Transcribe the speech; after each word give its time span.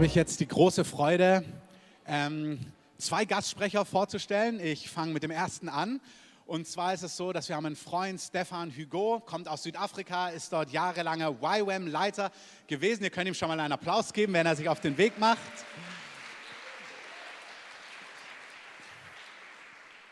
habe 0.00 0.06
ich 0.06 0.14
jetzt 0.14 0.40
die 0.40 0.48
große 0.48 0.86
Freude, 0.86 1.44
ähm, 2.06 2.58
zwei 2.96 3.26
Gastsprecher 3.26 3.84
vorzustellen. 3.84 4.58
Ich 4.58 4.88
fange 4.88 5.12
mit 5.12 5.22
dem 5.22 5.30
ersten 5.30 5.68
an. 5.68 6.00
Und 6.46 6.66
zwar 6.66 6.94
ist 6.94 7.02
es 7.02 7.18
so, 7.18 7.34
dass 7.34 7.50
wir 7.50 7.56
haben 7.56 7.66
einen 7.66 7.76
Freund, 7.76 8.18
Stefan 8.18 8.74
Hugo, 8.74 9.20
kommt 9.20 9.46
aus 9.46 9.62
Südafrika, 9.62 10.30
ist 10.30 10.54
dort 10.54 10.70
jahrelanger 10.70 11.36
YWAM-Leiter 11.42 12.32
gewesen. 12.66 13.04
Ihr 13.04 13.10
könnt 13.10 13.28
ihm 13.28 13.34
schon 13.34 13.48
mal 13.48 13.60
einen 13.60 13.74
Applaus 13.74 14.14
geben, 14.14 14.32
wenn 14.32 14.46
er 14.46 14.56
sich 14.56 14.70
auf 14.70 14.80
den 14.80 14.96
Weg 14.96 15.18
macht. 15.18 15.38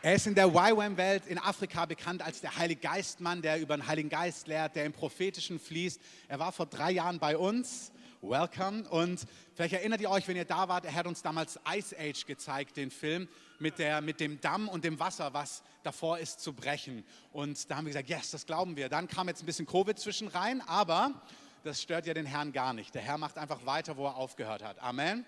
Er 0.03 0.17
ist 0.17 0.27
in 0.27 0.35
der 0.35 0.49
YWAM-Welt 0.49 1.27
in 1.29 1.39
Afrika 1.39 1.87
bekannt 1.87 2.21
als 2.21 2.43
der 2.43 2.59
Heilige 2.59 2.83
Geistmann, 2.83 3.41
der 3.41 3.59
über 3.59 3.75
den 3.75 3.87
Heiligen 3.87 4.11
Geist 4.11 4.49
lehrt, 4.49 4.77
der 4.77 4.85
im 4.85 4.93
Prophetischen 4.93 5.59
fließt. 5.59 5.99
Er 6.29 6.39
war 6.39 6.53
vor 6.53 6.67
drei 6.67 6.91
Jahren 6.91 7.19
bei 7.19 7.39
uns 7.39 7.91
welcome. 8.23 8.89
Und 8.89 9.25
vielleicht 9.55 9.75
erinnert 9.75 10.01
ihr 10.01 10.11
euch, 10.11 10.27
wenn 10.29 10.37
ihr 10.37 10.45
da 10.45 10.69
wart, 10.69 10.85
er 10.85 10.95
hat 10.95 11.07
uns 11.07 11.23
damals 11.23 11.59
Ice 11.75 11.97
Age 11.99 12.27
gezeigt, 12.27 12.77
den 12.77 12.91
Film 12.91 13.29
mit, 13.59 13.79
der, 13.79 14.01
mit 14.01 14.21
dem 14.21 14.41
Damm 14.41 14.69
und 14.69 14.85
dem 14.85 14.99
Wasser, 14.99 15.33
was 15.35 15.63
davor 15.83 16.19
ist 16.19 16.41
zu 16.41 16.53
brechen. 16.53 17.05
Und 17.33 17.71
da 17.71 17.77
haben 17.77 17.87
wir 17.87 17.93
gesagt, 17.93 18.09
yes, 18.09 18.31
das 18.31 18.47
glauben 18.47 18.77
wir. 18.77 18.89
Dann 18.89 19.09
kam 19.09 19.29
jetzt 19.29 19.43
ein 19.43 19.47
bisschen 19.47 19.67
Covid 19.67 19.99
zwischen 19.99 20.29
rein, 20.29 20.61
aber 20.63 21.13
das 21.65 21.83
stört 21.83 22.07
ja 22.07 22.15
den 22.15 22.27
Herrn 22.27 22.53
gar 22.53 22.73
nicht. 22.73 22.95
Der 22.95 23.03
Herr 23.03 23.19
macht 23.19 23.39
einfach 23.39 23.67
weiter, 23.67 23.97
wo 23.97 24.07
er 24.07 24.17
aufgehört 24.17 24.63
hat. 24.63 24.81
Amen. 24.81 25.25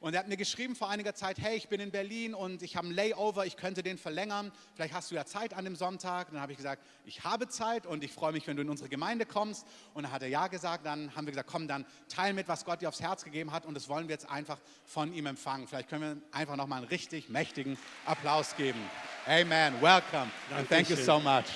Und 0.00 0.14
er 0.14 0.20
hat 0.20 0.28
mir 0.28 0.36
geschrieben 0.36 0.76
vor 0.76 0.90
einiger 0.90 1.14
Zeit, 1.14 1.38
hey, 1.38 1.56
ich 1.56 1.68
bin 1.68 1.80
in 1.80 1.90
Berlin 1.90 2.34
und 2.34 2.62
ich 2.62 2.76
habe 2.76 2.86
einen 2.86 2.96
Layover, 2.96 3.46
ich 3.46 3.56
könnte 3.56 3.82
den 3.82 3.96
verlängern. 3.96 4.52
Vielleicht 4.74 4.92
hast 4.92 5.10
du 5.10 5.14
ja 5.14 5.24
Zeit 5.24 5.54
an 5.54 5.64
dem 5.64 5.76
Sonntag. 5.76 6.30
dann 6.30 6.40
habe 6.40 6.52
ich 6.52 6.58
gesagt, 6.58 6.82
ich 7.04 7.24
habe 7.24 7.48
Zeit 7.48 7.86
und 7.86 8.04
ich 8.04 8.12
freue 8.12 8.32
mich, 8.32 8.46
wenn 8.46 8.56
du 8.56 8.62
in 8.62 8.70
unsere 8.70 8.88
Gemeinde 8.88 9.26
kommst. 9.26 9.66
Und 9.94 10.04
dann 10.04 10.12
hat 10.12 10.22
er 10.22 10.28
ja 10.28 10.48
gesagt. 10.48 10.84
Dann 10.84 11.14
haben 11.16 11.26
wir 11.26 11.32
gesagt, 11.32 11.48
komm, 11.50 11.68
dann 11.68 11.86
teil 12.08 12.34
mit, 12.34 12.48
was 12.48 12.64
Gott 12.64 12.82
dir 12.82 12.88
aufs 12.88 13.00
Herz 13.00 13.24
gegeben 13.24 13.52
hat. 13.52 13.66
Und 13.66 13.74
das 13.74 13.88
wollen 13.88 14.08
wir 14.08 14.14
jetzt 14.14 14.28
einfach 14.28 14.58
von 14.84 15.12
ihm 15.12 15.26
empfangen. 15.26 15.66
Vielleicht 15.68 15.88
können 15.88 16.20
wir 16.20 16.38
einfach 16.38 16.56
nochmal 16.56 16.78
einen 16.78 16.88
richtig 16.88 17.28
mächtigen 17.28 17.78
Applaus 18.04 18.56
geben. 18.56 18.80
Amen. 19.26 19.74
Welcome. 19.80 20.30
And 20.54 20.68
thank 20.68 20.90
you 20.90 20.96
so 20.96 21.18
much. 21.18 21.46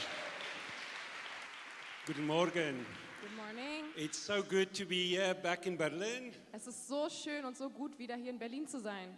Guten 2.06 2.26
Morgen. 2.26 2.86
Morning. 3.48 3.84
It's 3.96 4.18
so 4.18 4.42
good 4.42 4.74
to 4.74 4.84
be 4.84 5.16
here 5.16 5.34
back 5.34 5.66
in 5.66 5.78
Berlin. 5.78 6.34
Es 6.52 6.66
ist 6.66 6.86
so 6.86 7.08
schön 7.08 7.46
und 7.46 7.56
so 7.56 7.70
gut, 7.70 7.98
wieder 7.98 8.14
hier 8.14 8.28
in 8.28 8.38
Berlin 8.38 8.68
zu 8.68 8.78
sein. 8.78 9.16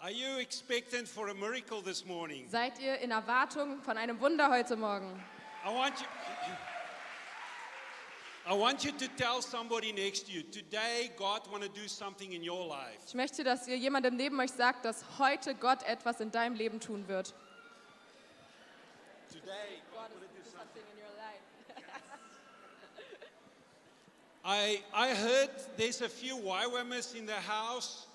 Are 0.00 0.10
you 0.10 0.40
expectant 0.40 1.06
for 1.06 1.28
a 1.28 1.34
miracle 1.34 1.80
this 1.80 2.04
morning? 2.04 2.48
Seid 2.48 2.80
ihr 2.80 2.98
in 2.98 3.12
Erwartung 3.12 3.80
von 3.82 3.96
einem 3.96 4.18
Wunder 4.18 4.50
heute 4.50 4.74
Morgen? 4.74 5.06
I 5.64 5.72
want 5.72 5.94
you 6.00 6.06
I 8.44 8.58
want 8.58 8.82
you 8.82 8.90
to 8.90 9.06
tell 9.16 9.40
somebody 9.40 9.92
next 9.92 10.26
to 10.26 10.32
you, 10.32 10.42
today 10.42 11.12
God 11.16 11.48
want 11.52 11.62
to 11.62 11.68
do 11.68 11.86
something 11.86 12.32
in 12.32 12.42
your 12.42 12.66
life. 12.66 12.98
Ich 13.06 13.14
möchte, 13.14 13.44
dass 13.44 13.68
ihr 13.68 13.76
jemandem 13.76 14.16
neben 14.16 14.40
euch 14.40 14.50
sagt, 14.50 14.84
dass 14.84 15.04
heute 15.20 15.54
Gott 15.54 15.84
etwas 15.84 16.18
in 16.20 16.32
deinem 16.32 16.56
Leben 16.56 16.80
tun 16.80 17.06
wird. 17.06 17.32
Today 19.30 19.80
God 19.92 20.10
is 20.10 20.44
do 20.44 20.50
something 20.50 20.82
in 20.92 20.98
your 20.98 21.14
life. 21.16 21.42
I 24.44 24.82
I 24.92 25.14
heard 25.14 25.50
there's 25.76 26.00
a 26.00 26.08
few 26.08 26.36
YWAMers 26.36 27.14
in 27.16 27.26
the 27.26 27.40
house. 27.40 28.06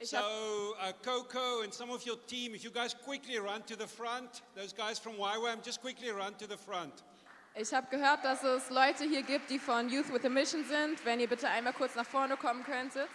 Ich 0.00 0.08
So, 0.10 0.74
uh, 0.80 0.92
Coco 1.02 1.62
and 1.62 1.72
some 1.72 1.90
of 1.90 2.04
your 2.04 2.16
team, 2.26 2.54
if 2.54 2.64
you 2.64 2.70
guys 2.70 2.94
quickly 2.94 3.38
run 3.38 3.62
to 3.62 3.76
the 3.76 3.86
front, 3.86 4.42
those 4.56 4.72
guys 4.72 4.98
from 4.98 5.14
YWAM, 5.14 5.62
just 5.62 5.80
quickly 5.80 6.10
run 6.10 6.34
to 6.34 6.46
the 6.46 6.56
front. 6.56 7.02
Ich 7.56 7.72
habe 7.72 7.86
gehört, 7.88 8.24
dass 8.24 8.42
es 8.42 8.70
Leute 8.70 9.04
hier 9.04 9.22
gibt, 9.22 9.48
die 9.48 9.60
von 9.60 9.88
Youth 9.88 10.12
with 10.12 10.24
a 10.24 10.28
Mission 10.28 10.64
sind. 10.64 11.04
Wenn 11.04 11.20
ihr 11.20 11.28
bitte 11.28 11.48
einmal 11.48 11.72
kurz 11.72 11.94
nach 11.94 12.06
vorne 12.06 12.36
kommen 12.36 12.64
könntet. 12.64 13.08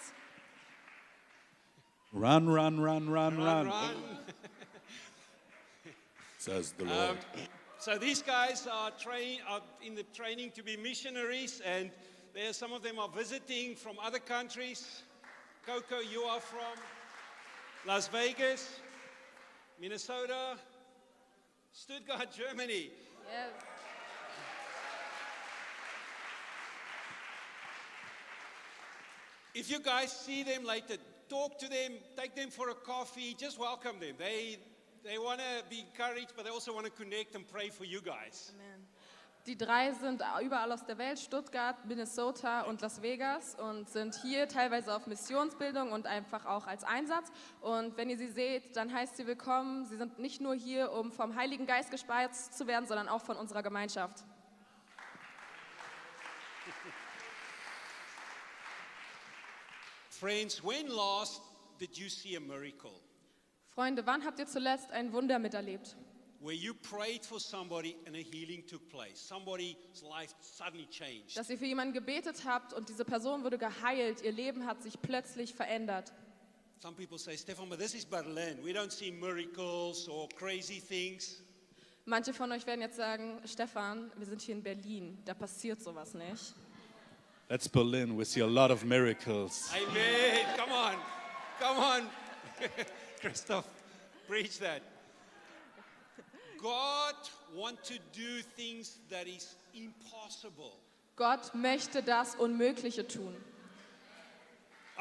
Run, 2.14 2.48
run, 2.48 2.80
run, 2.80 3.10
run, 3.10 3.36
Run, 3.36 3.38
run, 3.38 3.68
run. 3.68 4.20
says 6.38 6.74
the 6.78 6.86
Lord. 6.86 7.18
So 7.80 7.98
these 7.98 8.22
guys 8.22 8.66
are, 8.66 8.92
train, 8.92 9.40
are 9.48 9.62
in 9.86 9.94
the 9.96 10.04
training 10.14 10.52
to 10.56 10.64
be 10.64 10.78
missionaries, 10.78 11.62
and 11.66 11.92
there 12.40 12.54
some 12.54 12.72
of 12.72 12.82
them 12.82 12.98
are 12.98 13.10
visiting 13.10 13.76
from 13.76 13.98
other 14.02 14.18
countries. 14.18 15.02
Coco, 15.66 16.00
you 16.00 16.22
are 16.22 16.40
from 16.40 16.80
Las 17.86 18.08
Vegas, 18.08 18.80
Minnesota, 19.78 20.58
Stuttgart, 21.74 22.30
Germany. 22.32 22.92
Yes. 23.30 23.50
If 29.54 29.70
you 29.70 29.82
guys 29.82 30.10
see 30.10 30.44
them 30.44 30.64
later, 30.64 30.96
talk 31.28 31.60
to 31.60 31.68
them, 31.68 31.92
take 32.16 32.38
them 32.38 32.52
for 32.52 32.70
a 32.70 32.76
coffee, 32.76 33.36
just 33.38 33.60
welcome 33.60 34.00
them. 34.00 34.16
They, 34.18 34.60
they 35.04 35.18
want 35.18 35.42
to 35.42 35.70
be 35.70 35.82
encouraged, 35.82 36.32
but 36.38 36.46
they 36.46 36.52
also 36.52 36.74
want 36.74 36.86
to 36.86 36.92
connect 36.92 37.36
and 37.36 37.46
pray 37.46 37.68
for 37.68 37.84
you 37.84 38.00
guys. 38.00 38.54
Amen. 38.56 38.86
Die 39.50 39.58
drei 39.58 39.92
sind 39.94 40.22
überall 40.44 40.72
aus 40.72 40.86
der 40.86 41.00
Welt, 41.00 41.18
Stuttgart, 41.18 41.84
Minnesota 41.84 42.62
und 42.62 42.82
Las 42.82 43.02
Vegas 43.02 43.56
und 43.56 43.90
sind 43.90 44.14
hier 44.22 44.48
teilweise 44.48 44.96
auf 44.96 45.08
Missionsbildung 45.08 45.92
und 45.92 46.06
einfach 46.06 46.46
auch 46.46 46.68
als 46.68 46.84
Einsatz. 46.84 47.32
Und 47.60 47.98
wenn 47.98 48.12
ihr 48.12 48.18
sie 48.20 48.28
seht, 48.28 48.76
dann 48.78 48.94
heißt 48.94 49.18
sie 49.18 49.26
willkommen. 49.26 49.88
Sie 49.88 49.98
sind 49.98 50.20
nicht 50.20 50.40
nur 50.40 50.54
hier, 50.54 50.92
um 50.92 51.12
vom 51.12 51.36
Heiligen 51.36 51.66
Geist 51.66 51.90
gespeist 51.90 52.56
zu 52.56 52.68
werden, 52.68 52.86
sondern 52.86 53.10
auch 53.10 53.24
von 53.24 53.38
unserer 53.38 53.64
Gemeinschaft. 53.64 54.24
Friends, 60.12 60.64
when 60.64 60.86
last 60.90 61.42
did 61.80 61.98
you 61.98 62.08
see 62.08 62.38
a 62.38 62.40
miracle? 62.40 62.92
Freunde, 63.74 64.06
wann 64.06 64.24
habt 64.24 64.38
ihr 64.38 64.46
zuletzt 64.46 64.92
ein 64.92 65.12
Wunder 65.12 65.40
miterlebt? 65.40 65.96
Where 66.42 66.56
you 66.56 66.74
prayed 66.74 67.26
for 67.26 67.40
somebody 67.40 67.96
and 68.06 68.16
a 68.16 68.22
healing 68.22 68.64
took 68.68 68.88
place. 68.90 69.20
Somebody's 69.20 69.76
life 70.02 70.34
suddenly 70.40 70.88
changed. 70.88 71.36
Dass 71.36 71.50
ihr 71.50 71.58
für 71.58 71.66
jemanden 71.66 71.94
gebetet 71.94 72.46
habt 72.46 72.74
und 72.74 72.88
diese 72.88 73.04
Person 73.04 73.44
wurde 73.44 73.58
geheilt, 73.58 74.22
ihr 74.22 74.32
Leben 74.32 74.66
hat 74.66 74.82
sich 74.82 75.02
plötzlich 75.02 75.54
verändert. 75.54 76.14
Some 76.82 76.96
people 76.96 77.18
say, 77.18 77.36
Stefan, 77.36 77.68
but 77.68 77.78
this 77.78 77.94
is 77.94 78.06
Berlin. 78.06 78.58
We 78.64 78.72
don't 78.72 78.92
see 78.92 79.12
miracles 79.12 80.08
or 80.08 80.30
crazy 80.30 80.80
things. 80.80 81.42
Manche 82.06 82.34
von 82.34 82.52
euch 82.54 82.66
werden 82.66 82.82
jetzt 82.82 82.96
sagen, 82.96 83.42
Stefan, 83.46 84.10
wir 84.16 84.26
sind 84.26 84.42
hier 84.42 84.56
in 84.56 84.64
Berlin, 84.64 85.18
da 85.26 85.34
passiert 85.34 85.82
sowas 85.82 86.14
nicht. 86.14 86.56
That's 87.50 87.68
Berlin. 87.68 88.18
We 88.18 88.24
see 88.24 88.42
a 88.42 88.48
lot 88.48 88.72
of 88.72 88.86
miracles. 88.86 89.72
Amen. 89.74 90.46
Come 90.56 90.72
on. 90.72 90.96
Come 91.60 91.78
on. 91.80 92.10
Christoph, 93.20 93.66
preach 94.28 94.60
that. 94.60 94.82
God 96.62 97.16
want 97.56 97.84
to 97.86 97.96
do 98.12 98.42
things 98.56 99.00
that 99.10 99.28
is 99.28 99.56
impossible. 99.74 100.74
Gott 101.16 101.54
möchte 101.54 102.02
das 102.02 102.36
Unmögliche 102.36 103.08
tun. 103.08 103.36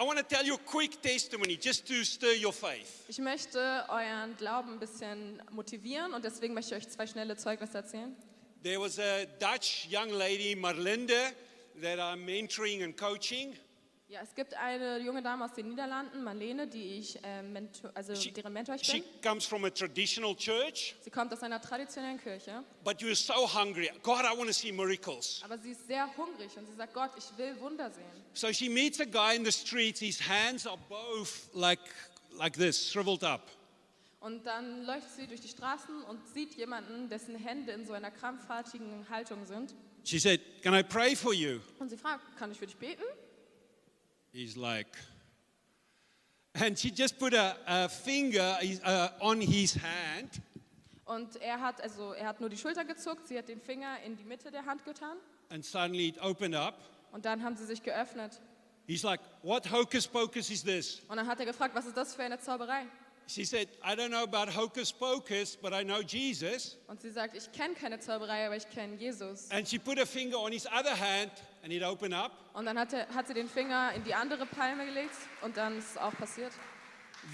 I 0.01 0.05
want 0.05 0.17
to 0.19 0.25
tell 0.25 0.45
you 0.47 0.55
a 0.55 0.59
quick 0.59 1.03
testimony 1.03 1.59
just 1.61 1.87
to 1.89 2.05
stir 2.05 2.33
your 2.33 2.53
faith. 2.53 3.05
Ich 3.09 3.19
möchte 3.19 3.85
euren 3.89 4.37
Glauben 4.37 4.75
ein 4.75 4.79
bisschen 4.79 5.43
motivieren 5.51 6.15
und 6.15 6.25
deswegen 6.25 6.55
möchte 6.55 6.77
ich 6.77 6.85
euch 6.85 6.89
zwei 6.89 7.07
schnelle 7.07 7.37
Zeugnisse 7.37 7.79
erzählen. 7.79 8.15
There 8.63 8.81
was 8.81 8.99
a 9.01 9.25
Dutch 9.41 9.89
young 9.91 10.11
lady, 10.11 10.55
Marlinde, 10.55 11.33
that 11.83 11.99
I'm 11.99 12.25
mentoring 12.25 12.85
and 12.85 12.97
coaching. 12.97 13.57
Ja, 14.11 14.21
es 14.23 14.35
gibt 14.35 14.55
eine 14.55 14.99
junge 15.01 15.21
Dame 15.23 15.45
aus 15.45 15.53
den 15.53 15.69
Niederlanden, 15.69 16.25
Marlene, 16.25 16.67
die 16.67 16.95
ich, 16.99 17.23
äh, 17.23 17.43
mentor, 17.43 17.91
also 17.95 18.15
She- 18.15 18.33
deren 18.33 18.55
Mentor 18.55 18.77
ich 18.77 18.83
She 18.83 19.01
bin. 19.01 19.21
comes 19.23 19.45
from 19.45 19.65
a 19.67 19.71
traditional 19.71 20.35
church, 20.35 20.95
Sie 21.03 21.11
kommt 21.11 21.31
aus 21.31 21.43
einer 21.43 21.61
traditionellen 21.61 22.19
Kirche, 22.19 22.65
but 22.83 22.97
you're 23.03 23.15
so 23.15 23.35
hungry. 23.53 23.91
God, 24.03 24.21
I 24.25 24.35
want 24.35 24.47
to 24.47 24.55
see 24.55 24.73
miracles. 24.73 25.43
aber 25.45 25.59
sie 25.59 25.73
ist 25.73 25.87
sehr 25.87 26.07
hungrig 26.17 26.57
und 26.57 26.67
sie 26.67 26.75
sagt, 26.75 26.95
Gott, 26.95 27.11
ich 27.19 27.37
will 27.37 27.61
Wunder 27.61 27.91
sehen. 27.91 28.07
So 28.33 28.51
she 28.51 28.71
meets 28.71 28.99
a 28.99 29.05
guy 29.05 29.37
in 29.37 29.45
the 29.45 29.53
streets. 29.53 30.01
His 30.01 30.19
hands 30.27 30.67
are 30.67 30.79
both 30.89 31.51
like, 31.53 31.81
like 32.31 32.55
this, 32.57 32.91
shriveled 32.91 33.23
up. 33.25 33.43
Und 34.21 34.47
dann 34.47 34.85
läuft 34.87 35.11
sie 35.17 35.27
durch 35.27 35.43
die 35.43 35.49
Straßen 35.49 36.03
und 36.05 36.27
sieht 36.29 36.55
jemanden, 36.55 37.11
dessen 37.11 37.37
Hände 37.37 37.73
in 37.73 37.85
so 37.87 37.93
einer 37.93 38.11
krampfartigen 38.11 39.07
Haltung 39.11 39.45
sind. 39.45 39.75
She 40.03 40.19
said, 40.19 40.41
Can 40.63 40.73
I 40.75 40.83
pray 40.83 41.15
for 41.15 41.35
you? 41.35 41.61
Und 41.79 41.91
sie 41.91 41.99
fragt, 41.99 42.37
kann 42.39 42.51
ich 42.51 42.59
für 42.59 42.67
dich 42.67 42.77
beten? 42.77 43.03
He's 44.33 44.57
like, 44.57 44.89
and 46.55 46.79
she 46.79 46.91
just 46.91 47.19
put 47.19 47.35
a, 47.35 47.57
a 47.67 47.89
finger 47.89 48.57
uh, 48.85 49.09
on 49.21 49.41
his 49.41 49.75
hand. 49.75 50.31
Und 51.07 51.37
er 51.37 51.61
hat, 51.61 51.81
also, 51.81 52.13
er 52.13 52.27
hat 52.29 52.41
nur 52.41 52.51
die 52.51 52.59
Schulter 52.59 52.85
gezuckt, 52.85 53.29
sie 53.29 53.39
hat 53.39 53.49
den 53.49 53.61
Finger 53.61 53.99
in 54.05 54.17
die 54.17 54.25
Mitte 54.25 54.51
der 54.51 54.67
Hand 54.67 54.85
getan 54.85 55.17
And 55.51 55.65
suddenly 55.65 56.09
it 56.09 56.21
opened 56.21 56.55
up. 56.55 56.75
und 57.13 57.25
dann 57.25 57.43
haben 57.43 57.57
sie 57.57 57.65
sich 57.65 57.83
geöffnet. 57.83 58.39
He's 58.87 59.03
like, 59.03 59.21
What 59.43 59.71
hocus 59.71 60.07
pocus 60.07 60.51
is 60.51 60.63
this? 60.63 61.01
Und 61.09 61.17
dann 61.17 61.27
hat 61.27 61.41
er 61.41 61.47
gefragt, 61.47 61.75
was 61.75 61.87
ist 61.87 61.97
das 61.97 62.15
für 62.15 62.23
eine 62.25 62.39
Zauberei? 62.39 62.85
She 63.29 63.45
said, 63.45 63.69
I 63.85 63.95
don't 63.95 64.11
know 64.11 64.23
about 64.23 64.49
hocus 64.49 64.91
pocus, 64.91 65.55
but 65.61 65.75
I 65.75 65.83
know 65.85 66.01
Jesus. 66.01 66.79
Und 66.87 67.01
sie 67.03 67.11
sagt, 67.11 67.37
ich 67.37 67.53
kenne 67.53 67.75
keine 67.75 68.01
Zauberei, 68.01 68.47
aber 68.47 68.57
ich 68.57 68.67
kenne 68.71 68.97
Jesus. 68.97 69.51
And 69.51 69.69
she 69.69 69.79
put 69.79 69.99
her 69.99 70.07
finger 70.07 70.39
on 70.39 70.51
his 70.51 70.67
other 70.67 70.97
hand 70.99 71.31
and 71.63 71.71
it 71.71 71.83
opened 71.83 72.15
up. 72.15 72.33
Und 72.55 72.65
dann 72.65 72.79
hat, 72.79 72.95
er, 72.95 73.07
hat 73.09 73.29
sie 73.29 73.35
den 73.35 73.49
Finger 73.49 73.93
in 73.95 74.03
die 74.05 74.15
andere 74.15 74.47
Palme 74.47 74.87
gelegt 74.87 75.15
und 75.43 75.59
dann 75.59 75.77
ist 75.77 75.91
es 75.91 75.97
auch 75.99 76.15
passiert. 76.15 76.53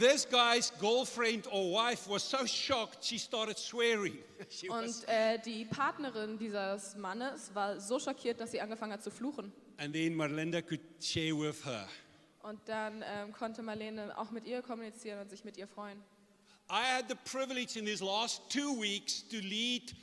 This 0.01 0.27
guy's 0.29 0.73
girlfriend 0.81 1.47
or 1.53 1.71
wife 1.73 2.11
was 2.11 2.29
so 2.29 2.45
shocked 2.45 3.05
she 3.05 3.17
started 3.17 3.57
swearing. 3.57 4.19
She 4.51 4.69
was, 4.69 5.05
Und 5.05 5.09
äh, 5.09 5.39
die 5.39 5.65
Partnerin 5.65 6.37
dieses 6.39 6.97
Mannes 6.97 7.55
war 7.55 7.79
so 7.79 8.01
schockiert, 8.01 8.41
dass 8.41 8.51
sie 8.51 8.61
angefangen 8.61 8.93
hat 8.95 9.03
zu 9.05 9.13
fluchen. 9.13 9.53
and 9.79 9.93
then 9.95 10.15
Marlinda 10.17 10.61
could 10.63 10.81
share 11.01 11.35
with 11.37 11.65
her. 11.65 11.87
Und 12.45 12.61
dann 12.67 13.03
ähm, 13.07 13.33
konnte 13.33 13.63
Marlene 13.63 14.17
auch 14.19 14.31
mit 14.31 14.47
ihr 14.47 14.61
kommunizieren 14.61 15.19
und 15.19 15.31
sich 15.31 15.45
mit 15.45 15.57
ihr 15.57 15.67
freuen. 15.67 15.99
I 16.71 16.83
had 16.97 17.09
the 17.09 17.17
privilege 17.25 17.79
in 17.79 17.87
these 17.87 18.05
last 18.05 18.43
two 18.51 18.81
weeks 18.81 19.27
to 19.29 19.37
lead 19.37 19.95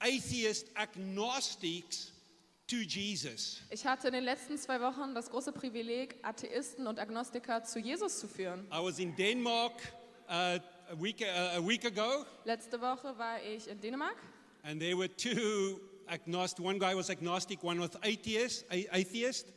atheist 0.00 0.66
agnostics 0.74 2.12
to 2.66 2.76
Jesus. 2.76 3.62
Ich 3.70 3.86
hatte 3.86 4.08
in 4.08 4.14
den 4.14 4.24
letzten 4.24 4.58
zwei 4.58 4.80
Wochen 4.80 5.14
das 5.14 5.30
große 5.30 5.52
Privileg, 5.52 6.16
Atheisten 6.22 6.88
und 6.88 6.98
Agnostiker 6.98 7.62
zu 7.62 7.78
Jesus 7.78 8.18
zu 8.18 8.26
führen. 8.26 8.66
I 8.72 8.82
was 8.82 8.98
in 8.98 9.14
Denmark 9.14 9.74
uh, 10.28 10.32
a, 10.32 10.60
week, 10.98 11.20
uh, 11.20 11.58
a 11.58 11.64
week 11.64 11.84
ago, 11.84 12.24
Letzte 12.44 12.80
Woche 12.80 13.16
war 13.16 13.40
ich 13.40 13.68
in 13.68 13.80
Dänemark 13.80 14.16
and 14.64 14.80
there 14.80 14.96
were 14.96 15.08
two 15.08 15.80
agnostic. 16.08 16.64
One 16.64 16.78
guy 16.80 16.94
was 16.94 17.08
agnostic, 17.08 17.62
one 17.62 17.78
was 17.78 17.96
atheist, 18.02 18.64
atheist, 18.70 19.52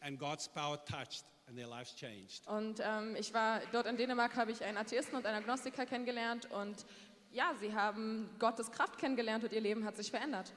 and 0.00 0.18
God's 0.18 0.46
power 0.48 0.78
touched, 0.86 1.24
and 1.52 1.58
their 1.58 1.68
lives 1.68 1.94
changed. 1.94 2.46
und 2.46 2.80
ähm, 2.80 3.14
ich 3.16 3.34
war 3.34 3.60
dort 3.72 3.86
in 3.86 3.96
Dänemark, 3.96 4.34
habe 4.36 4.52
ich 4.52 4.64
einen 4.64 4.78
Atheisten 4.78 5.16
und 5.16 5.26
einen 5.26 5.42
Agnostiker 5.42 5.84
kennengelernt 5.84 6.50
und 6.50 6.86
ja, 7.32 7.54
sie 7.60 7.74
haben 7.74 8.28
Gottes 8.38 8.70
Kraft 8.70 8.98
kennengelernt 8.98 9.44
und 9.44 9.52
ihr 9.52 9.60
Leben 9.60 9.84
hat 9.84 9.96
sich 9.96 10.10
verändert. 10.10 10.52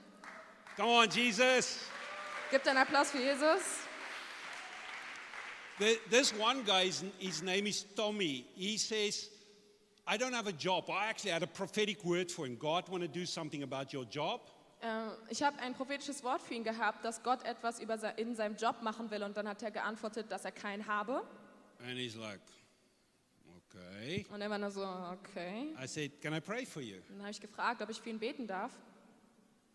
Come 0.75 0.89
on, 0.89 1.09
Jesus. 1.09 1.79
Gibt 2.51 2.67
einen 2.67 2.77
Applaus 2.77 3.11
für 3.11 3.19
Jesus. 3.19 3.61
The, 5.79 5.97
this 6.09 6.33
one 6.33 6.63
guy, 6.63 6.89
his 7.19 7.41
name 7.41 7.67
is 7.67 7.85
Tommy. 7.95 8.45
He 8.55 8.77
says, 8.77 9.29
I 10.07 10.17
don't 10.17 10.33
have 10.33 10.47
a 10.47 10.53
job. 10.53 10.89
I 10.89 11.09
actually 11.09 11.31
had 11.31 11.43
a 11.43 11.47
prophetic 11.47 12.03
word 12.05 12.31
for 12.31 12.45
him. 12.45 12.55
God 12.57 12.87
want 12.89 13.03
to 13.03 13.09
do 13.09 13.25
something 13.25 13.63
about 13.63 13.91
your 13.91 14.05
job. 14.05 14.41
Äh, 14.81 14.87
ich 15.29 15.41
habe 15.43 15.57
ein 15.59 15.73
prophetisches 15.73 16.23
Wort 16.23 16.41
für 16.41 16.53
ihn 16.53 16.63
gehabt, 16.63 17.03
dass 17.03 17.23
Gott 17.23 17.43
etwas 17.43 17.79
in 17.79 18.35
seinem 18.35 18.55
Job 18.55 18.81
machen 18.81 19.09
will 19.11 19.23
und 19.23 19.35
dann 19.37 19.47
hat 19.47 19.63
er 19.63 19.71
geantwortet, 19.71 20.31
dass 20.31 20.45
er 20.45 20.51
keinen 20.51 20.85
habe. 20.87 21.23
And 21.79 21.97
he's 21.97 22.15
like, 22.15 22.39
okay. 23.57 24.25
Und 24.29 24.41
er 24.41 24.49
war 24.49 24.57
nur 24.57 24.71
so, 24.71 24.83
okay. 24.83 25.73
I 25.81 25.87
said, 25.87 26.21
can 26.21 26.33
I 26.33 26.39
pray 26.39 26.65
for 26.65 26.81
you? 26.81 26.97
Dann 27.09 27.21
habe 27.21 27.31
ich 27.31 27.41
gefragt, 27.41 27.81
ob 27.81 27.89
ich 27.89 27.99
für 28.01 28.09
ihn 28.09 28.19
beten 28.19 28.47
darf. 28.47 28.71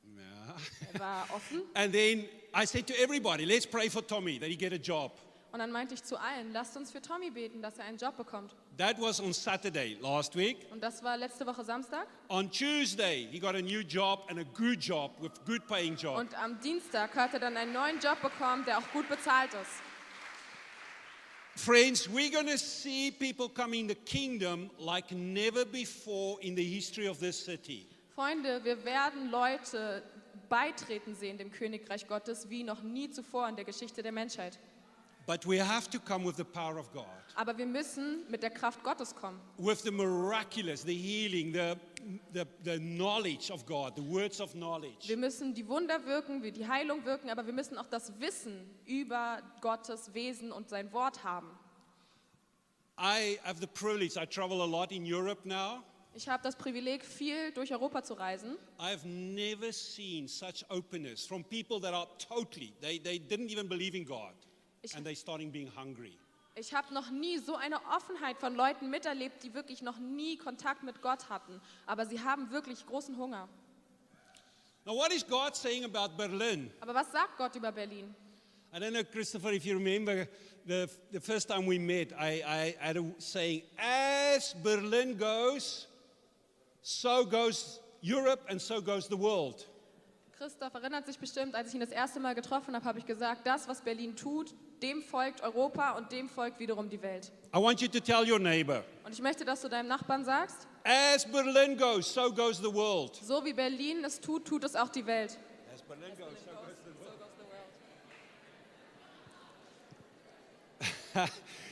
Yeah. 0.05 0.57
Er 0.93 1.01
war 1.01 1.27
offen. 1.35 1.63
And 1.75 1.93
then 1.93 2.27
I 2.55 2.67
said 2.67 2.87
to 2.87 2.95
everybody, 2.95 3.45
let's 3.45 3.67
pray 3.67 3.89
for 3.89 4.03
Tommy 4.07 4.39
that 4.39 4.49
he 4.49 4.57
get 4.57 4.73
a 4.73 4.79
job. 4.79 5.13
Und 5.53 5.59
dann 5.59 5.73
meinte 5.73 5.95
ich 5.95 6.05
zu 6.05 6.17
allen, 6.17 6.53
lasst 6.53 6.77
uns 6.77 6.93
für 6.93 7.03
Tommy 7.03 7.31
beten, 7.31 7.61
dass 7.61 7.79
er 7.79 7.85
einen 7.85 7.99
Job 7.99 8.17
bekommt. 8.17 8.55
That 8.79 9.01
was 9.01 9.21
on 9.21 9.33
Saturday 9.33 9.99
last 10.01 10.37
week. 10.37 10.67
Und 10.71 10.83
das 10.83 11.03
war 11.03 11.17
letzte 11.17 11.45
Woche 11.45 11.65
Samstag. 11.65 12.07
On 12.29 12.51
Tuesday, 12.51 13.29
he 13.31 13.41
got 13.41 13.55
a 13.57 13.61
new 13.61 13.81
job 13.81 14.27
and 14.29 14.39
a 14.39 14.45
good 14.55 14.79
job 14.81 15.11
with 15.21 15.33
good 15.45 15.67
paying 15.67 15.97
job. 15.97 16.19
Und 16.19 16.35
am 16.41 16.61
Dienstag 16.61 17.15
hat 17.17 17.35
er 17.35 17.41
dann 17.41 17.57
einen 17.57 17.73
neuen 17.73 17.99
Job 17.99 18.21
bekommen, 18.23 18.65
der 18.65 18.79
auch 18.79 18.93
gut 18.93 19.09
bezahlt 19.09 19.51
ist. 19.55 19.83
Friends, 21.57 22.09
we're 22.09 22.31
going 22.31 22.47
to 22.47 22.57
see 22.57 23.11
people 23.11 23.49
come 23.49 23.77
in 23.77 23.89
the 23.89 23.95
kingdom 23.95 24.71
like 24.79 25.11
never 25.11 25.65
before 25.65 26.39
in 26.41 26.55
the 26.55 26.65
history 26.65 27.09
of 27.09 27.19
this 27.19 27.45
city. 27.45 27.87
Freunde, 28.15 28.63
wir 28.65 28.85
werden 28.85 29.31
Leute 29.31 30.03
beitreten 30.49 31.15
sehen 31.15 31.39
dem 31.39 31.51
Königreich 31.51 32.07
Gottes 32.07 32.51
wie 32.51 32.63
noch 32.65 32.83
nie 32.83 33.11
zuvor 33.11 33.49
in 33.49 33.57
der 33.57 33.65
Geschichte 33.65 34.03
der 34.03 34.13
Menschheit. 34.13 34.59
But 35.31 35.47
we 35.47 35.59
have 35.59 35.89
to 35.91 36.01
come 36.01 36.25
with 36.25 36.39
the 36.39 36.45
power 36.45 36.77
of 36.77 36.93
God, 36.93 37.07
Aber 37.37 37.57
wir 37.57 37.65
müssen 37.65 38.29
mit 38.29 38.43
der 38.43 38.51
Kraft 38.51 38.83
Gottes 38.83 39.15
kommen. 39.15 39.39
with 39.59 39.81
the 39.85 39.93
miraculous, 39.93 40.83
the 40.83 40.93
healing, 40.93 41.53
the, 41.53 41.77
the, 42.33 42.45
the 42.65 42.81
knowledge 42.81 43.49
of 43.53 43.65
God, 43.65 43.95
the 43.95 44.03
words 44.03 44.41
of 44.41 44.53
knowledge. 44.55 45.07
Wir 45.07 45.17
müssen 45.17 45.55
die 45.55 45.69
Wunder 45.69 46.05
wirken, 46.05 46.43
wir 46.43 46.51
die 46.51 46.67
Heilung 46.67 47.05
wirken, 47.05 47.31
aber 47.31 47.47
wir 47.47 47.53
müssen 47.53 47.79
auch 47.79 47.87
das 47.87 48.13
Wissen 48.19 48.69
über 48.87 49.41
Gottes 49.61 50.13
Wesen 50.15 50.51
und 50.51 50.69
sein 50.69 50.93
Wort 50.93 51.23
haben. 51.23 51.57
I 52.99 53.39
have 53.45 53.61
the 53.61 53.69
privilege, 53.69 54.21
I 54.21 54.27
travel 54.27 54.61
a 54.61 54.67
lot 54.67 54.91
in 54.91 55.05
Europe 55.05 55.47
now. 55.49 55.85
Ich 56.13 56.29
habe 56.29 56.43
das 56.43 56.57
Privileg, 56.57 57.05
viel 57.05 57.53
durch 57.53 57.71
Europa 57.73 58.03
zu 58.03 58.15
reisen. 58.15 58.57
I've 58.81 59.07
never 59.07 59.73
seen 59.73 60.27
such 60.27 60.65
openness 60.71 61.25
from 61.25 61.45
people 61.45 61.81
that 61.81 61.95
are 61.95 62.09
totally, 62.19 62.73
they, 62.81 62.99
they 62.99 63.21
didn't 63.21 63.49
even 63.53 63.69
believe 63.69 63.97
in 63.97 64.05
God. 64.05 64.35
Ich- 64.83 64.95
And 64.97 65.07
they're 65.07 65.15
starting 65.17 65.51
being 65.53 65.71
hungry. 65.77 66.17
Ich 66.57 66.75
habe 66.75 66.93
noch 66.93 67.11
nie 67.11 67.39
so 67.39 67.55
eine 67.55 67.77
Offenheit 67.97 68.39
von 68.39 68.55
Leuten 68.55 68.91
miterlebt, 68.91 69.43
die 69.43 69.55
wirklich 69.55 69.83
noch 69.83 69.99
nie 69.99 70.37
Kontakt 70.37 70.83
mit 70.83 71.01
Gott 71.01 71.29
hatten. 71.29 71.61
Aber 71.87 72.07
sie 72.07 72.21
haben 72.21 72.51
wirklich 72.51 72.85
großen 72.87 73.17
Hunger. 73.17 73.49
Now, 74.85 74.95
what 74.97 75.13
is 75.13 75.25
God 75.27 75.55
saying 75.55 75.85
about 75.85 76.17
Berlin? 76.17 76.71
Aber 76.81 76.95
was 76.95 77.13
sagt 77.13 77.37
Gott 77.37 77.55
über 77.55 77.71
Berlin? 77.71 78.15
I 78.73 78.79
don't 78.79 78.93
know, 78.93 79.05
Christopher, 79.05 79.53
if 79.53 79.65
you 79.65 79.75
remember 79.75 80.27
the, 80.67 80.89
the 81.13 81.21
first 81.21 81.49
time 81.49 81.67
we 81.67 81.79
met, 81.79 82.13
I, 82.13 82.43
I 82.45 82.77
had 82.81 82.97
a 82.97 83.05
saying, 83.19 83.63
as 83.79 84.55
Berlin 84.63 85.17
goes, 85.19 85.87
so 86.83 87.25
goes 87.27 87.81
Europe 88.01 88.41
and 88.49 88.61
so 88.61 88.81
goes 88.81 89.07
the 89.09 89.17
world. 89.17 89.67
Christoph 90.41 90.73
erinnert 90.73 91.05
sich 91.05 91.19
bestimmt, 91.19 91.55
als 91.55 91.69
ich 91.69 91.75
ihn 91.75 91.81
das 91.81 91.91
erste 91.91 92.19
Mal 92.19 92.35
getroffen 92.35 92.75
habe, 92.75 92.87
habe 92.87 92.99
ich 92.99 93.05
gesagt, 93.05 93.47
das, 93.47 93.69
was 93.69 93.83
Berlin 93.83 94.17
tut, 94.17 94.55
dem 94.83 95.03
folgt 95.03 95.43
Europa 95.43 95.91
und 95.99 96.11
dem 96.13 96.31
folgt 96.31 96.59
wiederum 96.59 96.89
die 96.89 97.03
Welt. 97.03 97.31
I 97.55 97.59
want 97.59 97.83
you 97.83 97.89
to 97.89 98.01
tell 98.01 98.27
your 98.27 98.39
neighbor, 98.39 98.83
Und 99.05 99.13
ich 99.13 99.21
möchte, 99.21 99.45
dass 99.45 99.61
du 99.61 99.69
deinem 99.69 99.89
Nachbarn 99.89 100.25
sagst, 100.25 100.67
as 100.83 101.31
Berlin 101.31 101.77
goes, 101.77 102.15
so 102.15 102.33
goes 102.33 102.57
the 102.57 102.73
world. 102.73 103.17
so 103.17 103.45
wie 103.45 103.53
Berlin 103.53 104.03
es 104.03 104.19
tut, 104.19 104.47
tut 104.47 104.65
es 104.65 104.75
auch 104.77 104.89
die 104.89 105.05
Welt. 105.05 105.39
As 105.75 105.83
Berlin 105.83 106.17
goes, 106.17 106.43
so 106.43 106.53
goes 106.53 106.79
the 106.87 106.95
world. 111.19 111.31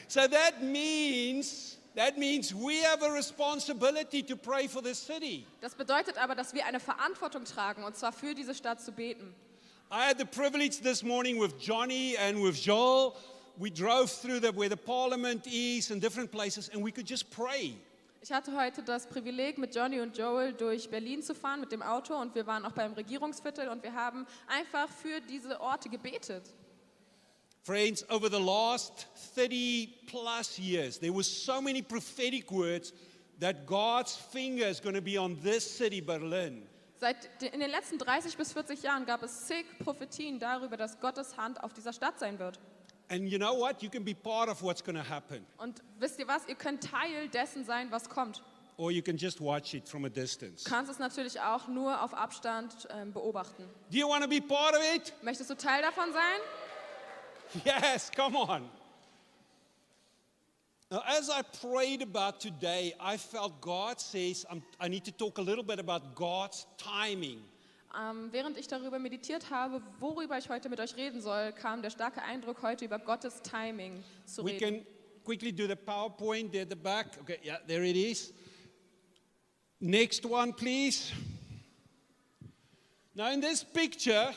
So 0.09 0.21
that 0.29 0.63
means 0.63 1.78
that 1.99 2.17
means 2.17 2.55
we 2.55 2.81
have 2.83 3.03
a 3.03 3.11
responsibility 3.11 4.23
to 4.23 4.37
pray 4.37 4.69
for 4.69 4.81
this 4.81 4.99
city. 4.99 5.45
Das 5.61 5.75
bedeutet 5.75 6.17
aber, 6.17 6.35
dass 6.35 6.55
wir 6.55 6.65
eine 6.65 6.81
Verantwortung 6.81 7.45
tragen, 7.45 7.85
und 7.85 7.97
zwar 7.97 8.13
für 8.13 8.35
diese 8.35 8.55
Stadt 8.55 8.81
zu 8.81 8.93
beten. 8.93 9.35
I 9.91 10.07
had 10.09 10.19
the 10.19 10.25
privilege 10.25 10.81
this 10.81 11.03
morning 11.03 11.41
with 11.41 11.55
Johnny 11.59 12.17
and 12.17 12.43
with 12.43 12.65
Joel. 12.65 13.17
We 13.59 13.71
drove 13.71 14.11
through 14.11 14.41
the, 14.41 14.53
where 14.55 14.69
the 14.69 14.77
parliament 14.77 15.47
is 15.47 15.91
and 15.91 16.01
different 16.01 16.31
places, 16.31 16.71
and 16.73 16.85
we 16.85 16.93
could 16.93 17.09
just 17.09 17.29
pray. 17.31 17.75
Ich 18.21 18.33
hatte 18.33 18.55
heute 18.57 18.83
das 18.83 19.07
Privileg, 19.07 19.59
mit 19.59 19.75
Johnny 19.75 20.01
und 20.01 20.17
Joel 20.17 20.53
durch 20.53 20.89
Berlin 20.91 21.23
zu 21.23 21.35
fahren 21.35 21.61
mit 21.61 21.73
dem 21.73 21.83
Auto 21.83 22.15
und 22.15 22.35
wir 22.35 22.47
waren 22.47 22.65
auch 22.65 22.73
beim 22.73 22.93
Regierungsviertel 22.93 23.69
und 23.69 23.83
wir 23.83 23.95
haben 23.95 24.27
einfach 24.47 24.89
für 24.89 25.21
diese 25.21 25.61
Orte 25.61 25.89
gebetet. 25.89 26.43
Friends, 27.69 28.03
over 28.09 28.31
the 28.31 28.41
last 28.41 29.09
30 29.35 29.89
plus 30.07 30.59
years, 30.59 30.97
there 30.99 31.13
was 31.13 31.27
so 31.27 31.61
many 31.61 31.83
prophetic 31.83 32.51
words 32.51 32.95
that 33.41 33.67
God's 33.67 34.17
finger 34.17 34.65
is 34.65 34.81
going 34.81 34.95
to 34.95 35.03
be 35.03 35.19
on 35.19 35.37
this 35.43 35.71
city, 35.77 36.01
Berlin. 36.01 36.63
Seit 36.99 37.29
in 37.53 37.61
den 37.61 37.69
letzten 37.71 37.99
30 37.99 38.39
bis 38.39 38.55
40 38.55 38.83
Jahren 38.83 39.05
gab 39.05 39.23
es 39.23 39.47
zig 39.47 39.67
Prophetien 39.85 40.39
darüber, 40.39 40.79
dass 40.79 40.99
Gottes 40.99 41.37
Hand 41.37 41.63
auf 41.63 41.75
dieser 41.75 41.93
Stadt 41.93 42.19
sein 42.19 42.39
wird. 42.39 42.59
And 43.11 43.29
you 43.29 43.37
know 43.39 43.53
what? 43.55 43.83
You 43.83 43.91
can 43.91 44.03
be 44.03 44.15
part 44.15 44.49
of 44.49 44.63
what's 44.63 44.83
going 44.83 44.97
to 44.97 45.07
happen, 45.07 45.45
Und 45.59 45.83
wisst 45.99 46.19
ihr 46.19 46.27
was? 46.27 46.49
Ihr 46.49 46.55
könnt 46.55 46.83
Teil 46.83 47.29
dessen 47.29 47.67
sein, 47.67 47.91
was 47.91 48.09
kommt. 48.09 48.43
or 48.79 48.91
you 48.91 49.03
can 49.03 49.19
just 49.19 49.43
watch 49.43 49.75
it 49.75 49.87
from 49.87 50.07
a 50.07 50.09
distance. 50.09 50.65
Du 50.65 50.71
kannst 50.71 50.91
es 50.91 50.99
natürlich 50.99 51.39
auch 51.39 51.69
nur 51.69 52.01
auf 52.01 52.15
Abstand 52.15 52.89
ähm, 52.97 53.13
beobachten. 53.13 53.65
Do 53.91 53.99
you 53.99 54.09
want 54.09 54.23
to 54.23 54.29
be 54.29 54.41
part 54.41 54.75
of 54.75 54.81
it? 54.95 55.13
Möchtest 55.21 55.51
du 55.51 55.55
Teil 55.55 55.83
davon 55.83 56.11
sein? 56.15 56.41
Yes, 57.65 58.11
come 58.11 58.37
on. 58.37 58.69
Now, 60.91 61.03
as 61.07 61.29
I 61.29 61.43
prayed 61.43 62.03
about 62.03 62.41
today, 62.41 62.95
I 62.99 63.19
felt 63.19 63.61
God 63.61 64.01
says 64.01 64.47
I'm, 64.51 64.63
I 64.81 64.89
need 64.89 65.05
to 65.05 65.13
talk 65.13 65.39
a 65.39 65.43
little 65.43 65.65
bit 65.65 65.79
about 65.79 66.15
God's 66.15 66.67
timing. 66.79 67.41
Ähm, 67.99 68.29
während 68.33 68.57
ich 68.59 68.69
darüber 68.69 68.99
meditiert 68.99 69.51
habe, 69.51 69.83
worüber 69.99 70.39
ich 70.39 70.49
heute 70.49 70.69
mit 70.69 70.79
euch 70.81 70.97
reden 70.97 71.21
soll, 71.21 71.53
kam 71.53 71.83
der 71.83 71.91
starke 71.91 72.23
Eindruck, 72.23 72.63
heute 72.63 72.85
über 72.85 72.99
Gottes 72.99 73.41
Timing 73.43 74.03
zu 74.27 74.45
We 74.45 74.53
reden. 74.53 74.59
can 74.59 74.87
quickly 75.25 75.53
do 75.53 75.67
the 75.67 75.75
PowerPoint 75.77 76.53
there 76.53 76.63
at 76.63 76.71
the 76.71 76.77
back. 76.77 77.07
Okay, 77.23 77.39
yeah, 77.43 77.59
there 77.67 77.85
it 77.85 77.97
is. 77.97 78.33
Next 79.81 80.25
one, 80.25 80.53
please. 80.53 81.13
Now, 83.15 83.31
in 83.33 83.41
this 83.41 83.65
picture, 83.65 84.35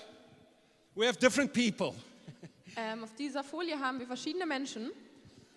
we 0.96 1.06
have 1.06 1.18
different 1.20 1.54
people. 1.54 1.96
Ähm, 2.78 3.04
auf 3.04 3.14
dieser 3.16 3.44
Folie 3.44 3.78
haben 3.80 4.00
wir 4.00 4.08
verschiedene 4.08 4.46
Menschen. 4.46 4.92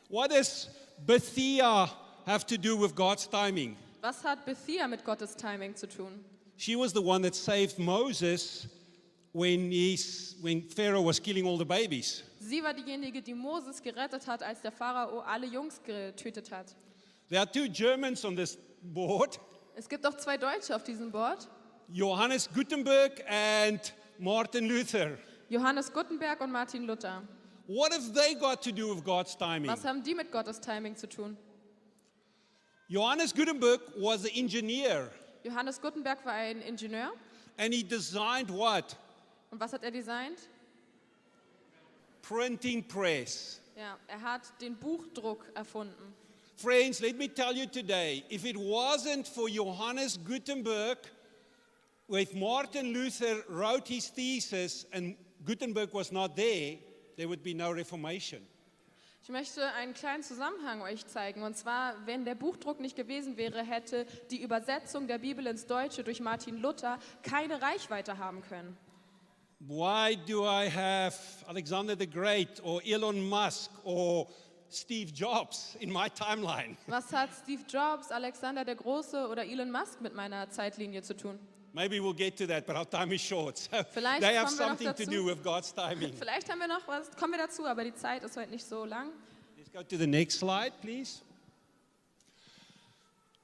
What 0.09 0.31
does 0.31 0.69
Bethia 1.07 1.91
have 2.27 2.45
to 2.47 2.57
do 2.57 2.81
with 2.81 2.95
God's 2.95 3.29
timing? 3.29 3.77
Was 4.01 4.23
hat 4.23 4.45
Bethia 4.45 4.87
mit 4.87 5.05
Gottes 5.05 5.35
Timing 5.35 5.75
zu 5.75 5.89
tun? 5.89 6.25
She 6.57 6.77
was 6.77 6.93
the 6.93 7.03
one 7.03 7.23
that 7.23 7.35
saved 7.35 7.79
Moses 7.79 8.69
when, 9.33 9.71
he's, 9.71 10.37
when 10.41 10.63
Pharaoh 10.63 11.03
was 11.03 11.19
killing 11.19 11.47
all 11.47 11.57
the 11.57 11.65
babies. 11.65 12.23
Sie 12.41 12.63
war 12.63 12.75
diejenige, 12.75 13.23
die 13.23 13.35
Moses 13.35 13.83
gerettet 13.83 14.27
hat, 14.27 14.43
als 14.43 14.61
der 14.61 14.73
Pharao 14.73 15.21
alle 15.21 15.47
Jungs 15.47 15.81
getötet 15.83 16.51
hat. 16.51 16.75
There 17.31 17.41
are 17.41 17.51
two 17.51 17.69
Germans 17.69 18.25
on 18.25 18.37
this 18.37 18.59
board 18.83 19.41
Es 19.77 19.89
gibt 19.89 20.07
auch 20.07 20.17
zwei 20.17 20.37
Deutsche 20.37 20.75
auf 20.75 20.85
diesem 20.85 21.11
Board, 21.11 21.49
Johannes 21.89 22.49
Gutenberg 22.55 23.25
and 23.29 23.93
Martin 24.19 24.69
Luther. 24.69 25.19
Johannes 25.55 25.93
Gutenberg 25.93 26.41
und 26.41 26.51
Martin 26.51 26.85
Luther. 26.85 27.23
What 27.69 27.93
have 27.93 28.13
they 28.13 28.35
got 28.35 28.61
to 28.63 28.73
do 28.73 28.93
with 28.93 29.05
God's 29.05 29.37
timing? 29.37 29.71
Was 29.71 29.85
haben 29.85 30.03
die 30.03 30.15
mit 30.15 30.33
Gottes 30.33 30.61
Timing 30.61 30.97
zu 30.97 31.09
tun? 31.09 31.37
Johannes 32.89 33.33
Gutenberg 33.33 33.81
was 33.97 34.25
an 34.25 34.33
engineer 34.35 35.11
Johannes 35.45 35.81
Gutenberg 35.81 36.25
war 36.25 36.33
ein 36.33 36.61
Ingenieur. 36.63 37.13
and 37.57 37.73
he 37.73 37.85
designed 37.85 38.51
what? 38.51 38.97
Und 39.53 39.61
was 39.61 39.73
hat 39.73 39.85
er 39.85 39.93
designt? 39.93 40.49
Printing 42.23 42.83
press. 42.83 43.61
Ja, 43.77 43.97
er 44.09 44.21
hat 44.21 44.43
den 44.61 44.75
Buchdruck 44.75 45.47
erfunden. 45.55 46.15
Friends, 46.57 47.01
let 47.01 47.17
me 47.17 47.29
tell 47.29 47.55
you 47.55 47.67
today 47.67 48.25
if 48.29 48.45
it 48.45 48.57
wasn't 48.57 49.29
for 49.29 49.49
Johannes 49.49 50.19
Gutenberg, 50.19 50.99
with 52.09 52.35
Martin 52.35 52.93
Luther 52.93 53.45
wrote 53.49 53.89
his 53.89 54.09
thesis 54.11 54.87
and 54.93 55.17
Gutenberg 55.45 55.93
was 55.93 56.11
not 56.11 56.37
there, 56.37 56.79
there 57.17 57.29
would 57.29 57.43
be 57.43 57.55
no 57.55 57.71
Reformation. 57.71 58.41
Ich 59.23 59.31
möchte 59.31 59.73
einen 59.73 59.95
kleinen 59.95 60.23
Zusammenhang 60.23 60.83
euch 60.83 61.07
zeigen. 61.07 61.43
Und 61.45 61.57
zwar, 61.57 61.95
wenn 62.05 62.27
der 62.27 62.35
Buchdruck 62.35 62.79
nicht 62.79 62.95
gewesen 62.95 63.39
wäre, 63.39 63.63
hätte 63.63 64.05
die 64.31 64.43
Übersetzung 64.43 65.07
der 65.07 65.17
Bibel 65.17 65.47
ins 65.47 65.67
Deutsche 65.67 66.05
durch 66.05 66.21
Martin 66.21 66.59
Luther 66.59 66.99
keine 67.23 67.63
Reichweite 67.63 68.19
haben 68.19 68.43
können. 68.43 68.77
Why 69.61 70.15
do 70.29 70.45
I 70.45 70.69
have 70.69 71.17
Alexander 71.47 71.97
the 71.99 72.07
Great 72.07 72.63
or 72.63 72.83
Elon 72.85 73.27
Musk 73.27 73.71
or 73.83 74.29
Steve 74.71 75.11
Jobs 75.11 75.75
in 75.81 75.91
my 75.91 76.11
timeline? 76.11 76.77
Was 76.87 77.11
hat 77.11 77.31
Steve 77.43 77.63
Jobs, 77.67 78.11
Alexander 78.11 78.63
der 78.63 78.75
Große 78.75 79.27
oder 79.29 79.47
Elon 79.47 79.71
Musk 79.71 80.03
mit 80.03 80.15
meiner 80.15 80.51
Zeitlinie 80.51 81.01
zu 81.01 81.17
tun? 81.17 81.39
Maybe 81.75 81.99
we'll 81.99 82.13
get 82.15 82.37
to 82.37 82.47
that, 82.47 82.67
but 82.67 82.77
our 82.77 82.85
time 82.89 83.11
is 83.13 83.21
short. 83.21 83.59
So 83.71 83.83
Vielleicht 83.93 84.21
they 84.23 84.37
have 84.37 84.47
kommen 84.47 84.59
wir 84.59 84.67
noch 84.67 84.79
something 84.79 84.95
to 84.95 85.03
dazu. 85.05 85.11
do 85.11 85.25
with 85.27 85.43
God's 85.43 85.73
timing. 85.75 86.13
Vielleicht 86.19 86.49
haben 86.49 86.61
wir 86.61 86.69
noch 86.69 86.87
was, 86.87 87.11
kommen 87.17 87.33
wir 87.33 87.39
dazu, 87.47 87.67
aber 87.67 87.83
die 87.83 87.95
Zeit 87.95 88.23
ist 88.23 88.37
heute 88.37 88.51
nicht 88.53 88.65
so 88.65 88.85
lang. 88.85 89.11
Let's 89.59 89.73
go 89.73 89.83
to 89.83 89.97
the 89.97 90.07
next 90.07 90.39
slide, 90.39 90.73
please. 90.81 91.21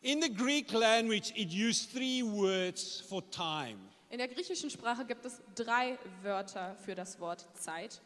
In 0.02 0.22
the 0.22 0.32
Greek 0.32 0.72
language, 0.72 1.32
it 1.34 1.50
used 1.52 1.90
three 1.92 2.22
words 2.22 3.00
for 3.00 3.20
time. 3.32 3.76
In 4.10 4.18
der 4.18 4.28
griechischen 4.28 4.70
Sprache 4.70 5.04
gibt 5.04 5.25
es 5.25 5.40
drei 5.56 5.99
Wörter 6.22 6.76
für 6.84 6.94
das 6.94 7.18
Wort 7.18 7.44
Zeit. 7.54 8.00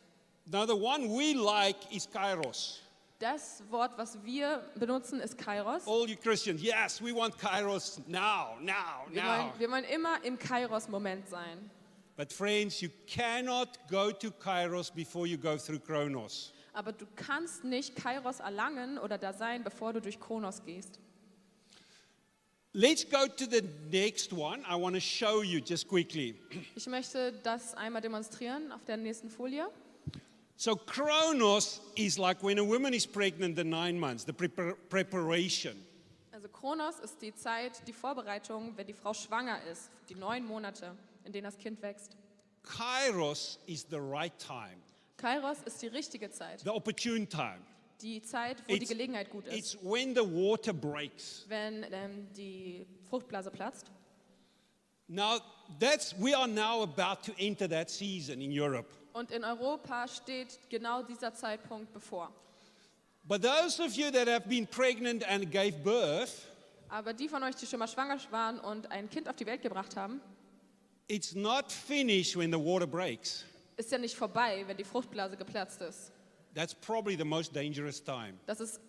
Now, 0.47 0.67
the 0.67 0.73
one 0.73 1.07
we 1.09 1.35
like 1.35 1.77
is 1.91 2.07
kairos. 2.11 2.81
Das 3.25 3.63
Wort, 3.71 3.97
was 3.97 4.23
wir 4.23 4.63
benutzen, 4.75 5.19
ist 5.19 5.39
Kairos. 5.39 5.87
All 5.87 6.07
you 6.07 6.15
Christians, 6.15 6.61
yes, 6.61 7.01
we 7.01 7.11
want 7.11 7.39
kairos 7.39 7.99
now, 8.07 8.59
now, 8.61 9.07
Wir 9.11 9.23
now. 9.23 9.29
wollen, 9.29 9.53
wir 9.61 9.71
wollen 9.71 9.85
immer 9.85 10.23
im 10.25 10.39
Kairos-Moment 10.39 11.27
sein. 11.31 11.71
But, 12.19 12.31
friends, 12.31 12.83
you 12.83 12.91
cannot 13.07 13.79
go 13.89 14.13
to 14.13 14.31
kairos 14.31 14.91
before 14.91 15.27
you 15.27 15.39
go 15.39 15.57
through 15.57 15.79
chronos. 15.79 16.53
Aber 16.75 16.93
du 16.93 17.07
kannst 17.17 17.65
nicht 17.65 17.97
Kairos 17.97 18.41
erlangen 18.41 18.99
oder 18.99 19.17
da 19.17 19.33
sein, 19.33 19.65
bevor 19.65 19.95
du 19.95 20.03
durch 20.03 20.21
Kronos 20.21 20.63
gehst. 20.63 20.99
Let's 22.75 23.09
go 23.09 23.27
to 23.27 23.47
the 23.51 23.63
next 23.91 24.35
one. 24.35 24.61
I 24.69 24.75
want 24.79 24.97
to 24.97 25.01
show 25.01 25.41
you 25.43 25.61
just 25.65 25.89
quickly. 25.89 26.35
Ich 26.75 26.87
möchte 26.89 27.33
das 27.43 27.73
einmal 27.73 28.03
demonstrieren 28.03 28.71
auf 28.71 28.85
der 28.85 28.99
nächsten 28.99 29.31
Folie. 29.31 29.67
So, 30.57 30.77
chronos 30.77 31.81
is 31.97 32.17
like 32.19 32.43
when 32.43 32.59
a 32.59 32.65
woman 32.65 32.95
is 32.95 33.07
pregnant, 33.07 33.57
the 33.57 33.65
nine 33.65 33.99
months, 33.99 34.25
the 34.25 34.33
prepar- 34.33 34.77
preparation. 34.89 35.77
Also 36.33 36.49
Kronos 36.49 36.99
ist 37.01 37.21
die 37.21 37.35
Zeit, 37.35 37.83
die 37.87 37.93
Vorbereitung, 37.93 38.73
wenn 38.77 38.87
die 38.87 38.93
Frau 38.93 39.13
schwanger 39.15 39.59
ist, 39.71 39.91
die 40.09 40.15
neun 40.15 40.45
Monate, 40.45 40.95
in 41.25 41.33
denen 41.33 41.45
das 41.45 41.59
Kind 41.59 41.81
wächst. 41.83 42.17
Kairos 42.63 43.59
is 43.67 43.85
the 43.91 43.99
right 44.01 44.33
time, 44.39 44.77
Kairos 45.17 45.59
ist 45.65 45.81
die 45.83 45.89
richtige 45.89 46.31
Zeit, 46.31 46.61
the 46.61 46.71
opportune 46.71 47.29
time. 47.29 47.61
die 48.01 48.23
Zeit, 48.23 48.59
wo 48.67 48.75
die 48.75 48.81
It's- 48.85 48.89
Gelegenheit 48.89 49.31
gut 49.31 49.47
ist, 49.47 49.57
It's 49.57 49.77
when 49.83 50.15
the 50.15 50.23
water 50.23 50.73
breaks. 50.73 51.45
wenn 51.49 51.85
ähm, 51.93 52.29
die 52.37 52.87
Fruchtblase 53.09 53.51
platzt. 53.51 53.87
Now, 55.09 55.39
that's 55.81 56.15
we 56.19 56.35
are 56.37 56.49
now 56.49 56.83
about 56.83 57.23
to 57.25 57.33
enter 57.39 57.69
that 57.69 57.91
season 57.91 58.41
in 58.41 58.51
Europe. 58.51 58.89
Und 59.15 59.31
in 59.31 59.45
Europa 59.45 60.09
steht 60.09 60.59
genau 60.69 61.03
dieser 61.03 61.33
Zeitpunkt 61.33 61.93
bevor. 61.93 62.33
But 63.23 63.43
those 63.43 63.81
of 63.81 63.95
you 63.95 64.11
that 64.11 64.27
have 64.29 64.49
been 64.49 64.67
pregnant 64.67 65.27
and 65.27 65.51
gave 65.51 65.73
birth, 65.83 66.49
Aber 66.89 67.13
die 67.15 67.29
von 67.29 67.43
euch, 67.45 67.55
die 67.55 67.67
schon 67.67 67.79
mal 67.79 67.87
schwanger 67.89 68.19
waren 68.31 68.59
und 68.59 68.91
ein 68.91 69.09
Kind 69.09 69.29
auf 69.29 69.37
die 69.37 69.47
Welt 69.47 69.63
gebracht 69.63 69.97
haben, 69.97 70.21
it's 71.07 71.33
not 71.33 71.71
finished 71.71 72.37
when 72.37 72.53
the 72.53 72.59
water 72.59 72.87
breaks. 72.87 73.45
ist 73.77 73.93
ja 73.93 73.99
nicht 73.99 74.17
vorbei, 74.17 74.65
wenn 74.67 74.77
die 74.77 74.85
Fruchtblase 74.85 75.37
geplatzt 75.37 75.81
ist. 75.81 76.11
That's 76.53 76.75
probably 76.75 77.17
the 77.17 77.25
most 77.25 77.55
dangerous 77.55 78.03
time. 78.03 78.35
Das 78.47 78.59
ist 78.61 78.81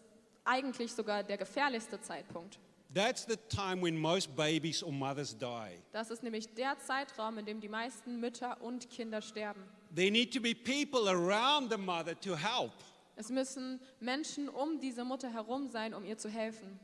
eigentlich 0.44 0.92
sogar 0.92 1.24
der 1.24 1.38
gefährlichste 1.38 2.02
Zeitpunkt. 2.02 2.58
That's 2.94 3.26
the 3.28 3.38
time 3.50 3.82
when 3.84 3.96
most 3.96 4.36
babies 4.36 4.82
or 4.82 4.92
mothers 4.92 5.38
die. 5.38 5.80
Das 5.92 6.10
ist 6.10 6.24
nämlich 6.24 6.52
der 6.56 6.80
Zeitraum, 6.80 7.38
in 7.38 7.46
dem 7.46 7.62
die 7.62 7.70
meisten 7.70 8.20
Mütter 8.20 8.60
und 8.62 8.90
Kinder 8.90 9.22
sterben. 9.22 9.64
There 9.96 10.12
need 10.12 10.34
to 10.34 10.42
be 10.42 10.54
people 10.54 11.08
around 11.08 11.70
the 11.72 11.78
mother 11.78 12.16
to 12.22 12.36
help. 12.36 12.74
Es 13.16 13.30
müssen 13.30 13.80
Menschen 14.02 14.50
um 14.50 14.80
diese 14.82 15.06
Mutter 15.06 15.32
herum 15.32 15.70
sein, 15.70 15.94
um 15.94 16.04
ihr 16.04 16.18
zu 16.18 16.30
helfen. 16.30 16.80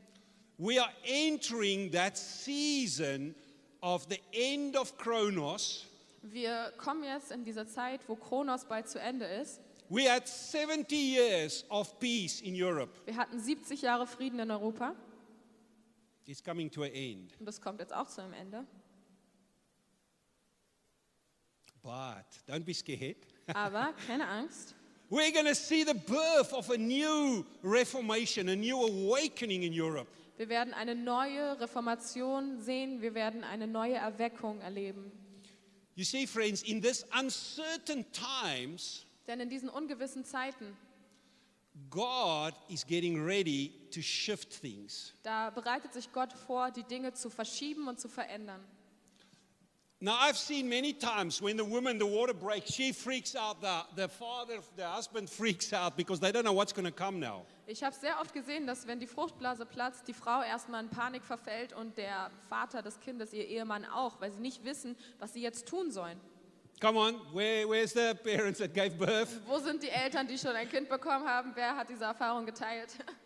We 0.56 0.80
are 0.80 0.90
entering 1.04 1.90
that 1.92 2.16
season 2.16 3.34
of 3.82 4.06
the 4.08 4.18
end 4.32 4.76
of 4.76 4.96
Chronos. 4.96 5.84
Wir 6.22 6.72
kommen 6.78 7.02
jetzt 7.04 7.32
in 7.32 7.44
diese 7.44 7.66
Zeit, 7.66 8.00
wo 8.06 8.14
Kronos 8.16 8.64
bald 8.64 8.88
zu 8.88 8.98
Ende 8.98 9.26
ist. 9.26 9.60
We 9.90 10.08
had 10.08 10.26
70 10.26 10.96
years 10.96 11.64
of 11.68 11.98
peace 12.00 12.40
in 12.40 12.54
Europe. 12.54 12.92
Wir 13.04 13.16
hatten 13.16 13.38
70 13.38 13.82
Jahre 13.82 14.06
Frieden 14.06 14.38
in 14.38 14.50
Europa 14.50 14.94
It's 16.24 16.42
coming 16.42 16.70
to 16.70 16.82
an 16.84 16.92
end. 16.92 17.38
und 17.40 17.44
das 17.46 17.60
kommt 17.60 17.80
jetzt 17.80 17.92
auch 17.92 18.06
zu 18.08 18.22
einem 18.22 18.32
Ende. 18.32 18.64
But 21.82 22.24
don't 22.46 22.64
be 22.64 22.72
scared. 22.74 23.16
Aber 23.54 23.92
keine 24.06 24.26
Angst, 24.28 24.74
We're 25.10 25.30
going 25.32 25.46
to 25.46 25.54
see 25.54 25.84
the 25.84 25.92
birth 25.94 26.54
of 26.54 26.70
a 26.70 26.78
new 26.78 27.44
reformation, 27.62 28.48
a 28.48 28.56
new 28.56 28.78
awakening 28.82 29.62
in 29.64 29.72
Europe. 29.72 30.08
wir 30.38 30.48
werden 30.48 30.72
eine 30.72 30.94
neue 30.94 31.60
Reformation 31.60 32.58
sehen, 32.60 33.02
wir 33.02 33.14
werden 33.14 33.44
eine 33.44 33.66
neue 33.66 33.96
Erweckung 33.96 34.60
erleben. 34.60 35.12
You 35.96 36.04
see, 36.04 36.26
friends, 36.26 36.62
in 36.62 36.80
these 36.80 37.04
uncertain 37.18 38.06
times, 38.12 39.04
Denn 39.26 39.40
in 39.40 39.50
diesen 39.50 39.68
ungewissen 39.68 40.24
Zeiten, 40.24 40.74
God 41.90 42.54
is 42.68 42.86
getting 42.86 43.22
ready 43.22 43.70
to 43.92 44.00
shift 44.00 44.50
things. 44.60 45.12
da 45.22 45.50
bereitet 45.50 45.92
sich 45.92 46.10
Gott 46.12 46.32
vor, 46.32 46.70
die 46.70 46.84
Dinge 46.84 47.12
zu 47.12 47.28
verschieben 47.28 47.86
und 47.88 48.00
zu 48.00 48.08
verändern. 48.08 48.64
Now, 50.04 50.18
I've 50.18 50.36
seen 50.36 50.68
many 50.68 50.92
times 50.92 51.40
when 51.40 51.56
the 51.56 51.64
woman, 51.64 51.96
the 51.96 52.06
water 52.06 52.34
breaks, 52.34 52.72
she 52.72 52.90
freaks 52.90 53.36
out, 53.36 53.60
the, 53.60 53.84
the 53.94 54.08
father, 54.08 54.58
the 54.76 54.84
husband 54.84 55.30
freaks 55.38 55.72
out 55.72 55.96
because 55.96 56.18
they 56.18 56.32
don't 56.32 56.42
know 56.42 56.52
what's 56.52 56.72
going 56.72 56.86
to 56.86 56.90
come 56.90 57.20
now. 57.20 57.44
Ich 57.68 57.84
habe 57.84 57.94
sehr 57.94 58.18
oft 58.20 58.34
gesehen, 58.34 58.66
dass 58.66 58.84
wenn 58.88 58.98
die 58.98 59.06
Fruchtblase 59.06 59.64
platzt, 59.64 60.08
die 60.08 60.12
Frau 60.12 60.42
erstmal 60.42 60.82
in 60.82 60.90
Panik 60.90 61.22
verfällt 61.22 61.72
und 61.72 61.96
der 61.96 62.32
Vater 62.48 62.82
des 62.82 62.98
Kindes, 62.98 63.32
ihr 63.32 63.46
Ehemann 63.46 63.84
auch, 63.84 64.20
weil 64.20 64.32
sie 64.32 64.40
nicht 64.40 64.64
wissen, 64.64 64.96
was 65.20 65.34
sie 65.34 65.40
jetzt 65.40 65.68
tun 65.68 65.92
sollen. 65.92 66.18
Come 66.80 66.98
on, 66.98 67.14
where, 67.32 67.68
where's 67.68 67.92
the 67.92 68.12
parents 68.24 68.58
that 68.58 68.74
gave 68.74 68.96
birth? 68.96 69.28
Wo 69.46 69.60
sind 69.60 69.84
die 69.84 69.88
Eltern, 69.88 70.26
die 70.26 70.36
schon 70.36 70.56
ein 70.56 70.68
Kind 70.68 70.88
bekommen 70.88 71.28
haben? 71.28 71.52
Wer 71.54 71.76
hat 71.76 71.88
diese 71.88 72.06
Erfahrung 72.06 72.44
geteilt? 72.44 72.90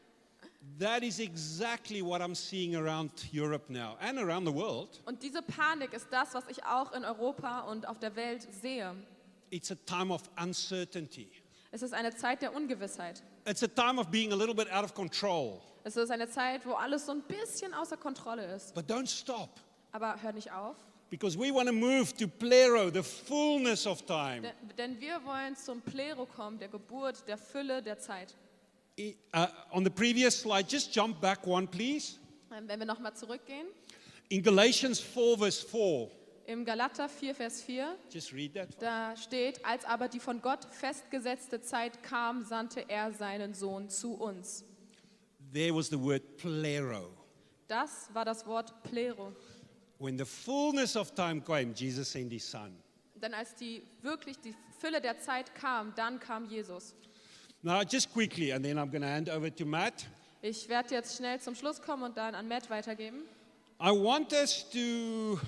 That 0.78 1.02
is 1.02 1.20
exactly 1.20 2.02
what 2.02 2.20
I'm 2.20 2.34
seeing 2.34 2.76
around 2.76 3.10
Europe 3.32 3.70
now 3.70 3.96
and 4.00 4.18
around 4.18 4.46
the 4.46 4.52
world. 4.52 5.00
Und 5.06 5.22
diese 5.22 5.40
Panik 5.40 5.94
ist 5.94 6.08
das, 6.10 6.34
was 6.34 6.44
ich 6.48 6.62
auch 6.64 6.92
in 6.92 7.04
Europa 7.04 7.60
und 7.60 7.88
auf 7.88 7.98
der 7.98 8.14
Welt 8.14 8.46
sehe. 8.60 8.94
It's 9.50 9.70
a 9.70 9.76
time 9.86 10.12
of 10.12 10.22
uncertainty. 10.38 11.30
Es 11.70 11.82
ist 11.82 11.94
eine 11.94 12.14
Zeit 12.14 12.42
der 12.42 12.54
Ungewissheit. 12.54 13.22
It's 13.46 13.62
a 13.62 13.68
time 13.68 13.98
of 13.98 14.08
being 14.08 14.32
a 14.32 14.36
little 14.36 14.54
bit 14.54 14.70
out 14.70 14.84
of 14.84 14.92
control. 14.92 15.60
Es 15.84 15.96
ist 15.96 16.10
eine 16.10 16.28
Zeit, 16.28 16.66
wo 16.66 16.72
alles 16.72 17.06
so 17.06 17.12
ein 17.12 17.22
bisschen 17.22 17.72
außer 17.72 17.96
Kontrolle 17.96 18.44
ist. 18.54 18.74
But 18.74 18.90
don't 18.90 19.08
stop 19.08 19.48
Aber 19.92 20.20
hör 20.20 20.32
nicht 20.32 20.50
auf, 20.52 20.76
because 21.08 21.38
we 21.38 21.54
want 21.54 21.68
to 21.68 21.72
move 21.74 22.12
to 22.16 22.26
plero, 22.26 22.90
the 22.92 23.02
fullness 23.02 23.86
of 23.86 24.02
time. 24.04 24.52
denn, 24.76 25.00
wir 25.00 25.24
wollen 25.24 25.56
zum 25.56 25.80
Plero 25.80 26.26
kommen, 26.26 26.58
der 26.58 26.68
Geburt, 26.68 27.26
der 27.26 27.38
Fülle 27.38 27.82
der 27.82 27.98
Zeit. 27.98 28.34
Uh, 28.98 29.46
on 29.72 29.84
the 29.84 29.90
previous 29.90 30.40
slide, 30.40 30.66
just 30.68 30.92
jump 30.92 31.20
back 31.20 31.46
one, 31.46 31.66
please. 31.66 32.18
Ähm, 32.50 32.66
Wenn 32.66 32.78
wir 32.80 32.86
nochmal 32.86 33.14
zurückgehen, 33.14 33.66
In 34.30 34.42
Galatians 34.42 34.98
4, 35.00 35.36
verse 35.38 35.62
4, 35.66 36.10
im 36.46 36.64
Galater 36.64 37.08
4, 37.08 37.34
Vers 37.34 37.62
4, 37.62 37.96
just 38.10 38.32
read 38.32 38.54
that. 38.54 38.68
da 38.80 39.14
steht, 39.16 39.64
als 39.64 39.84
aber 39.84 40.08
die 40.08 40.18
von 40.20 40.40
Gott 40.40 40.64
festgesetzte 40.70 41.60
Zeit 41.60 42.02
kam, 42.02 42.44
sandte 42.44 42.88
er 42.88 43.12
seinen 43.12 43.52
Sohn 43.52 43.90
zu 43.90 44.14
uns. 44.14 44.64
There 45.52 45.74
was 45.74 45.88
the 45.88 46.00
word 46.00 46.36
plero. 46.38 47.10
Das 47.68 48.08
war 48.14 48.24
das 48.24 48.46
Wort 48.46 48.72
Plero. 48.84 49.32
When 49.98 50.16
the 50.18 50.24
fullness 50.24 50.96
of 50.96 51.14
time 51.14 51.40
came, 51.42 51.72
Jesus 51.74 52.10
sent 52.10 52.32
his 52.32 52.48
son. 52.48 52.76
Denn 53.16 53.34
als 53.34 53.54
die 53.56 53.82
wirklich 54.02 54.38
die 54.40 54.54
Fülle 54.78 55.00
der 55.00 55.18
Zeit 55.18 55.54
kam, 55.54 55.92
dann 55.96 56.20
kam 56.20 56.46
Jesus. 56.46 56.94
Now, 57.66 57.82
just 57.82 58.12
quickly, 58.12 58.52
and 58.52 58.64
then 58.64 58.78
I'm 58.78 58.90
going 58.90 59.02
to 59.02 59.08
hand 59.08 59.28
over 59.28 59.50
to 59.50 59.64
Matt. 59.64 60.06
Ich 60.40 60.68
werde 60.68 60.94
jetzt 60.94 61.16
schnell 61.16 61.40
zum 61.40 61.56
Schluss 61.56 61.82
kommen 61.82 62.04
und 62.04 62.16
dann 62.16 62.36
an 62.36 62.46
Matt 62.46 62.70
weitergeben. 62.70 63.24
I 63.80 63.90
want 63.90 64.32
us 64.32 64.64
to. 64.70 65.40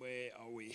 Where 0.00 0.32
are 0.36 0.50
we? 0.52 0.74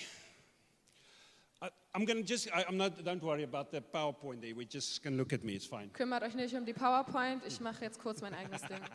I, 1.62 1.68
I'm 1.94 2.06
going 2.06 2.20
to 2.20 2.24
just. 2.24 2.48
I, 2.48 2.64
I'm 2.64 2.78
not. 2.78 3.04
Don't 3.04 3.22
worry 3.22 3.44
about 3.44 3.72
the 3.72 3.82
PowerPoint 3.82 4.40
there. 4.40 4.56
We 4.56 4.66
just 4.66 5.04
can 5.04 5.18
look 5.18 5.34
at 5.34 5.44
me. 5.44 5.56
It's 5.56 5.66
fine. 5.66 5.90
Kümmert 5.92 6.24
euch 6.24 6.36
nicht 6.36 6.56
um 6.56 6.66
die 6.66 6.72
PowerPoint, 6.72 7.44
ich 7.46 7.60
mache 7.60 7.84
jetzt 7.84 8.00
kurz 8.00 8.22
mein 8.22 8.34
eigenes 8.34 8.62
Ding. 8.62 8.80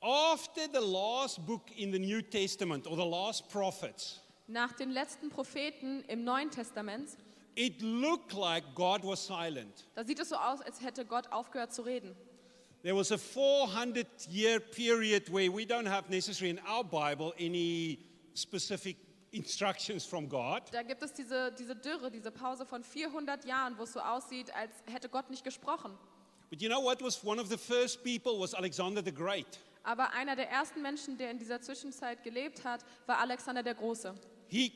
After 0.00 0.68
the 0.72 0.78
last 0.86 1.44
book 1.44 1.72
in 1.76 1.90
the 1.90 1.98
New 1.98 2.22
Testament, 2.22 2.86
or 2.86 2.94
the 2.94 3.04
last 3.04 3.48
prophets, 3.50 4.20
Nach 4.46 4.72
den 4.72 4.90
letzten 4.90 5.30
Propheten 5.30 6.04
im 6.06 6.22
Neuen 6.24 6.50
Testament, 6.50 7.10
it 7.54 7.80
looked 7.80 8.32
like 8.34 8.62
God 8.74 9.02
was 9.02 9.26
silent. 9.26 9.86
da 9.94 10.04
sieht 10.04 10.18
es 10.18 10.28
so 10.28 10.36
aus, 10.36 10.60
als 10.60 10.82
hätte 10.82 11.04
Gott 11.06 11.32
aufgehört 11.32 11.72
zu 11.72 11.82
reden. 11.82 12.14
There 12.82 12.94
was 12.94 13.10
a 13.10 13.16
400 13.16 14.06
year 14.28 14.60
period 14.60 15.32
where 15.32 15.50
we 15.50 15.62
don't 15.62 15.88
have 15.88 16.10
necessarily 16.10 16.50
in 16.50 16.60
our 16.66 16.84
Bible 16.84 17.32
any 17.38 17.98
specific 18.34 18.98
instructions 19.30 20.04
from 20.04 20.28
God. 20.28 20.62
Da 20.70 20.82
gibt 20.82 21.02
es 21.02 21.14
diese, 21.14 21.50
diese 21.52 21.74
Dürre, 21.74 22.10
diese 22.10 22.30
Pause 22.30 22.66
von 22.66 22.84
400 22.84 23.46
Jahren, 23.46 23.78
wo 23.78 23.84
es 23.84 23.94
so 23.94 24.00
aussieht, 24.00 24.54
als 24.54 24.70
hätte 24.92 25.08
Gott 25.08 25.30
nicht 25.30 25.44
gesprochen. 25.44 25.96
But 26.50 26.60
you 26.60 26.68
know 26.68 26.82
what 26.82 27.02
was 27.02 27.24
one 27.24 27.40
of 27.40 27.48
the 27.48 27.56
first 27.56 28.04
people 28.04 28.38
was 28.38 28.52
Alexander 28.52 29.02
the 29.02 29.12
Great. 29.12 29.58
Aber 29.82 30.12
einer 30.12 30.36
der 30.36 30.50
ersten 30.50 30.82
Menschen, 30.82 31.16
der 31.16 31.30
in 31.30 31.38
dieser 31.38 31.60
Zwischenzeit 31.60 32.22
gelebt 32.22 32.64
hat, 32.64 32.84
war 33.06 33.18
Alexander 33.18 33.62
der 33.62 33.74
Große. 33.74 34.14
He, 34.48 34.72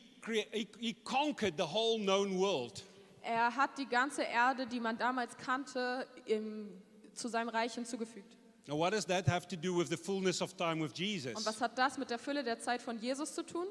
he, 0.80 0.94
conquered 1.04 1.56
the 1.56 1.64
whole 1.64 1.98
known 1.98 2.38
world. 2.38 2.82
Er 3.22 3.54
hat 3.54 3.76
die 3.78 3.87
ganze 3.87 4.22
Erde, 4.22 4.66
die 4.66 4.80
man 4.80 4.96
damals 4.96 5.37
kannte, 5.37 6.06
im, 6.26 6.70
zu 7.14 7.28
seinem 7.28 7.48
Reich 7.48 7.75
hinzugefügt. 7.75 8.37
Now, 8.66 8.76
what 8.76 8.92
does 8.92 9.06
that 9.06 9.26
have 9.26 9.48
to 9.48 9.56
do 9.56 9.75
with 9.75 9.88
the 9.88 9.96
fullness 9.96 10.42
of 10.42 10.54
time 10.56 10.80
with 10.82 10.90
Und 10.90 10.98
Jesus? 10.98 11.46
was 11.46 11.60
hat 11.60 11.76
das 11.78 11.96
mit 11.96 12.10
der 12.10 12.18
Fülle 12.18 12.44
der 12.44 12.58
Zeit 12.58 12.82
von 12.82 12.98
Jesus 12.98 13.34
zu 13.34 13.42
tun? 13.42 13.66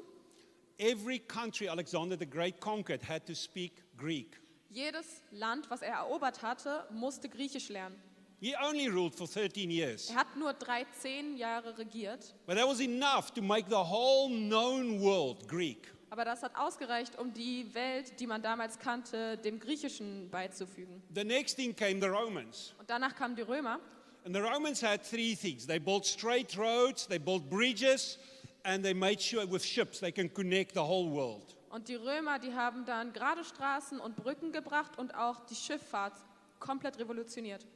Every 0.78 1.18
country 1.18 1.68
Alexander 1.68 2.16
the 2.18 2.28
Great 2.28 2.60
conquered 2.60 3.08
had 3.08 3.26
to 3.26 3.34
speak 3.34 3.84
Greek. 3.96 4.40
Jedes 4.70 5.22
Land, 5.30 5.70
was 5.70 5.82
er 5.82 5.94
erobert 5.94 6.42
hatte, 6.42 6.86
musste 6.90 7.28
Griechisch 7.28 7.68
lernen. 7.68 7.96
He 8.40 8.54
only 8.62 8.86
ruled 8.88 9.14
for 9.16 9.26
13 9.26 9.68
years. 9.70 10.10
Er 10.10 10.16
hat 10.16 10.36
nur 10.36 10.52
13 10.56 11.36
Jahre 11.36 11.76
regiert, 11.76 12.34
But 12.46 12.56
that 12.56 12.68
was 12.68 12.80
enough 12.80 13.32
to 13.34 13.42
make 13.42 13.68
the 13.68 13.74
whole 13.76 14.28
known 14.28 15.00
world 15.00 15.48
Greek. 15.48 15.92
aber 16.10 16.24
das 16.24 16.42
hat 16.42 16.52
ausgereicht, 16.56 17.18
um 17.18 17.34
die 17.34 17.66
Welt, 17.74 18.18
die 18.20 18.26
man 18.26 18.40
damals 18.40 18.78
kannte, 18.78 19.36
dem 19.38 19.58
Griechischen 19.58 20.30
beizufügen. 20.30 21.02
The 21.14 21.24
next 21.24 21.56
thing 21.56 21.74
came 21.74 22.00
the 22.00 22.06
Romans. 22.06 22.74
Und 22.78 22.88
danach 22.88 23.14
kamen 23.16 23.34
die 23.34 23.42
Römer. 23.42 23.80
And 24.24 24.34
the 24.34 24.40
Romans 24.40 24.82
had 24.82 25.02
three 25.02 25.34
things 25.34 25.66
they 25.66 25.78
built 25.80 26.06
straight 26.06 26.56
roads, 26.56 27.06
they 27.08 27.18
built 27.18 27.48
bridges, 27.50 28.18
and 28.62 28.84
they 28.84 28.94
made 28.94 29.20
sure 29.20 29.46
with 29.50 29.64
ships 29.64 29.98
they 30.00 30.12
can 30.12 30.32
connect 30.32 30.74
the 30.74 30.80
whole 30.80 31.10
world. 31.10 31.56
Und 31.70 31.88
die 31.88 31.96
Römer, 31.96 32.38
die 32.38 32.54
haben 32.54 32.84
dann 32.84 33.12
gerade 33.12 33.42
Straßen 33.44 33.98
und 34.00 34.16
Brücken 34.16 34.52
gebracht 34.52 34.96
und 34.98 35.14
auch 35.14 35.44
die 35.46 35.54
Schifffahrt 35.56 36.14
komplett 36.60 36.98
revolutioniert. 36.98 37.66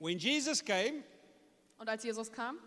When 0.00 0.18
Jesus 0.18 0.64
came, 0.64 1.02
Und 1.78 1.88
als 1.88 2.04
Jesus 2.04 2.30
kam, 2.30 2.58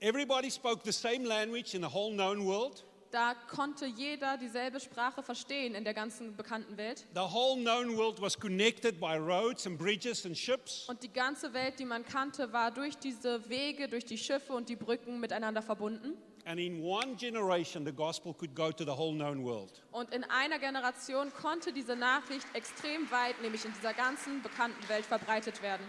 everybody 0.00 0.50
spoke 0.50 0.82
the 0.84 0.92
same 0.92 1.24
language 1.24 1.74
in 1.74 1.82
the 1.82 1.88
whole 1.92 2.12
known 2.12 2.44
world. 2.44 2.84
da 3.12 3.34
konnte 3.34 3.84
jeder 3.86 4.38
dieselbe 4.38 4.80
Sprache 4.80 5.22
verstehen 5.22 5.74
in 5.74 5.84
der 5.84 5.92
ganzen 5.94 6.34
bekannten 6.34 6.76
Welt. 6.78 7.06
The 7.14 7.20
whole 7.20 7.60
known 7.60 7.96
world 7.96 8.20
was 8.22 8.38
connected 8.38 8.98
by 8.98 9.16
roads 9.18 9.66
and 9.66 9.78
bridges 9.78 10.24
and 10.24 10.36
ships. 10.36 10.88
Und 10.88 11.02
die 11.02 11.12
ganze 11.12 11.52
Welt, 11.52 11.78
die 11.78 11.84
man 11.84 12.04
kannte, 12.04 12.52
war 12.52 12.70
durch 12.70 12.96
diese 12.96 13.48
Wege, 13.48 13.86
durch 13.88 14.06
die 14.06 14.16
Schiffe 14.18 14.54
und 14.54 14.68
die 14.68 14.76
Brücken 14.76 15.20
miteinander 15.20 15.60
verbunden. 15.62 16.16
And 16.44 16.58
in 16.58 16.82
one 16.82 17.14
generation, 17.14 17.84
the 17.86 17.92
gospel 17.92 18.34
could 18.34 18.56
go 18.56 18.72
to 18.72 18.82
the 18.82 18.90
whole 18.90 19.14
known 19.14 19.44
world. 19.44 19.80
Und 19.92 20.12
in 20.12 20.24
einer 20.24 20.58
Generation 20.58 21.32
konnte 21.34 21.72
diese 21.72 21.94
Nachricht 21.94 22.46
extrem 22.54 23.08
weit, 23.12 23.40
nämlich 23.42 23.64
in 23.64 23.72
dieser 23.74 23.92
ganzen 23.92 24.42
bekannten 24.42 24.88
Welt, 24.88 25.06
verbreitet 25.06 25.62
werden. 25.62 25.86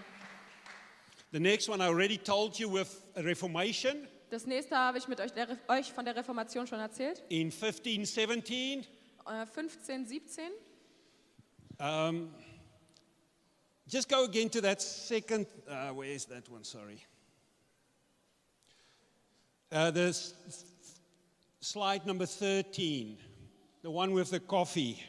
The 1.34 1.40
next 1.40 1.68
one 1.68 1.82
I 1.82 1.88
already 1.88 2.20
told 2.20 2.60
you 2.60 2.70
with 2.70 3.02
Reformation 3.18 4.08
Das 4.30 4.46
nächste 4.46 4.76
habe 4.76 5.00
ich 5.00 5.08
mit 5.08 5.20
euch, 5.20 5.32
der, 5.32 5.48
euch 5.68 5.92
von 5.92 6.06
der 6.06 6.16
Reformation 6.16 6.68
schon 6.68 6.80
erzählt. 6.80 7.24
in 7.30 7.52
1517. 7.52 8.86
Äh, 9.26 9.46
15, 9.46 10.06
17. 10.06 10.44
Um, 11.80 12.34
just 13.88 14.08
go 14.10 14.24
again 14.24 14.50
to 14.50 14.62
that 14.62 14.80
second. 14.80 15.48
Uh, 15.68 15.92
where 15.96 16.12
is 16.12 16.26
that 16.28 16.48
one? 16.50 16.64
Sorry. 16.64 17.00
Uh, 19.72 19.90
the 19.92 20.16
slide 21.60 22.06
number 22.06 22.28
13, 22.28 23.18
the 23.82 23.90
one 23.90 24.14
with 24.14 24.30
the 24.30 24.40
coffee. 24.40 25.00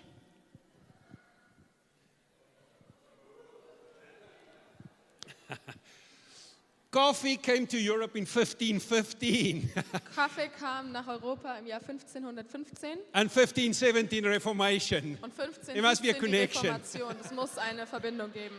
Coffee 6.94 7.36
came 7.36 7.66
to 7.66 7.76
Europe 7.76 8.16
in 8.16 8.24
1515 8.24 9.68
Kaffee 10.14 10.48
kam 10.60 10.92
nach 10.92 11.08
Europa 11.08 11.58
im 11.58 11.66
Jahr 11.66 11.80
1515 11.80 12.98
and 13.12 13.28
1517 13.28 14.24
Reformation. 14.24 15.18
und 15.20 15.34
15, 15.34 15.74
There 15.74 15.82
must 15.82 16.02
be 16.02 16.10
a 16.10 16.12
17 16.12 16.14
die 16.14 16.20
connection. 16.20 16.66
Reformation. 16.66 17.16
Es 17.20 17.32
muss 17.32 17.58
eine 17.58 17.84
Verbindung 17.84 18.32
geben. 18.32 18.54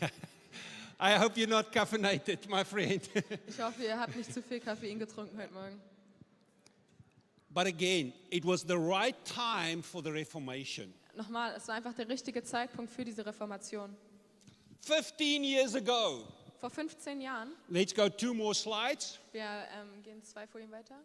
I 1.00 1.18
hope 1.18 1.40
you're 1.40 1.48
not 1.48 1.72
caffeinated, 1.72 2.46
my 2.50 2.62
friend. 2.62 3.08
Ich 3.48 3.58
hoffe, 3.58 3.82
ihr 3.82 3.98
habt 3.98 4.14
nicht 4.14 4.32
zu 4.32 4.42
viel 4.42 4.60
Koffein 4.60 4.98
getrunken 4.98 5.38
heute 5.38 5.54
Morgen. 5.54 5.80
But 7.48 7.66
again, 7.66 8.12
it 8.30 8.44
was 8.44 8.60
the 8.60 8.76
right 8.76 9.16
time 9.24 9.82
for 9.82 10.02
the 10.02 10.10
Reformation. 10.10 10.92
Nochmal, 11.16 11.54
es 11.56 11.66
war 11.66 11.76
einfach 11.76 11.94
der 11.94 12.10
richtige 12.10 12.42
Zeitpunkt 12.42 12.92
für 12.92 13.06
diese 13.06 13.24
Reformation. 13.24 13.96
15 14.84 15.44
years 15.44 15.74
ago. 15.74 16.26
Vor 16.60 16.70
15 16.70 17.20
Jahren, 17.20 17.52
Let's 17.68 17.94
go 17.94 18.08
two 18.08 18.32
more 18.34 18.54
slides. 18.54 19.18
wir 19.32 19.42
ähm, 19.42 20.02
gehen 20.02 20.22
zwei 20.22 20.46
Folien 20.46 20.70
weiter. 20.70 20.96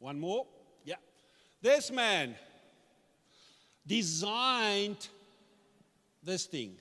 One 0.00 0.18
more. 0.18 0.46
Yeah. 0.86 0.98
This 1.62 1.90
man 1.90 2.34
designed 3.84 5.10
this 6.24 6.48
thing 6.48 6.78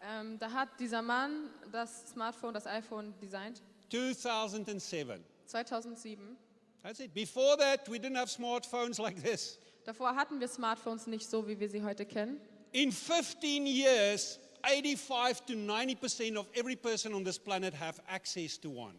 Ähm, 0.00 0.38
da 0.38 0.50
hat 0.52 0.68
dieser 0.78 1.02
Mann 1.02 1.50
das 1.72 2.10
Smartphone, 2.10 2.54
das 2.54 2.66
iPhone 2.66 3.12
designt, 3.20 3.60
2007. 3.90 5.24
2007. 5.46 6.36
That's 6.82 7.00
it. 7.00 7.12
Before 7.12 7.56
that, 7.56 7.88
we 7.88 7.98
didn't 7.98 8.16
have 8.16 8.28
smartphones 8.30 8.98
like 8.98 9.20
this. 9.22 9.58
Davor 9.84 10.14
hatten 10.14 10.38
wir 10.38 10.46
Smartphones 10.48 11.06
nicht 11.06 11.28
so, 11.28 11.48
wie 11.48 11.58
wir 11.58 11.68
sie 11.68 11.82
heute 11.82 12.04
kennen. 12.06 12.40
In 12.72 12.92
15 12.92 13.66
years, 13.66 14.38
85 14.62 15.40
to 15.46 15.52
90% 15.54 16.36
of 16.36 16.46
every 16.54 16.76
person 16.76 17.14
on 17.14 17.24
this 17.24 17.38
planet 17.38 17.74
have 17.80 18.00
access 18.08 18.58
to 18.60 18.70
one. 18.70 18.94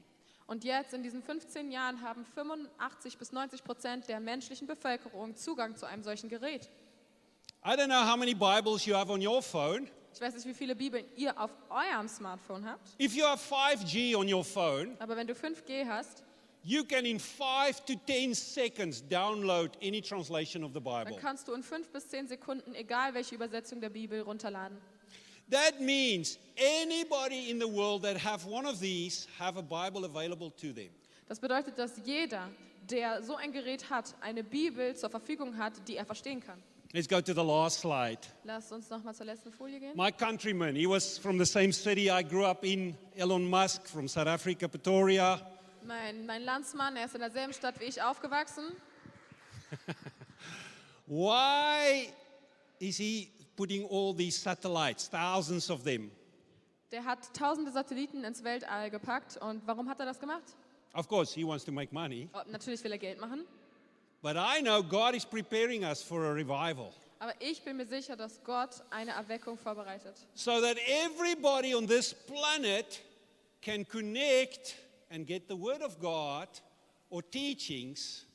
Und 0.48 0.64
jetzt, 0.64 0.94
in 0.94 1.04
diesen 1.04 1.22
15 1.22 1.72
Jahren, 1.72 2.02
haben 2.02 2.26
85 2.26 3.18
bis 3.20 3.32
90 3.32 3.64
Prozent 3.64 4.08
der 4.10 4.20
menschlichen 4.20 4.66
Bevölkerung 4.68 5.36
Zugang 5.36 5.76
zu 5.76 5.86
einem 5.86 6.02
solchen 6.02 6.28
Gerät. 6.28 6.70
I 7.64 7.70
don't 7.72 7.86
know 7.86 8.04
how 8.04 8.18
many 8.18 8.34
Bibles 8.34 8.86
you 8.86 8.96
have 8.96 9.12
on 9.12 9.26
your 9.26 9.44
phone. 9.44 9.88
Ich 10.14 10.22
weiß 10.22 10.34
nicht, 10.34 10.48
wie 10.48 10.54
viele 10.54 10.76
Bibeln 10.76 11.06
ihr 11.16 11.40
auf 11.40 11.52
eurem 11.70 12.08
Smartphone 12.08 12.66
habt, 12.66 12.96
If 13.00 13.14
you 13.16 13.26
have 13.26 13.40
5G 13.40 14.16
on 14.16 14.32
your 14.32 14.44
phone, 14.44 14.96
aber 15.00 15.16
wenn 15.16 15.28
du 15.28 15.34
5G 15.34 15.86
hast, 15.86 16.24
you 16.64 16.84
can 16.84 17.06
in 17.06 17.20
5 17.20 17.86
to 17.86 17.94
10 18.08 18.34
seconds 18.34 19.04
download 19.08 19.78
any 19.84 20.02
translation 20.02 20.64
of 20.64 20.72
the 20.74 20.82
dann 20.82 21.06
Bible. 21.06 21.20
kannst 21.22 21.48
du 21.48 21.54
in 21.54 21.62
5 21.62 21.90
bis 21.90 22.08
10 22.08 22.28
Sekunden, 22.28 22.74
egal 22.74 23.14
welche 23.14 23.36
Übersetzung 23.36 23.82
der 23.82 23.90
Bibel, 23.90 24.22
runterladen. 24.22 24.78
That 25.52 25.82
means 25.82 26.38
anybody 26.58 27.50
in 27.50 27.60
the 27.60 27.68
world 27.68 28.04
that 28.04 28.18
have 28.18 28.46
one 28.46 28.68
of 28.68 28.80
these 28.80 29.28
have 29.40 29.58
a 29.58 29.64
Bible 29.64 30.06
available 30.06 30.52
to 30.62 30.74
them. 30.74 30.90
Das 31.28 31.40
bedeutet, 31.40 31.78
dass 31.78 31.92
jeder, 32.06 32.50
der 32.90 33.24
so 33.24 33.36
ein 33.36 33.52
Gerät 33.52 33.90
hat, 33.90 34.16
eine 34.22 34.44
Bibel 34.44 34.96
zur 34.96 35.10
Verfügung 35.10 35.58
hat, 35.58 35.74
die 35.88 35.96
er 35.96 36.06
verstehen 36.06 36.42
kann. 36.42 36.62
Let's 36.92 37.08
go 37.08 37.22
to 37.22 37.34
the 37.34 37.44
last 37.44 37.82
slide. 37.82 38.20
Lasst 38.44 38.72
uns 38.72 38.90
noch 38.90 39.04
mal 39.04 39.14
zur 39.14 39.28
letzten 39.28 39.52
Folie 39.52 39.80
gehen. 39.80 39.96
My 39.96 40.12
countryman, 40.12 40.76
he 40.76 40.88
was 40.88 41.20
from 41.20 41.38
the 41.38 41.46
same 41.46 41.72
city 41.72 42.10
I 42.10 42.24
grew 42.24 42.46
up 42.46 42.66
in, 42.66 42.96
Elon 43.16 43.48
Musk 43.48 43.88
from 43.88 44.08
South 44.08 44.28
Africa, 44.28 44.68
Pretoria. 44.68 45.40
Mein, 45.86 46.26
mein 46.26 46.44
Landsmann, 46.44 46.96
er 46.96 47.06
ist 47.06 47.14
in 47.14 47.22
derselben 47.22 47.54
Stadt 47.54 47.80
wie 47.80 47.86
ich 47.86 48.02
aufgewachsen. 48.02 48.64
Why 51.06 52.12
is 52.80 52.98
he 52.98 53.30
putting 53.60 53.84
all 53.90 54.14
these 54.14 54.38
satellites, 54.38 55.10
thousands 55.10 55.70
of 55.70 55.84
them? 55.84 56.10
Der 56.92 57.04
hat 57.04 57.34
tausende 57.34 57.72
Satelliten 57.72 58.24
ins 58.24 58.42
Weltall 58.42 58.90
gepackt. 58.90 59.38
Und 59.38 59.62
warum 59.68 59.90
hat 59.90 60.00
er 60.00 60.06
das 60.06 60.18
gemacht? 60.18 60.56
Of 60.94 61.10
course, 61.10 61.36
he 61.36 61.44
wants 61.44 61.66
to 61.66 61.72
make 61.72 61.94
money. 61.94 62.30
Oh, 62.34 62.40
natürlich 62.50 62.82
will 62.84 62.94
er 62.94 62.98
Geld 62.98 63.20
machen. 63.20 63.46
But 64.22 64.38
I 64.38 64.62
know 64.62 64.82
God 64.82 65.14
is 65.14 65.26
preparing 65.26 65.84
us 65.84 66.02
for 66.02 66.24
a 66.26 66.32
revival 66.34 66.94
Aber 67.20 67.34
ich 67.42 67.62
bin 67.64 67.76
mir 67.76 67.86
sicher, 67.86 68.16
dass 68.16 68.42
Gott 68.46 68.82
eine 68.92 69.12
Erweckung 69.12 69.58
vorbereitet. 69.58 70.16
so 70.36 70.62
that 70.62 70.78
everybody 70.88 71.76
on 71.76 71.86
this 71.86 72.14
planet 72.14 73.02
can 73.62 73.86
connect 73.86 74.78
and 75.10 75.28
get 75.28 75.50
the 75.50 75.56
Word 75.56 75.82
of 75.82 76.00
God 76.00 76.48
or 77.10 77.22
teachings 77.22 78.26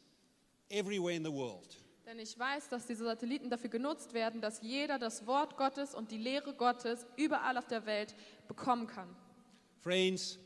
everywhere 0.70 1.14
in 1.14 1.24
the 1.24 1.32
world. 1.32 1.76
Denn 2.06 2.18
ich 2.18 2.38
weiß, 2.38 2.68
dass 2.68 2.86
diese 2.86 3.04
Satelliten 3.04 3.48
dafür 3.48 3.70
genutzt 3.70 4.12
werden, 4.12 4.40
dass 4.40 4.60
jeder 4.60 4.98
das 4.98 5.26
Wort 5.26 5.56
Gottes 5.56 5.94
und 5.94 6.10
die 6.10 6.18
Lehre 6.18 6.52
Gottes 6.52 7.06
überall 7.16 7.56
auf 7.56 7.66
der 7.66 7.86
Welt 7.86 8.14
bekommen 8.46 8.86
kann. 8.86 9.08
Friends, 9.80 10.38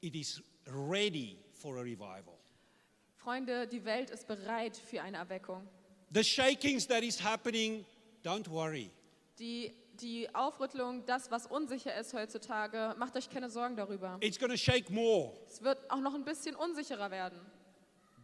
it 0.00 0.14
is 0.14 0.42
ready 0.66 1.38
for 1.52 1.78
a 1.78 1.80
revival. 1.80 2.38
Freunde, 3.16 3.66
die 3.66 3.84
Welt 3.84 4.10
ist 4.10 4.26
bereit 4.26 4.76
für 4.76 5.02
eine 5.02 5.18
Erweckung. 5.18 5.66
The 6.12 6.24
shakings 6.24 6.86
that 6.88 7.02
is 7.02 7.22
happening, 7.22 7.84
don't 8.22 8.50
worry. 8.50 8.90
Die, 9.38 9.72
die 10.00 10.34
Aufrüttelung, 10.34 11.04
das, 11.06 11.30
was 11.30 11.46
unsicher 11.46 11.94
ist 11.94 12.12
heutzutage, 12.12 12.94
macht 12.98 13.16
euch 13.16 13.30
keine 13.30 13.48
Sorgen 13.48 13.76
darüber. 13.76 14.18
It's 14.20 14.38
to 14.38 14.56
shake 14.56 14.90
more. 14.90 15.32
Es 15.46 15.62
wird 15.62 15.78
auch 15.90 16.00
noch 16.00 16.14
ein 16.14 16.24
bisschen 16.24 16.56
unsicherer 16.56 17.10
werden. 17.10 17.40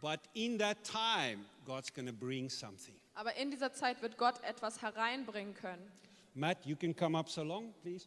But 0.00 0.20
in 0.34 0.58
that 0.58 0.78
time, 0.84 1.44
God's 1.66 1.90
to 1.92 2.12
bring 2.12 2.48
something. 2.48 2.94
Aber 3.14 3.34
in 3.36 3.50
dieser 3.50 3.72
Zeit 3.72 4.00
wird 4.02 4.16
Gott 4.16 4.42
etwas 4.42 4.80
hereinbringen 4.82 5.54
können. 5.54 5.90
Matt, 6.34 6.64
you 6.64 6.76
can 6.76 6.94
come 6.94 7.18
up 7.18 7.28
so 7.28 7.42
long, 7.42 7.74
please. 7.82 8.06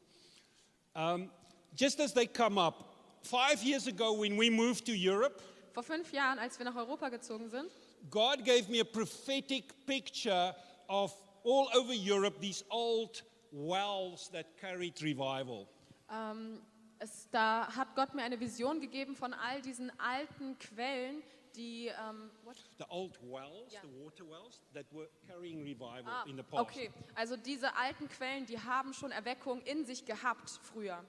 Um, 0.96 1.30
just 1.76 2.00
as 2.00 2.14
they 2.14 2.26
come 2.26 2.58
up, 2.58 2.96
five 3.22 3.62
years 3.64 3.88
ago 3.88 4.14
when 4.14 4.38
we 4.38 4.50
moved 4.50 4.86
to 4.86 4.94
Europe, 4.94 5.42
Vor 5.74 5.84
fünf 5.84 6.12
Jahren, 6.14 6.40
als 6.40 6.58
wir 6.58 6.66
nach 6.66 6.76
Europa 6.76 7.10
gezogen 7.10 7.50
sind, 7.50 7.70
God 8.10 8.44
gave 8.46 8.70
me 8.70 8.80
a 8.80 8.84
prophetic 8.86 9.86
picture 9.86 10.56
of 10.88 11.14
all 11.44 11.68
over 11.76 11.94
Europe 11.94 12.40
these 12.40 12.64
old 12.70 13.24
wells 13.52 14.30
that 14.32 14.46
carried 14.60 15.02
revival. 15.02 15.68
ähm, 16.12 16.60
es, 17.00 17.28
da 17.32 17.68
hat 17.76 17.96
Gott 17.96 18.14
mir 18.14 18.24
eine 18.24 18.40
Vision 18.40 18.82
gegeben 18.82 19.16
von 19.16 19.34
all 19.34 19.62
diesen 19.62 19.92
alten 20.00 20.58
Quellen, 20.60 21.22
die. 21.56 21.88
Ähm, 21.88 22.30
what? 22.44 22.58
The 22.78 22.86
old 22.90 23.18
wells, 23.22 23.72
Yeah. 23.72 23.82
the 23.84 24.04
water 24.04 24.28
wells 24.30 24.62
that 24.74 24.86
were 24.92 25.08
carrying 25.28 25.64
revival 25.64 26.06
Ah, 26.12 26.24
in 26.28 26.36
the 26.38 26.44
past. 26.44 26.62
okay, 26.62 26.92
also 27.16 27.36
diese 27.38 27.76
alten 27.76 28.08
Quellen, 28.10 28.46
die 28.46 28.60
haben 28.60 28.94
schon 28.94 29.12
Erweckung 29.12 29.62
in 29.62 29.86
sich 29.86 30.06
gehabt 30.06 30.50
früher. 30.64 31.04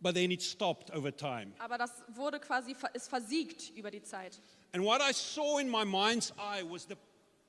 But 0.00 0.14
then 0.14 0.30
it 0.30 0.42
stopped 0.42 0.90
over 0.92 1.14
time. 1.16 1.52
Aber 1.58 1.78
das 1.78 2.02
wurde 2.08 2.38
quasi 2.40 2.76
ist 2.92 3.08
versiegt 3.08 3.70
über 3.76 3.90
die 3.90 4.02
Zeit. 4.02 4.40
And 4.72 4.84
what 4.84 5.00
I 5.00 5.12
saw 5.12 5.58
in 5.58 5.70
my 5.70 5.84
mind's 5.84 6.32
eye 6.36 6.62
was 6.68 6.86
the 6.86 6.96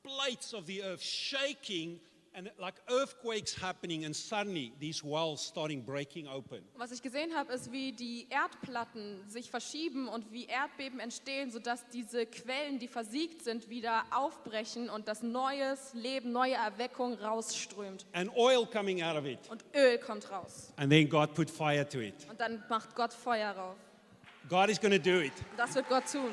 plates 0.03 0.53
of 0.53 0.65
the 0.67 0.81
earth 0.83 1.01
shaking 1.03 1.99
and 2.35 2.51
like 2.57 2.75
earthquakes 2.89 3.55
happening, 3.61 4.05
and 4.05 4.15
suddenly 4.15 4.73
these 4.79 5.03
wells 5.03 5.41
starting 5.41 5.83
breaking 5.83 6.27
open. 6.27 6.61
Was 6.77 6.91
ich 6.91 7.01
gesehen 7.01 7.33
habe, 7.35 7.53
ist, 7.53 7.71
wie 7.71 7.91
die 7.91 8.27
Erdplatten 8.29 9.23
sich 9.27 9.49
verschieben 9.49 10.07
und 10.07 10.31
wie 10.31 10.45
Erdbeben 10.45 10.99
entstehen, 10.99 11.51
sodass 11.51 11.87
diese 11.89 12.25
Quellen, 12.25 12.79
die 12.79 12.87
versiegt 12.87 13.43
sind, 13.43 13.69
wieder 13.69 14.03
aufbrechen 14.11 14.89
und 14.89 15.07
das 15.07 15.23
neues 15.23 15.93
Leben, 15.93 16.31
neue 16.31 16.55
Erweckung 16.55 17.13
rausströmt. 17.15 18.05
And 18.13 18.29
oil 18.35 18.65
coming 18.65 19.01
out 19.01 19.17
of 19.17 19.25
it. 19.25 19.39
Und 19.49 19.63
Öl 19.73 19.97
kommt 19.97 20.29
raus. 20.29 20.73
And 20.75 20.91
then 20.91 21.07
God 21.07 21.33
put 21.33 21.49
fire 21.49 21.87
to 21.87 21.99
it. 21.99 22.15
Und 22.29 22.39
dann 22.39 22.63
macht 22.69 22.95
Gott 22.95 23.13
Feuer 23.13 23.51
rauf. 23.51 23.77
God 24.49 24.69
is 24.69 24.79
going 24.79 24.93
to 24.93 24.99
do 24.99 25.21
it. 25.21 25.33
Und 25.51 25.57
das 25.57 25.73
wird 25.73 25.89
Gott 25.89 26.03
tun. 26.11 26.31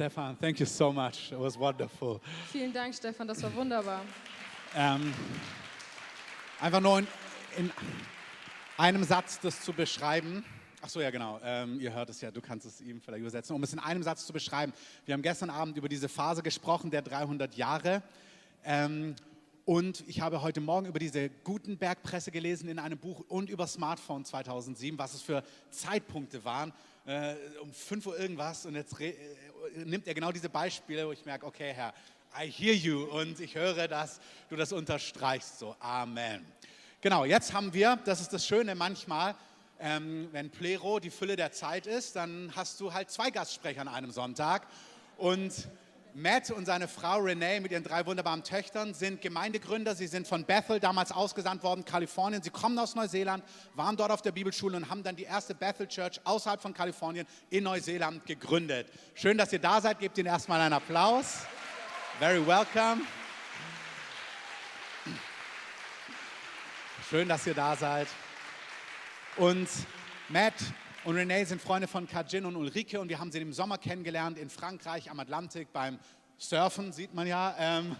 Stefan, 0.00 0.34
thank 0.40 0.58
you 0.58 0.64
so 0.64 0.90
much. 0.90 1.30
It 1.30 1.38
was 1.38 1.58
wonderful. 1.58 2.22
Vielen 2.50 2.72
Dank, 2.72 2.94
Stefan, 2.94 3.28
das 3.28 3.42
war 3.42 3.54
wunderbar. 3.54 4.00
Ähm, 4.74 5.12
einfach 6.58 6.80
nur 6.80 7.00
in, 7.00 7.06
in 7.58 7.70
einem 8.78 9.04
Satz 9.04 9.38
das 9.40 9.60
zu 9.60 9.74
beschreiben. 9.74 10.42
Ach 10.80 10.88
so, 10.88 11.02
ja 11.02 11.10
genau, 11.10 11.38
ähm, 11.44 11.78
ihr 11.78 11.92
hört 11.92 12.08
es 12.08 12.22
ja, 12.22 12.30
du 12.30 12.40
kannst 12.40 12.64
es 12.64 12.80
ihm 12.80 13.02
vielleicht 13.02 13.20
übersetzen. 13.20 13.54
Um 13.54 13.62
es 13.62 13.74
in 13.74 13.78
einem 13.78 14.02
Satz 14.02 14.24
zu 14.24 14.32
beschreiben. 14.32 14.72
Wir 15.04 15.12
haben 15.12 15.20
gestern 15.20 15.50
Abend 15.50 15.76
über 15.76 15.90
diese 15.90 16.08
Phase 16.08 16.42
gesprochen, 16.42 16.90
der 16.90 17.02
300 17.02 17.54
Jahre. 17.56 18.02
Ähm, 18.64 19.14
und 19.70 20.02
ich 20.08 20.20
habe 20.20 20.42
heute 20.42 20.60
Morgen 20.60 20.86
über 20.86 20.98
diese 20.98 21.28
Gutenberg-Presse 21.28 22.32
gelesen 22.32 22.68
in 22.68 22.80
einem 22.80 22.98
Buch 22.98 23.22
und 23.28 23.48
über 23.48 23.68
Smartphone 23.68 24.24
2007, 24.24 24.98
was 24.98 25.14
es 25.14 25.22
für 25.22 25.44
Zeitpunkte 25.70 26.44
waren. 26.44 26.72
Äh, 27.06 27.36
um 27.62 27.72
5 27.72 28.04
Uhr 28.04 28.18
irgendwas. 28.18 28.66
Und 28.66 28.74
jetzt 28.74 29.00
äh, 29.00 29.14
nimmt 29.84 30.08
er 30.08 30.14
genau 30.14 30.32
diese 30.32 30.48
Beispiele, 30.48 31.06
wo 31.06 31.12
ich 31.12 31.24
merke, 31.24 31.46
okay, 31.46 31.72
Herr, 31.72 31.94
I 32.36 32.50
hear 32.50 32.74
you. 32.74 33.04
Und 33.04 33.38
ich 33.38 33.54
höre, 33.54 33.86
dass 33.86 34.18
du 34.48 34.56
das 34.56 34.72
unterstreichst. 34.72 35.60
So, 35.60 35.76
Amen. 35.78 36.44
Genau, 37.00 37.24
jetzt 37.24 37.52
haben 37.52 37.72
wir, 37.72 37.94
das 38.04 38.20
ist 38.20 38.32
das 38.32 38.44
Schöne 38.44 38.74
manchmal, 38.74 39.36
ähm, 39.78 40.30
wenn 40.32 40.50
Plero 40.50 40.98
die 40.98 41.10
Fülle 41.10 41.36
der 41.36 41.52
Zeit 41.52 41.86
ist, 41.86 42.16
dann 42.16 42.50
hast 42.56 42.80
du 42.80 42.92
halt 42.92 43.08
zwei 43.08 43.30
Gastsprecher 43.30 43.82
an 43.82 43.88
einem 43.88 44.10
Sonntag. 44.10 44.66
Und 45.16 45.68
Matt 46.14 46.50
und 46.50 46.66
seine 46.66 46.88
Frau 46.88 47.18
Renee 47.18 47.60
mit 47.60 47.72
ihren 47.72 47.84
drei 47.84 48.04
wunderbaren 48.04 48.42
Töchtern 48.42 48.94
sind 48.94 49.20
Gemeindegründer. 49.20 49.94
Sie 49.94 50.06
sind 50.06 50.26
von 50.26 50.44
Bethel 50.44 50.80
damals 50.80 51.12
ausgesandt 51.12 51.62
worden, 51.62 51.84
Kalifornien. 51.84 52.42
Sie 52.42 52.50
kommen 52.50 52.78
aus 52.78 52.94
Neuseeland, 52.94 53.44
waren 53.74 53.96
dort 53.96 54.10
auf 54.10 54.22
der 54.22 54.32
Bibelschule 54.32 54.76
und 54.76 54.90
haben 54.90 55.02
dann 55.02 55.16
die 55.16 55.24
erste 55.24 55.54
Bethel 55.54 55.86
Church 55.86 56.20
außerhalb 56.24 56.60
von 56.60 56.74
Kalifornien 56.74 57.26
in 57.50 57.64
Neuseeland 57.64 58.26
gegründet. 58.26 58.88
Schön, 59.14 59.38
dass 59.38 59.52
ihr 59.52 59.58
da 59.58 59.80
seid. 59.80 59.98
Gebt 59.98 60.18
ihnen 60.18 60.26
erstmal 60.26 60.60
einen 60.60 60.74
Applaus. 60.74 61.40
Very 62.18 62.44
welcome. 62.46 63.02
Schön, 67.08 67.28
dass 67.28 67.46
ihr 67.46 67.54
da 67.54 67.76
seid. 67.76 68.08
Und 69.36 69.68
Matt 70.28 70.54
und 71.10 71.16
Renee 71.16 71.42
sind 71.42 71.60
Freunde 71.60 71.88
von 71.88 72.06
Kajin 72.06 72.44
und 72.44 72.54
Ulrike 72.54 73.00
und 73.00 73.08
wir 73.08 73.18
haben 73.18 73.32
sie 73.32 73.40
im 73.40 73.52
Sommer 73.52 73.78
kennengelernt 73.78 74.38
in 74.38 74.48
Frankreich 74.48 75.10
am 75.10 75.18
Atlantik 75.18 75.72
beim 75.72 75.98
Surfen, 76.38 76.92
sieht 76.92 77.12
man 77.14 77.26
ja. 77.26 77.52
Ähm, 77.58 77.96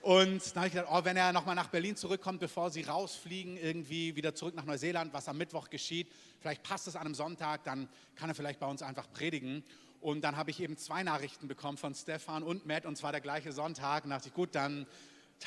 und 0.00 0.40
dann 0.54 0.54
habe 0.54 0.66
ich 0.68 0.72
gedacht, 0.74 0.88
oh, 0.92 1.04
wenn 1.04 1.16
er 1.16 1.32
nochmal 1.32 1.56
nach 1.56 1.66
Berlin 1.66 1.96
zurückkommt, 1.96 2.38
bevor 2.38 2.70
sie 2.70 2.82
rausfliegen, 2.82 3.56
irgendwie 3.56 4.14
wieder 4.14 4.36
zurück 4.36 4.54
nach 4.54 4.64
Neuseeland, 4.64 5.12
was 5.12 5.26
am 5.26 5.36
Mittwoch 5.36 5.68
geschieht, 5.68 6.06
vielleicht 6.38 6.62
passt 6.62 6.86
es 6.86 6.94
an 6.94 7.06
einem 7.06 7.16
Sonntag, 7.16 7.64
dann 7.64 7.88
kann 8.14 8.28
er 8.28 8.36
vielleicht 8.36 8.60
bei 8.60 8.66
uns 8.66 8.80
einfach 8.80 9.10
predigen. 9.12 9.64
Und 10.00 10.20
dann 10.20 10.36
habe 10.36 10.52
ich 10.52 10.60
eben 10.60 10.76
zwei 10.76 11.02
Nachrichten 11.02 11.48
bekommen 11.48 11.76
von 11.76 11.92
Stefan 11.92 12.44
und 12.44 12.66
Matt 12.66 12.86
und 12.86 12.96
zwar 12.96 13.10
der 13.10 13.20
gleiche 13.20 13.50
Sonntag. 13.50 14.04
Und 14.04 14.10
dachte 14.10 14.28
ich, 14.28 14.34
gut, 14.34 14.54
dann 14.54 14.86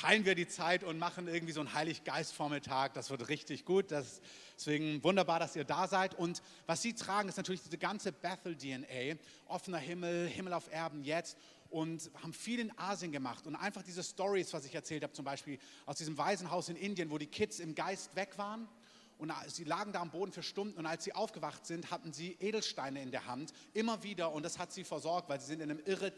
teilen 0.00 0.24
wir 0.24 0.34
die 0.34 0.46
Zeit 0.46 0.84
und 0.84 0.98
machen 0.98 1.26
irgendwie 1.26 1.52
so 1.52 1.60
einen 1.60 1.74
Heiliggeist-Vormittag. 1.74 2.94
Das 2.94 3.10
wird 3.10 3.28
richtig 3.28 3.64
gut. 3.64 3.90
Das, 3.90 4.20
deswegen 4.56 5.02
wunderbar, 5.02 5.40
dass 5.40 5.56
ihr 5.56 5.64
da 5.64 5.88
seid. 5.88 6.14
Und 6.14 6.40
was 6.66 6.82
sie 6.82 6.94
tragen, 6.94 7.28
ist 7.28 7.36
natürlich 7.36 7.62
diese 7.62 7.78
ganze 7.78 8.12
Bethel-DNA. 8.12 9.18
Offener 9.46 9.78
Himmel, 9.78 10.28
Himmel 10.28 10.52
auf 10.52 10.72
Erden 10.72 11.02
jetzt. 11.02 11.36
Und 11.70 12.10
haben 12.22 12.32
viel 12.32 12.60
in 12.60 12.78
Asien 12.78 13.10
gemacht. 13.10 13.46
Und 13.46 13.56
einfach 13.56 13.82
diese 13.82 14.04
Stories, 14.04 14.52
was 14.52 14.64
ich 14.64 14.74
erzählt 14.74 15.02
habe, 15.02 15.12
zum 15.12 15.24
Beispiel 15.24 15.58
aus 15.84 15.96
diesem 15.96 16.16
Waisenhaus 16.16 16.68
in 16.68 16.76
Indien, 16.76 17.10
wo 17.10 17.18
die 17.18 17.26
Kids 17.26 17.58
im 17.58 17.74
Geist 17.74 18.14
weg 18.14 18.38
waren. 18.38 18.68
Und 19.18 19.32
sie 19.48 19.64
lagen 19.64 19.92
da 19.92 20.00
am 20.00 20.10
Boden 20.10 20.30
für 20.30 20.44
Stunden 20.44 20.78
und 20.78 20.86
als 20.86 21.02
sie 21.02 21.12
aufgewacht 21.12 21.66
sind, 21.66 21.90
hatten 21.90 22.12
sie 22.12 22.36
Edelsteine 22.38 23.02
in 23.02 23.10
der 23.10 23.26
Hand, 23.26 23.52
immer 23.74 24.02
wieder 24.04 24.32
und 24.32 24.44
das 24.44 24.60
hat 24.60 24.72
sie 24.72 24.84
versorgt, 24.84 25.28
weil 25.28 25.40
sie 25.40 25.46
sind 25.46 25.60
in 25.60 25.70
einem 25.70 25.80
irre 25.84 26.12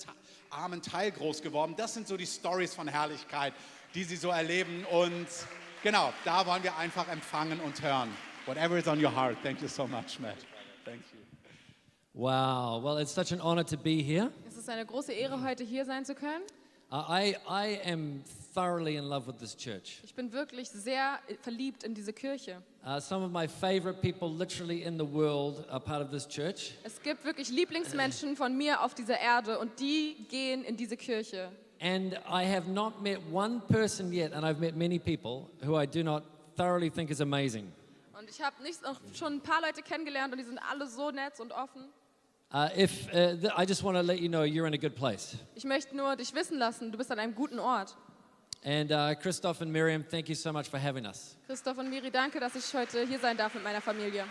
armen 0.50 0.82
Teil 0.82 1.10
groß 1.10 1.40
geworden. 1.40 1.74
Das 1.78 1.94
sind 1.94 2.06
so 2.06 2.18
die 2.18 2.26
Stories 2.26 2.74
von 2.74 2.88
Herrlichkeit, 2.88 3.54
die 3.94 4.04
sie 4.04 4.16
so 4.16 4.28
erleben 4.28 4.84
und 4.84 5.26
genau, 5.82 6.12
da 6.26 6.44
wollen 6.46 6.62
wir 6.62 6.76
einfach 6.76 7.08
empfangen 7.08 7.58
und 7.60 7.80
hören. 7.80 8.10
Whatever 8.44 8.76
is 8.76 8.86
on 8.86 9.02
your 9.02 9.14
heart. 9.14 9.38
Thank 9.42 9.62
you 9.62 9.68
so 9.68 9.86
much, 9.86 10.18
Matt. 10.18 10.36
Thank 10.84 11.00
you. 11.12 11.20
Wow. 12.12 12.82
Well, 12.82 12.98
it's 12.98 13.14
such 13.14 13.32
an 13.32 13.40
honor 13.40 13.64
to 13.64 13.76
be 13.76 14.02
here. 14.02 14.30
Es 14.46 14.56
ist 14.56 14.68
eine 14.68 14.84
große 14.84 15.12
Ehre, 15.12 15.42
heute 15.42 15.64
hier 15.64 15.86
sein 15.86 16.04
zu 16.04 16.14
können. 16.14 16.42
I, 16.92 17.36
I 17.48 17.80
am 17.84 18.24
thoroughly 18.52 18.96
in 18.96 19.08
love 19.08 19.28
with 19.28 19.38
this 19.38 19.54
church. 19.54 20.00
Ich 20.02 20.14
bin 20.14 20.32
wirklich 20.32 20.68
sehr 20.70 21.20
verliebt 21.40 21.84
in 21.84 21.94
diese 21.94 22.12
Kirche. 22.12 22.62
Uh, 22.84 22.98
some 22.98 23.22
of 23.24 23.30
my 23.30 23.46
favorite 23.46 24.02
people 24.02 24.28
literally 24.28 24.82
in 24.82 24.98
the 24.98 25.04
world 25.04 25.64
are 25.70 25.78
part 25.78 26.02
of 26.02 26.10
this 26.10 26.26
church. 26.26 26.74
Es 26.82 27.00
gibt 27.00 27.24
wirklich 27.24 27.48
Lieblingsmenschen 27.50 28.36
von 28.36 28.56
mir 28.56 28.82
auf 28.82 28.94
dieser 28.94 29.20
Erde 29.20 29.58
und 29.58 29.78
die 29.78 30.16
gehen 30.28 30.64
in 30.64 30.76
diese 30.76 30.96
Kirche. 30.96 31.50
And 31.80 32.14
I 32.28 32.44
have 32.44 32.68
not 32.68 33.00
met 33.00 33.20
one 33.30 33.60
person 33.68 34.12
yet, 34.12 34.32
and 34.32 34.44
I've 34.44 34.58
met 34.58 34.76
many 34.76 34.98
people 34.98 35.48
who 35.64 35.80
I 35.80 35.86
do 35.86 36.02
not 36.02 36.24
thoroughly 36.56 36.90
think 36.90 37.10
is 37.10 37.20
amazing. 37.20 37.72
Und 38.18 38.28
ich 38.28 38.42
habe 38.42 38.62
nicht 38.62 38.82
noch 38.82 39.00
schon 39.14 39.34
ein 39.34 39.40
paar 39.40 39.62
Leute 39.62 39.80
kennengelernt 39.82 40.32
und 40.32 40.38
die 40.38 40.44
sind 40.44 40.58
alle 40.58 40.86
so 40.88 41.10
nett 41.10 41.38
und 41.38 41.52
offen. 41.52 41.88
Uh, 42.52 42.68
if 42.76 43.08
uh, 43.14 43.36
th- 43.36 43.52
I 43.56 43.64
just 43.64 43.84
want 43.84 43.96
to 43.96 44.02
let 44.02 44.18
you 44.18 44.28
know 44.28 44.42
you're 44.42 44.66
in 44.66 44.74
a 44.74 44.78
good 44.78 44.96
place. 44.96 45.36
Ich 45.54 45.64
möchte 45.64 45.94
nur 45.94 46.16
dich 46.16 46.34
wissen 46.34 46.58
lassen, 46.58 46.90
du 46.90 46.98
bist 46.98 47.10
an 47.12 47.20
einem 47.20 47.34
guten 47.34 47.60
Ort. 47.60 47.94
And 48.64 48.90
uh, 48.90 49.14
Christoph 49.14 49.60
and 49.62 49.72
Miriam, 49.72 50.04
thank 50.04 50.28
you 50.28 50.34
so 50.34 50.52
much 50.52 50.68
for 50.68 50.78
having 50.78 51.06
us. 51.06 51.36
Christoph 51.46 51.78
und 51.78 51.88
Miri, 51.88 52.10
danke, 52.10 52.40
dass 52.40 52.56
ich 52.56 52.74
heute 52.74 53.06
hier 53.06 53.20
sein 53.20 53.36
darf 53.36 53.54
mit 53.54 53.62
meiner 53.62 53.80
Familie. 53.80 54.24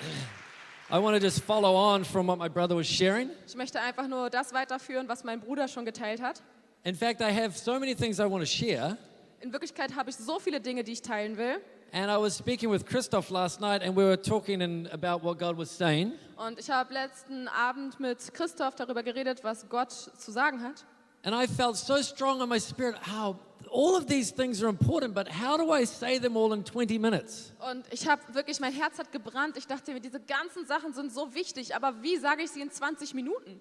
I 0.88 0.98
want 0.98 1.16
to 1.16 1.22
just 1.22 1.42
follow 1.42 1.74
on 1.74 2.04
from 2.04 2.28
what 2.28 2.38
my 2.38 2.48
brother 2.48 2.76
was 2.76 2.86
sharing. 2.86 3.30
Ich 3.48 3.56
möchte 3.56 3.80
einfach 3.80 4.06
nur 4.06 4.30
das 4.30 4.52
weiterführen, 4.52 5.08
was 5.08 5.24
mein 5.24 5.40
Bruder 5.40 5.66
schon 5.66 5.84
geteilt 5.84 6.22
hat. 6.22 6.40
In 6.84 6.94
fact, 6.94 7.20
I 7.20 7.32
have 7.32 7.58
so 7.58 7.80
many 7.80 7.96
things 7.96 8.20
I 8.20 8.30
want 8.30 8.44
to 8.44 8.46
share. 8.46 8.96
In 9.40 9.52
Wirklichkeit 9.52 9.96
habe 9.96 10.10
ich 10.10 10.16
so 10.16 10.38
viele 10.38 10.60
Dinge, 10.60 10.84
die 10.84 10.92
ich 10.92 11.02
teilen 11.02 11.36
will. 11.36 11.60
And 11.92 12.10
I 12.10 12.16
was 12.18 12.34
speaking 12.34 12.70
with 12.70 12.84
Christoph 12.84 13.30
last 13.30 13.60
night, 13.60 13.82
and 13.82 13.96
we 13.96 14.04
were 14.04 14.16
talking 14.16 14.60
in, 14.60 14.88
about 14.92 15.22
what 15.22 15.38
God 15.38 15.56
was 15.56 15.70
saying. 15.70 16.12
Und 16.36 16.58
ich 16.58 16.68
habe 16.68 16.92
letzten 16.92 17.48
Abend 17.48 17.98
mit 17.98 18.18
Christoph 18.34 18.74
darüber 18.74 19.02
geredet, 19.02 19.42
was 19.42 19.66
Gott 19.68 19.92
zu 19.92 20.30
sagen 20.30 20.62
hat. 20.62 20.84
And 21.24 21.34
I 21.34 21.46
felt 21.46 21.76
so 21.76 22.02
strong 22.02 22.40
in 22.42 22.48
my 22.48 22.58
spirit 22.58 22.96
how 22.96 23.36
all 23.70 23.96
of 23.96 24.06
these 24.06 24.30
things 24.30 24.62
are 24.62 24.68
important, 24.68 25.14
but 25.14 25.28
how 25.28 25.56
do 25.56 25.72
I 25.72 25.84
say 25.84 26.18
them 26.18 26.36
all 26.36 26.52
in 26.52 26.64
20 26.64 26.98
minutes? 26.98 27.52
Und 27.58 27.84
ich 27.90 28.06
habe 28.06 28.22
wirklich, 28.32 28.60
mein 28.60 28.72
Herz 28.72 28.98
hat 28.98 29.10
gebrannt. 29.10 29.56
Ich 29.56 29.66
dachte 29.66 29.92
mir, 29.92 30.00
diese 30.00 30.20
ganzen 30.20 30.66
Sachen 30.66 30.92
sind 30.92 31.12
so 31.12 31.34
wichtig, 31.34 31.74
aber 31.74 32.02
wie 32.02 32.16
sage 32.16 32.42
ich 32.42 32.50
sie 32.50 32.60
in 32.60 32.70
20 32.70 33.14
Minuten? 33.14 33.60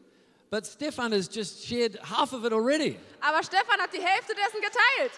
But 0.52 0.66
Stefan 0.66 1.12
has 1.12 1.28
just 1.34 1.66
shared 1.66 2.00
half 2.04 2.34
of 2.34 2.46
it 2.46 2.54
already, 2.54 2.98
Aber 3.20 3.44
Stefan 3.44 3.80
hat 3.80 3.92
die 3.94 4.02
Hälfte 4.02 4.34
dessen 4.36 4.62
geteilt. 4.62 5.12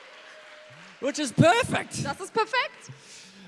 Which 1.01 1.19
is 1.19 1.31
perfect. 1.31 2.03
Das 2.03 2.19
ist 2.19 2.33
perfekt. 2.33 2.91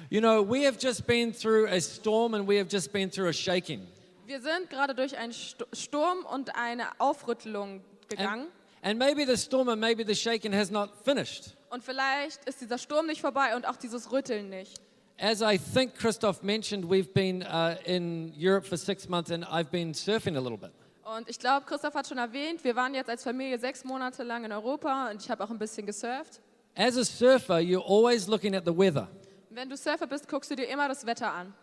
You 0.09 0.21
know, 0.21 0.41
we 0.41 0.65
have 0.65 0.79
just 0.79 1.05
been 1.05 1.31
through 1.31 1.67
a 1.67 1.79
storm 1.79 2.33
and 2.33 2.47
we 2.47 2.57
have 2.57 2.67
just 2.67 2.91
been 2.91 3.09
through 3.11 3.29
a 3.29 3.33
shaking. 3.33 3.87
Wir 4.25 4.41
sind 4.41 4.69
gerade 4.69 4.93
durch 4.93 5.17
einen 5.17 5.33
Sturm 5.33 6.25
und 6.25 6.55
eine 6.55 6.87
Aufrüttelung 6.99 7.81
gegangen. 8.09 8.47
And, 8.81 8.99
and 8.99 8.99
maybe 8.99 9.25
the 9.25 9.37
storm 9.37 9.69
and 9.69 9.79
maybe 9.79 10.03
the 10.03 10.15
shaking 10.15 10.53
has 10.53 10.71
not 10.71 10.91
finished. 11.03 11.55
Und 11.69 11.83
vielleicht 11.83 12.43
ist 12.45 12.61
dieser 12.61 12.77
Sturm 12.77 13.05
nicht 13.05 13.21
vorbei 13.21 13.55
und 13.55 13.67
auch 13.67 13.75
dieses 13.75 14.11
Rütteln 14.11 14.49
nicht. 14.49 14.79
As 15.19 15.41
I 15.41 15.57
think 15.59 15.95
Christoph 15.95 16.43
mentioned, 16.43 16.85
we've 16.85 17.13
been 17.13 17.43
uh, 17.43 17.75
in 17.85 18.33
Europe 18.37 18.65
for 18.65 18.77
six 18.77 19.07
months 19.07 19.31
and 19.31 19.43
I've 19.45 19.69
been 19.69 19.93
surfing 19.93 20.37
a 20.37 20.39
little 20.39 20.57
bit. 20.57 20.71
Und 21.03 21.27
ich 21.27 21.39
glaube, 21.39 21.65
Christoph 21.65 21.93
hat 21.93 22.07
schon 22.07 22.19
erwähnt, 22.19 22.63
wir 22.63 22.75
waren 22.75 22.93
jetzt 22.93 23.09
als 23.09 23.23
Familie 23.23 23.59
sechs 23.59 23.83
Monate 23.83 24.23
lang 24.23 24.45
in 24.45 24.51
Europa 24.51 25.09
und 25.09 25.21
ich 25.21 25.29
habe 25.29 25.43
auch 25.43 25.49
ein 25.49 25.57
bisschen 25.59 25.85
gesurft. 25.85 26.39
As 26.79 26.95
a 26.95 27.03
surfer, 27.03 27.59
you're 27.59 27.81
always 27.81 28.29
looking 28.29 28.55
at 28.55 28.63
the 28.63 28.71
weather. 28.71 29.09
Wenn 29.51 29.67
du 29.67 29.75
Surfer 29.75 30.07
bist, 30.07 30.29
guckst 30.29 30.49
du 30.49 30.55
dir 30.55 30.69
immer 30.69 30.87
das 30.87 31.05
Wetter 31.05 31.29
an. 31.29 31.53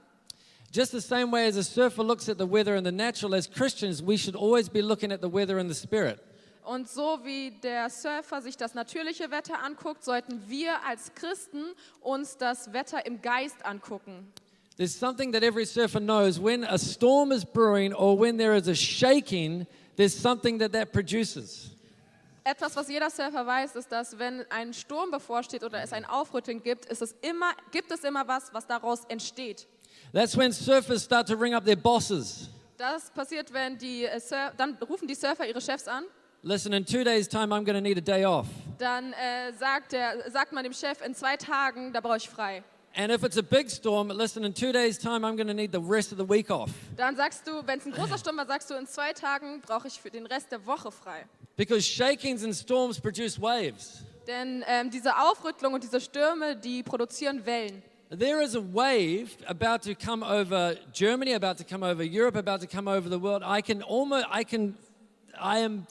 Just 0.71 0.93
the 0.93 1.01
same 1.01 1.33
way 1.33 1.47
as 1.47 1.57
a 1.57 1.65
surfer 1.65 2.03
looks 2.03 2.29
at 2.29 2.37
the 2.37 2.47
weather 2.47 2.77
in 2.77 2.85
the 2.85 2.93
natural, 2.93 3.35
as 3.35 3.47
Christians, 3.47 4.03
we 4.03 4.19
should 4.19 4.37
always 4.37 4.69
be 4.69 4.83
looking 4.83 5.11
at 5.11 5.23
the 5.23 5.29
weather 5.29 5.59
in 5.59 5.69
the 5.69 5.75
spirit. 5.75 6.21
Und 6.67 6.87
so 6.87 7.21
wie 7.25 7.53
der 7.63 7.89
Surfer 7.89 8.43
sich 8.43 8.59
das 8.59 8.75
natürliche 8.75 9.31
Wetter 9.31 9.63
anguckt, 9.65 10.05
sollten 10.05 10.43
wir 10.49 10.85
als 10.87 11.15
Christen 11.15 11.73
uns 12.03 12.37
das 12.37 12.75
Wetter 12.75 13.07
im 13.07 13.23
Geist 13.23 13.65
angucken. 13.65 14.31
There's 14.77 14.95
something 14.95 15.33
that 15.33 15.43
every 15.43 15.65
surfer 15.65 15.99
knows 15.99 16.39
when 16.39 16.63
a 16.63 16.77
storm 16.77 17.33
is 17.33 17.43
brewing 17.43 17.95
or 17.95 18.19
when 18.21 18.37
there 18.37 18.55
is 18.55 18.69
a 18.69 18.75
shaking, 18.75 19.67
there's 19.97 20.15
something 20.15 20.59
that 20.59 20.73
that 20.73 20.93
produces. 20.93 21.71
Etwas, 22.49 22.77
was 22.77 22.89
jeder 22.89 23.11
Surfer 23.11 23.45
weiß, 23.45 23.75
ist, 23.75 23.91
dass 23.91 24.21
wenn 24.21 24.49
ein 24.53 24.73
Sturm 24.73 25.11
bevorsteht 25.11 25.65
oder 25.65 25.83
es 25.83 25.93
ein 25.93 26.05
Aufrütteln 26.05 26.63
gibt, 26.63 26.87
ist 26.87 27.03
es 27.03 27.17
immer, 27.21 27.51
gibt 27.73 27.91
es 27.91 28.05
immer 28.05 28.29
was, 28.29 28.55
was 28.55 28.69
daraus 28.69 29.05
entsteht. 29.07 29.67
That's 30.13 30.37
when 30.37 30.53
surfers 30.53 31.03
start 31.03 31.27
to 31.27 31.35
ring 31.35 31.55
up 31.55 31.65
their 31.65 31.75
bosses. 31.75 32.49
Das 32.77 33.11
passiert, 33.11 33.53
wenn 33.53 33.77
die 33.77 34.05
äh, 34.05 34.21
Sur 34.21 34.53
dann 34.57 34.77
rufen 34.89 35.09
die 35.09 35.17
Surfer 35.17 35.45
ihre 35.45 35.61
Chefs 35.61 35.89
an. 35.89 36.05
Listen, 36.43 36.73
in 36.73 36.87
two 36.87 37.03
days' 37.03 37.27
time, 37.27 37.53
I'm 37.53 37.65
going 37.65 37.75
to 37.75 37.81
need 37.81 37.99
a 37.99 38.01
day 38.01 38.25
off. 38.25 38.47
Dann 38.79 39.13
äh, 39.15 39.53
sagt, 39.59 39.91
der, 39.91 40.31
sagt 40.31 40.53
man 40.53 40.63
dem 40.63 40.73
Chef, 40.73 41.05
in 41.05 41.17
zwei 41.17 41.37
Tagen, 41.37 41.93
da 41.93 42.01
brauche 42.01 42.19
ich 42.19 42.29
frei. 42.29 42.63
And 42.95 43.11
if 43.11 43.25
it's 43.25 43.37
a 43.37 43.43
big 43.43 43.69
storm, 43.69 44.09
listen, 44.11 44.45
in 44.45 44.55
two 44.55 44.71
days' 44.71 44.99
time, 44.99 45.27
I'm 45.27 45.35
going 45.35 45.49
to 45.49 45.55
need 45.55 45.73
the 45.73 45.81
rest 45.81 46.13
of 46.13 46.19
the 46.19 46.29
week 46.29 46.49
off. 46.51 46.71
Dann 46.97 47.17
sagst 47.17 47.45
du, 47.49 47.67
wenn 47.67 47.81
es 47.81 47.87
ein 47.87 47.93
großer 47.93 48.19
Sturm 48.19 48.37
war, 48.37 48.47
sagst 48.47 48.71
du, 48.71 48.75
in 48.75 48.87
zwei 48.87 49.13
Tagen 49.13 49.61
brauche 49.63 49.89
ich 49.89 50.01
für 50.01 50.11
den 50.11 50.27
Rest 50.27 50.53
der 50.53 50.65
Woche 50.65 50.93
frei. 50.93 51.27
Because 51.57 51.87
shakings 51.87 52.45
and 52.45 52.55
storms 52.55 53.01
produce 53.01 53.41
waves. 53.41 54.03
Denn 54.27 54.65
ähm, 54.67 54.91
diese 54.91 55.17
Aufrüttelung 55.17 55.75
und 55.75 55.83
diese 55.83 56.01
Stürme, 56.01 56.57
die 56.57 56.83
produzieren 56.83 57.47
Wellen. 57.47 57.83
There 58.11 58.43
is 58.43 58.55
a 58.55 58.61
wave 58.61 59.31
about 59.47 59.79
to 59.89 59.95
come 59.95 60.23
over 60.23 60.77
Germany, 60.93 61.35
about 61.35 61.57
to 61.57 61.65
come 61.65 61.83
over 61.83 62.03
Europe, 62.03 62.37
about 62.37 62.61
to 62.61 62.67
come 62.67 62.89
over 62.89 63.09
the 63.09 63.21
world. 63.21 63.43
I 63.43 63.63
can 63.63 63.83
almost, 63.83 64.27
I 64.33 64.45
can, 64.45 64.77
I 65.35 65.65
am 65.65 65.87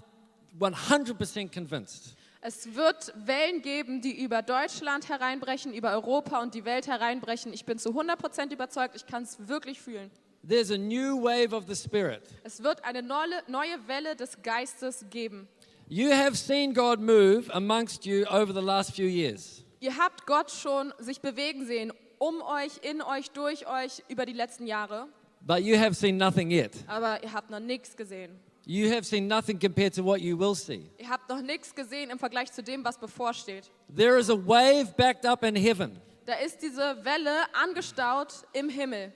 100% 0.60 1.52
convinced 1.52 2.16
Es 2.42 2.76
wird 2.76 3.12
Wellen 3.26 3.64
geben, 3.64 4.02
die 4.02 4.24
über 4.24 4.44
Deutschland 4.44 5.10
hereinbrechen, 5.10 5.74
über 5.74 5.92
Europa 5.94 6.42
und 6.44 6.54
die 6.54 6.64
Welt 6.64 6.86
hereinbrechen. 6.86 7.52
Ich 7.52 7.66
bin 7.66 7.80
zu 7.80 7.90
100% 7.90 8.54
überzeugt, 8.54 8.96
ich 8.96 9.08
kann 9.08 9.24
es 9.24 9.48
wirklich 9.48 9.82
fühlen. 9.82 10.12
there's 10.48 10.70
a 10.70 10.78
new 10.78 11.18
wave 11.18 11.54
of 11.54 11.66
the 11.68 11.76
Spirit. 11.76 12.22
Es 12.44 12.62
wird 12.62 12.84
eine 12.84 13.02
neue, 13.02 13.42
neue 13.48 13.88
Welle 13.88 14.16
des 14.16 14.42
Geistes 14.42 15.06
geben. 15.10 15.48
You 15.88 16.12
have 16.12 16.36
seen 16.36 16.74
God 16.74 17.00
move 17.00 17.50
amongst 17.54 18.08
you 18.08 18.26
over 18.26 18.52
the 18.52 18.62
last 18.62 18.96
few 18.96 19.06
years. 19.06 19.64
Ihr 19.80 19.96
habt 19.96 20.26
Gott 20.26 20.50
schon 20.50 20.92
sich 20.98 21.22
bewegen 21.22 21.66
sehen, 21.68 21.94
um 22.18 22.42
euch, 22.42 22.80
in 22.82 23.04
euch, 23.04 23.30
durch 23.32 23.68
euch 23.68 24.04
über 24.08 24.26
die 24.26 24.34
letzten 24.34 24.66
Jahre. 24.66 25.08
But 25.42 25.62
you 25.62 25.78
have 25.78 25.94
seen 25.94 26.18
nothing 26.18 26.50
yet. 26.50 26.72
Aber 26.88 27.24
ihr 27.24 27.32
habt 27.32 27.52
noch 27.52 27.60
nichts 27.60 27.96
gesehen. 27.96 28.40
You 28.66 28.90
have 28.90 29.04
seen 29.04 29.28
nothing 29.28 29.60
compared 29.60 29.94
to 29.94 30.04
what 30.04 30.22
you 30.22 30.36
will 30.40 30.56
see. 30.56 30.90
Ihr 30.98 31.08
habt 31.08 31.30
noch 31.30 31.40
nichts 31.40 31.76
gesehen 31.76 32.10
im 32.10 32.18
Vergleich 32.18 32.52
zu 32.52 32.64
dem, 32.64 32.84
was 32.84 32.98
bevorsteht. 32.98 33.70
There 33.96 34.18
is 34.18 34.32
a 34.32 34.36
wave 34.36 34.96
backed 34.98 35.24
up 35.24 35.44
in 35.44 35.56
heaven. 35.56 36.00
Da 36.26 36.34
ist 36.44 36.64
diese 36.64 36.98
Welle 37.06 37.44
angestaut 37.54 38.34
im 38.54 38.70
Himmel. 38.70 39.14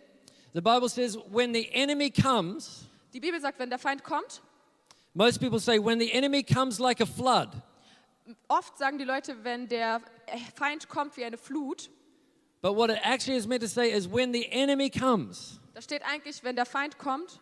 The 0.53 0.61
Bible 0.61 0.87
says 0.87 1.17
when 1.31 1.51
the 1.51 1.67
enemy 1.71 2.11
comes, 2.11 2.85
Die 3.11 3.19
Bibel 3.19 3.41
sagt, 3.41 3.57
wenn 3.57 3.71
der 3.71 3.79
Feind 3.79 4.03
kommt, 4.03 4.43
most 5.13 5.39
people 5.39 5.59
say 5.59 5.79
when 5.79 5.99
the 5.99 6.11
enemy 6.13 6.43
comes 6.43 6.79
like 6.79 7.01
a 7.01 7.05
flood. 7.05 7.49
oft 8.47 8.77
sagen 8.77 8.97
die 8.97 9.05
Leute, 9.05 9.43
wenn 9.43 9.67
der 9.67 10.01
Feind 10.55 10.87
kommt 10.89 11.17
wie 11.17 11.25
eine 11.25 11.37
Flut, 11.37 11.89
But 12.61 12.75
what 12.75 12.89
it 12.89 12.99
actually 13.03 13.37
is 13.37 13.47
meant 13.47 13.61
to 13.61 13.69
say 13.69 13.89
is 13.89 14.05
when 14.07 14.33
the 14.33 14.45
enemy 14.51 14.89
comes, 14.89 15.59
da 15.73 15.81
steht 15.81 16.01
eigentlich, 16.03 16.43
wenn 16.43 16.55
der 16.55 16.65
Feind 16.65 16.97
kommt, 16.97 17.39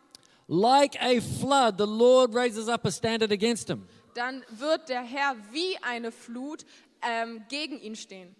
like 0.48 0.96
a 1.02 1.20
flood, 1.20 1.78
the 1.78 1.88
Lord 1.88 2.34
raises 2.36 2.70
up 2.70 2.86
a 2.86 2.92
standard 2.92 3.32
against 3.32 3.68
him. 3.70 3.88
dann 4.14 4.44
wird 4.50 4.90
der 4.90 5.02
Herr 5.02 5.36
wie 5.52 5.78
eine 5.82 6.12
Flut 6.12 6.66
ähm, 7.02 7.44
gegen 7.50 7.80
ihn 7.80 7.96
stehen. 7.96 8.36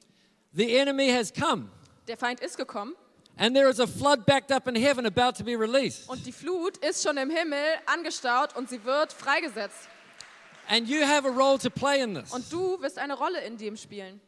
The 0.54 0.78
enemy 0.78 1.10
has 1.10 1.34
come, 1.34 1.70
Der 2.08 2.16
Feind 2.18 2.40
ist 2.42 2.58
gekommen 2.58 2.96
and 3.38 3.56
there 3.56 3.70
is 3.70 3.80
a 3.80 3.88
flood 3.88 4.26
backed 4.26 4.52
up 4.52 4.68
in 4.68 4.76
heaven 4.76 5.06
about 5.06 5.36
to 5.38 5.44
be 5.44 5.56
released. 5.56 6.10
und 6.10 6.26
die 6.26 6.32
Flut 6.32 6.78
ist 6.78 7.04
schon 7.04 7.18
im 7.18 7.30
Himmel 7.30 7.64
angestaut 7.86 8.56
und 8.56 8.70
sie 8.70 8.84
wird 8.84 9.14
freigesetzt. 9.14 9.90
And 10.70 10.88
you 10.88 11.06
have 11.06 11.26
a 11.26 11.32
role 11.32 11.58
to 11.60 11.70
play 11.70 12.02
in 12.02 12.14
this. 12.14 12.34
Und 12.34 12.52
du 12.52 12.82
wirst 12.82 12.98
eine 12.98 13.14
Rolle 13.18 13.40
in 13.42 13.58
dem 13.58 13.78
spielen. 13.78 14.20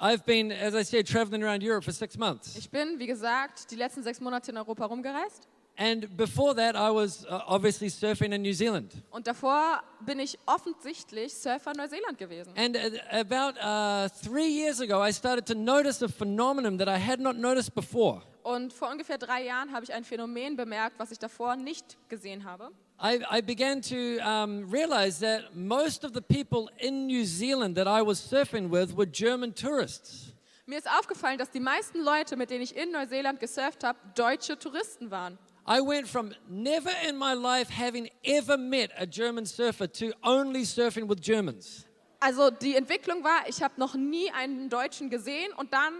I've 0.00 0.24
been, 0.24 0.50
as 0.50 0.74
I 0.74 0.82
said, 0.82 1.06
traveling 1.06 1.44
around 1.44 1.62
Europe 1.62 1.84
for 1.84 1.92
six 1.92 2.16
months. 2.16 2.56
Ich 2.56 2.70
bin, 2.70 2.98
wie 2.98 3.06
gesagt, 3.06 3.70
die 3.70 3.76
letzten 3.76 4.02
sechs 4.02 4.20
Monate 4.20 4.50
in 4.50 4.56
Europa 4.56 4.86
rumgereist. 4.86 5.46
And 5.76 6.16
before 6.16 6.54
that, 6.54 6.76
I 6.76 6.90
was 6.90 7.24
uh, 7.24 7.40
obviously 7.46 7.88
surfing 7.88 8.32
in 8.32 8.42
New 8.42 8.52
Zealand. 8.52 8.92
Und 9.10 9.26
davor 9.26 9.82
bin 10.00 10.20
ich 10.20 10.38
offensichtlich 10.46 11.34
Surfer 11.34 11.72
in 11.72 11.78
Neuseeland 11.78 12.18
gewesen. 12.18 12.52
And 12.56 12.76
uh, 12.76 12.80
about 13.10 13.58
uh, 13.58 14.08
three 14.22 14.48
years 14.48 14.80
ago, 14.80 15.00
I 15.00 15.12
started 15.12 15.46
to 15.46 15.54
notice 15.54 16.02
a 16.02 16.08
phenomenon 16.08 16.76
that 16.78 16.88
I 16.88 16.98
had 16.98 17.20
not 17.20 17.36
noticed 17.36 17.74
before. 17.74 18.22
Und 18.42 18.72
vor 18.72 18.90
ungefähr 18.90 19.18
drei 19.18 19.44
Jahren 19.44 19.72
habe 19.72 19.84
ich 19.84 19.92
ein 19.94 20.04
Phänomen 20.04 20.56
bemerkt, 20.56 20.98
was 20.98 21.10
ich 21.10 21.18
davor 21.18 21.56
nicht 21.56 21.96
gesehen 22.08 22.44
habe. 22.44 22.70
I, 23.00 23.20
I 23.30 23.40
began 23.40 23.80
to 23.82 24.20
um, 24.20 24.70
realize 24.70 25.18
that 25.20 25.56
most 25.56 26.04
of 26.04 26.12
the 26.12 26.20
people 26.20 26.68
in 26.78 27.06
New 27.06 27.24
Zealand 27.24 27.76
that 27.76 27.86
I 27.86 28.02
was 28.06 28.20
surfing 28.20 28.70
with 28.70 28.96
were 28.96 29.06
German 29.06 29.54
tourists. 29.54 30.32
Mir 30.66 30.78
ist 30.78 30.88
aufgefallen, 30.88 31.38
dass 31.38 31.50
die 31.50 31.60
meisten 31.60 32.00
Leute, 32.00 32.36
mit 32.36 32.50
denen 32.50 32.62
ich 32.62 32.76
in 32.76 32.92
Neuseeland 32.92 33.40
gesurft 33.40 33.82
habe, 33.82 33.98
deutsche 34.14 34.56
Touristen 34.56 35.10
waren. 35.10 35.38
I 35.66 35.80
went 35.80 36.08
from 36.08 36.32
never 36.48 36.90
in 37.08 37.16
my 37.16 37.34
life 37.34 37.70
having 37.70 38.10
ever 38.24 38.58
met 38.58 38.90
a 38.98 39.06
German 39.06 39.46
surfer 39.46 39.86
to 39.86 40.12
only 40.22 40.64
surfing 40.64 41.08
with 41.08 41.20
Germans. 41.20 41.86
Also 42.20 42.50
die 42.50 42.76
Entwicklung 42.76 43.22
war, 43.22 43.48
ich 43.48 43.62
habe 43.62 43.74
noch 43.78 43.94
nie 43.94 44.30
einen 44.32 44.68
Deutschen 44.68 45.10
gesehen 45.10 45.52
und 45.56 45.72
dann 45.72 45.92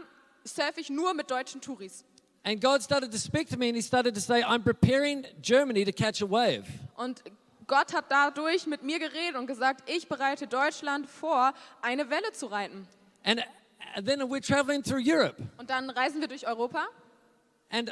surfe 0.44 0.80
ich 0.80 0.90
nur 0.90 1.14
mit 1.14 1.30
deutschen 1.30 1.60
Touris. 1.60 2.04
And 2.44 2.60
God 2.60 2.82
started 2.82 3.12
to 3.12 3.18
speak 3.18 3.48
to 3.50 3.56
me 3.56 3.68
and 3.68 3.76
He 3.76 3.82
started 3.82 4.14
to 4.14 4.20
say, 4.20 4.42
I'm 4.42 4.64
preparing 4.64 5.24
Germany 5.40 5.84
to 5.84 5.92
catch 5.92 6.22
a 6.22 6.26
wave. 6.28 6.64
Und 6.96 7.22
Gott 7.68 7.94
hat 7.94 8.06
dadurch 8.10 8.66
mit 8.66 8.82
mir 8.82 8.98
geredet 8.98 9.36
und 9.36 9.46
gesagt, 9.46 9.88
ich 9.88 10.08
bereite 10.08 10.48
Deutschland 10.48 11.08
vor, 11.08 11.52
eine 11.80 12.10
Welle 12.10 12.32
zu 12.32 12.46
reiten. 12.46 12.88
And 13.24 13.40
uh, 13.96 14.02
then 14.02 14.20
we're 14.22 14.44
traveling 14.44 14.82
through 14.82 15.02
Europe. 15.04 15.36
Und 15.58 15.70
dann 15.70 15.88
reisen 15.88 16.20
wir 16.20 16.26
durch 16.26 16.48
Europa 16.48 16.88
And 17.72 17.90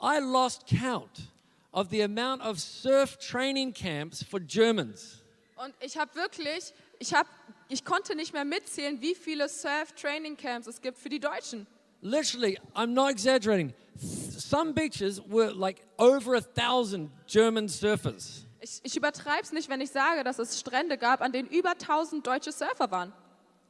I 0.00 0.18
lost 0.20 0.66
count 0.66 1.28
of 1.72 1.90
the 1.90 2.02
amount 2.02 2.42
of 2.42 2.58
surf 2.58 3.18
training 3.18 3.72
camps 3.72 4.22
for 4.22 4.40
Germans. 4.40 5.20
und 5.62 5.74
ich 5.80 5.96
habe 5.98 6.14
wirklich, 6.14 6.72
ich, 6.98 7.14
hab, 7.14 7.26
ich 7.68 7.84
konnte 7.84 8.14
nicht 8.14 8.32
mehr 8.32 8.44
mitzählen, 8.44 9.00
wie 9.00 9.14
viele 9.14 9.48
Surf-Training-Camps 9.48 10.66
es 10.66 10.80
gibt 10.80 10.98
für 10.98 11.08
die 11.08 11.20
Deutschen. 11.20 11.66
Literally, 12.02 12.58
I'm 12.74 12.94
not 12.94 13.10
exaggerating. 13.10 13.74
Some 13.98 14.72
beaches 14.72 15.20
were 15.28 15.52
like 15.52 15.82
over 15.98 16.34
a 16.36 16.40
thousand 16.40 17.10
German 17.26 17.68
surfers. 17.68 18.46
Ich, 18.62 18.80
ich 18.82 18.96
übertreibe 18.96 19.42
es 19.42 19.52
nicht, 19.52 19.68
wenn 19.68 19.82
ich 19.82 19.90
sage, 19.90 20.24
dass 20.24 20.38
es 20.38 20.58
Strände 20.58 20.96
gab, 20.96 21.20
an 21.20 21.32
denen 21.32 21.48
über 21.48 21.70
1000 21.70 22.26
deutsche 22.26 22.52
Surfer 22.52 22.90
waren. 22.90 23.12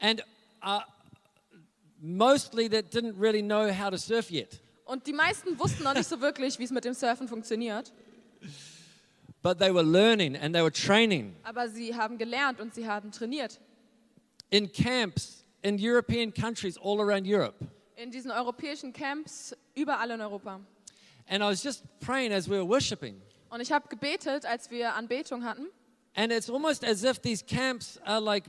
And 0.01 0.23
uh, 0.63 0.81
mostly 2.01 2.69
that 2.69 2.93
didn't 2.93 3.19
really 3.19 3.43
know 3.43 3.69
how 3.73 3.91
to 3.91 3.99
surf 3.99 4.31
yet. 4.31 4.61
Und 4.91 5.07
die 5.07 5.13
meisten 5.13 5.57
wussten 5.57 5.85
noch 5.85 5.95
nicht 5.95 6.09
so 6.09 6.21
wirklich, 6.21 6.59
wie 6.59 6.65
es 6.65 6.73
mit 6.73 6.85
dem 6.85 6.95
Surfen 6.95 7.29
funktioniert. 7.29 7.93
But 9.41 9.61
they 9.61 9.73
were 9.73 9.85
learning 9.85 10.37
and 10.37 10.53
they 10.53 10.63
were 10.63 10.73
training 10.73 11.37
Aber 11.45 11.69
sie 11.69 11.95
haben 11.95 12.19
gelernt 12.19 12.61
und 12.61 12.75
sie 12.75 12.89
haben 12.89 13.13
trainiert. 13.13 13.61
in 14.51 14.71
camps 14.73 15.45
in 15.63 15.77
European 15.79 16.33
countries 16.35 16.77
all 16.77 17.01
around 17.01 17.25
Europe. 17.25 17.55
In 17.95 18.11
diesen 18.11 18.33
europäischen 18.33 18.93
Camps 18.93 19.55
überall 19.77 20.11
in 20.11 20.21
Europa. 20.21 20.59
And 21.29 21.41
I 21.41 21.47
was 21.47 21.63
just 21.63 21.85
praying 22.01 22.33
as 22.33 22.49
we 22.49 22.57
were 22.57 22.67
worshiping. 22.67 23.23
Und 23.49 23.61
ich 23.61 23.71
habe 23.71 23.87
gebetet, 23.89 24.45
als 24.45 24.73
wir 24.73 24.97
Anbetung 24.97 25.45
hatten. 25.45 25.69
And 26.17 26.33
it's 26.33 26.51
almost 26.51 26.83
as 26.85 27.05
if 27.05 27.21
these 27.21 27.45
camps 27.45 28.01
are 28.05 28.21
like 28.21 28.45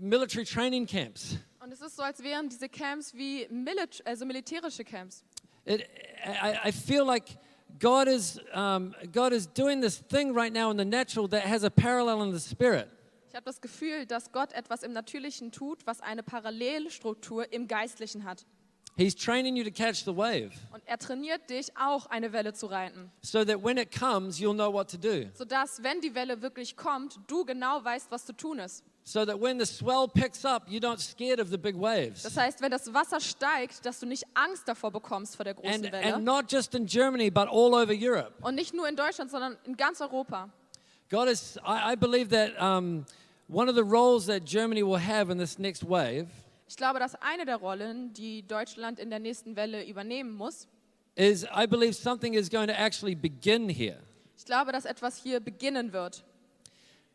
military 0.00 0.44
training 0.44 0.86
camps. 0.88 1.36
Und 1.60 1.70
es 1.72 1.80
ist 1.80 1.94
so, 1.94 2.02
als 2.02 2.20
wären 2.22 2.48
diese 2.48 2.68
Camps 2.68 3.14
wie 3.14 3.46
Milit 3.48 4.02
also 4.04 4.26
militärische 4.26 4.82
Camps. 4.82 5.22
It, 5.68 5.88
I, 6.24 6.60
I 6.64 6.70
feel 6.70 7.04
like 7.04 7.36
God 7.78 8.08
is, 8.08 8.40
um, 8.52 8.94
God 9.12 9.32
is 9.32 9.46
doing 9.46 9.80
this 9.80 9.98
thing 9.98 10.34
right 10.34 10.52
now 10.52 10.70
in 10.70 10.76
the 10.76 10.84
natural 10.84 11.28
that 11.28 11.42
has 11.42 11.62
a 11.62 11.70
parallel 11.70 12.22
in 12.22 12.32
the 12.32 12.40
spirit. 12.40 12.88
Ich 13.28 13.34
habe 13.34 13.44
das 13.44 13.60
Gefühl, 13.60 14.06
dass 14.06 14.32
Gott 14.32 14.52
etwas 14.54 14.82
im 14.82 14.92
Natürlichen 14.92 15.52
tut, 15.52 15.86
was 15.86 16.00
eine 16.00 16.22
Parallelstruktur 16.22 17.52
im 17.52 17.68
Geistlichen 17.68 18.24
hat. 18.24 18.46
He's 18.98 19.14
training 19.14 19.54
you 19.56 19.62
to 19.62 19.70
catch 19.70 20.02
the 20.04 20.14
wave 20.16 20.50
Und 20.72 20.82
er 20.84 20.98
trainiert 20.98 21.48
dich 21.48 21.68
auch, 21.78 22.06
eine 22.06 22.32
Welle 22.32 22.52
zu 22.52 22.66
reiten. 22.66 23.12
so 23.22 23.44
that 23.44 23.62
when 23.62 23.78
it 23.78 23.92
comes, 23.96 24.40
you'll 24.40 24.54
know 24.54 24.72
what 24.72 24.88
to 24.90 24.96
do. 24.98 25.26
Sodass, 25.34 25.80
wenn 25.84 26.00
die 26.00 26.14
Welle 26.16 26.42
wirklich 26.42 26.76
kommt, 26.76 27.18
du 27.28 27.44
genau 27.44 27.84
weißt, 27.84 28.10
was 28.10 28.26
zu 28.26 28.32
tun 28.32 28.58
ist. 28.58 28.82
So 29.04 29.24
that 29.24 29.40
when 29.40 29.58
the 29.58 29.64
swell 29.64 30.08
picks 30.08 30.44
up, 30.44 30.68
you're 30.68 30.82
not 30.82 31.00
scared 31.00 31.38
of 31.40 31.48
the 31.48 31.56
big 31.56 31.76
waves. 31.80 32.24
Das 32.24 32.36
heißt, 32.36 32.60
wenn 32.60 32.70
das 32.72 32.92
Wasser 32.92 33.20
steigt, 33.20 33.86
dass 33.86 34.00
du 34.00 34.06
nicht 34.06 34.24
Angst 34.34 34.66
davor 34.66 34.90
bekommst 34.90 35.36
vor 35.36 35.44
der 35.44 35.54
großen 35.54 35.84
And, 35.84 35.92
Welle. 35.92 36.14
and 36.16 36.24
not 36.24 36.50
just 36.50 36.74
in 36.74 36.84
Germany, 36.84 37.30
but 37.30 37.46
all 37.48 37.74
over 37.74 37.94
Europe. 37.94 38.32
Und 38.42 38.56
nicht 38.56 38.74
nur 38.74 38.88
in 38.88 38.96
Deutschland, 38.96 39.30
sondern 39.30 39.56
in 39.64 39.76
ganz 39.76 40.00
Europa. 40.00 40.48
God 41.08 41.28
is, 41.28 41.56
I, 41.64 41.92
I 41.92 41.96
believe 41.96 42.28
that 42.30 42.60
um, 42.60 43.06
one 43.48 43.70
of 43.70 43.76
the 43.76 43.82
roles 43.84 44.26
that 44.26 44.44
Germany 44.44 44.82
will 44.82 44.98
have 45.00 45.30
in 45.30 45.38
this 45.38 45.56
next 45.58 45.84
wave 45.88 46.26
Ich 46.68 46.76
glaube, 46.76 46.98
dass 46.98 47.14
eine 47.16 47.46
der 47.46 47.56
Rollen, 47.56 48.12
die 48.12 48.46
Deutschland 48.46 48.98
in 48.98 49.08
der 49.08 49.18
nächsten 49.18 49.56
Welle 49.56 49.86
übernehmen 49.86 50.32
muss, 50.32 50.68
is 51.16 51.44
I 51.44 51.66
believe 51.66 51.94
something 51.94 52.34
is 52.34 52.48
going 52.48 52.68
to 52.68 52.74
actually 52.74 53.14
begin 53.14 53.68
here. 53.68 53.98
ich 54.36 54.44
glaube, 54.44 54.70
dass 54.70 54.84
etwas 54.84 55.16
hier 55.16 55.40
beginnen 55.40 55.92
wird. 55.92 56.22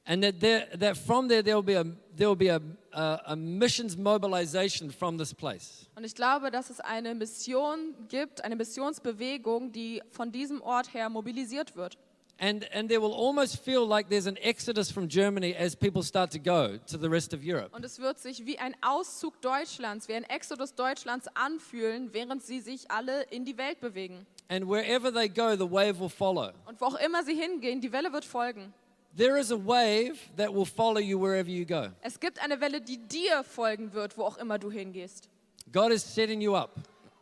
And 0.05 0.21
that, 0.21 0.41
there, 0.41 0.67
that 0.77 0.97
from 0.97 1.29
there, 1.29 1.41
there 1.41 1.55
will 1.55 1.63
be, 1.63 1.77
a, 1.77 1.85
there 2.17 2.27
will 2.27 2.35
be 2.35 2.49
a, 2.49 2.59
a, 2.91 3.21
a 3.27 3.35
missions 3.37 3.95
mobilization 3.95 4.91
from 4.91 5.17
this 5.17 5.33
place. 5.33 5.87
Und 5.95 6.03
ich 6.03 6.13
glaube, 6.13 6.51
dass 6.51 6.69
es 6.69 6.81
eine 6.81 7.15
Mission 7.15 7.95
gibt, 8.09 8.43
eine 8.43 8.57
Missionsbewegung, 8.57 9.71
die 9.71 10.01
von 10.11 10.31
diesem 10.31 10.61
Ort 10.61 10.93
her 10.93 11.09
mobilisiert 11.09 11.77
wird. 11.77 11.97
And, 12.39 12.65
and 12.73 12.89
there 12.89 12.99
will 12.99 13.13
almost 13.13 13.63
feel 13.63 13.87
like 13.87 14.09
there's 14.09 14.27
an 14.27 14.37
exodus 14.41 14.91
from 14.91 15.07
Germany 15.07 15.55
as 15.55 15.75
people 15.75 16.03
start 16.03 16.31
to 16.31 16.39
go 16.39 16.77
to 16.87 16.97
the 16.97 17.07
rest 17.09 17.33
of 17.33 17.41
Europe. 17.43 17.73
Und 17.73 17.85
es 17.85 17.99
wird 17.99 18.19
sich 18.19 18.45
wie 18.45 18.57
ein 18.57 18.75
Auszug 18.81 19.39
Deutschlands, 19.41 20.07
wie 20.07 20.15
ein 20.15 20.23
Exodus 20.23 20.73
Deutschlands 20.73 21.27
anfühlen, 21.35 22.13
während 22.13 22.43
sie 22.43 22.59
sich 22.59 22.89
alle 22.89 23.23
in 23.29 23.45
die 23.45 23.57
Welt 23.57 23.79
bewegen. 23.79 24.25
And 24.49 24.67
wherever 24.67 25.13
they 25.13 25.29
go, 25.29 25.55
the 25.55 25.69
wave 25.69 25.99
will 25.99 26.09
follow. 26.09 26.51
Und 26.65 26.81
wo 26.81 26.85
auch 26.85 26.99
immer 26.99 27.23
sie 27.23 27.35
hingehen, 27.35 27.81
die 27.81 27.91
Welle 27.91 28.11
wird 28.11 28.25
folgen. 28.25 28.73
There 29.15 29.37
is 29.37 29.51
a 29.51 29.57
wave 29.57 30.17
that 30.37 30.51
will 30.51 30.65
follow 30.65 30.99
you 30.99 31.19
wherever 31.19 31.49
you 31.49 31.65
go. 31.65 31.89
Es 32.01 32.19
gibt 32.19 32.43
eine 32.43 32.59
Welle, 32.59 32.81
die 32.81 32.97
dir 32.97 33.43
folgen 33.43 33.93
wird, 33.93 34.17
wo 34.17 34.23
auch 34.23 34.37
immer 34.37 34.57
du 34.57 34.71
hingehst. 34.71 35.29
God 35.71 35.91
is 35.91 36.03
setting 36.03 36.41
you 36.41 36.55
up. 36.55 36.71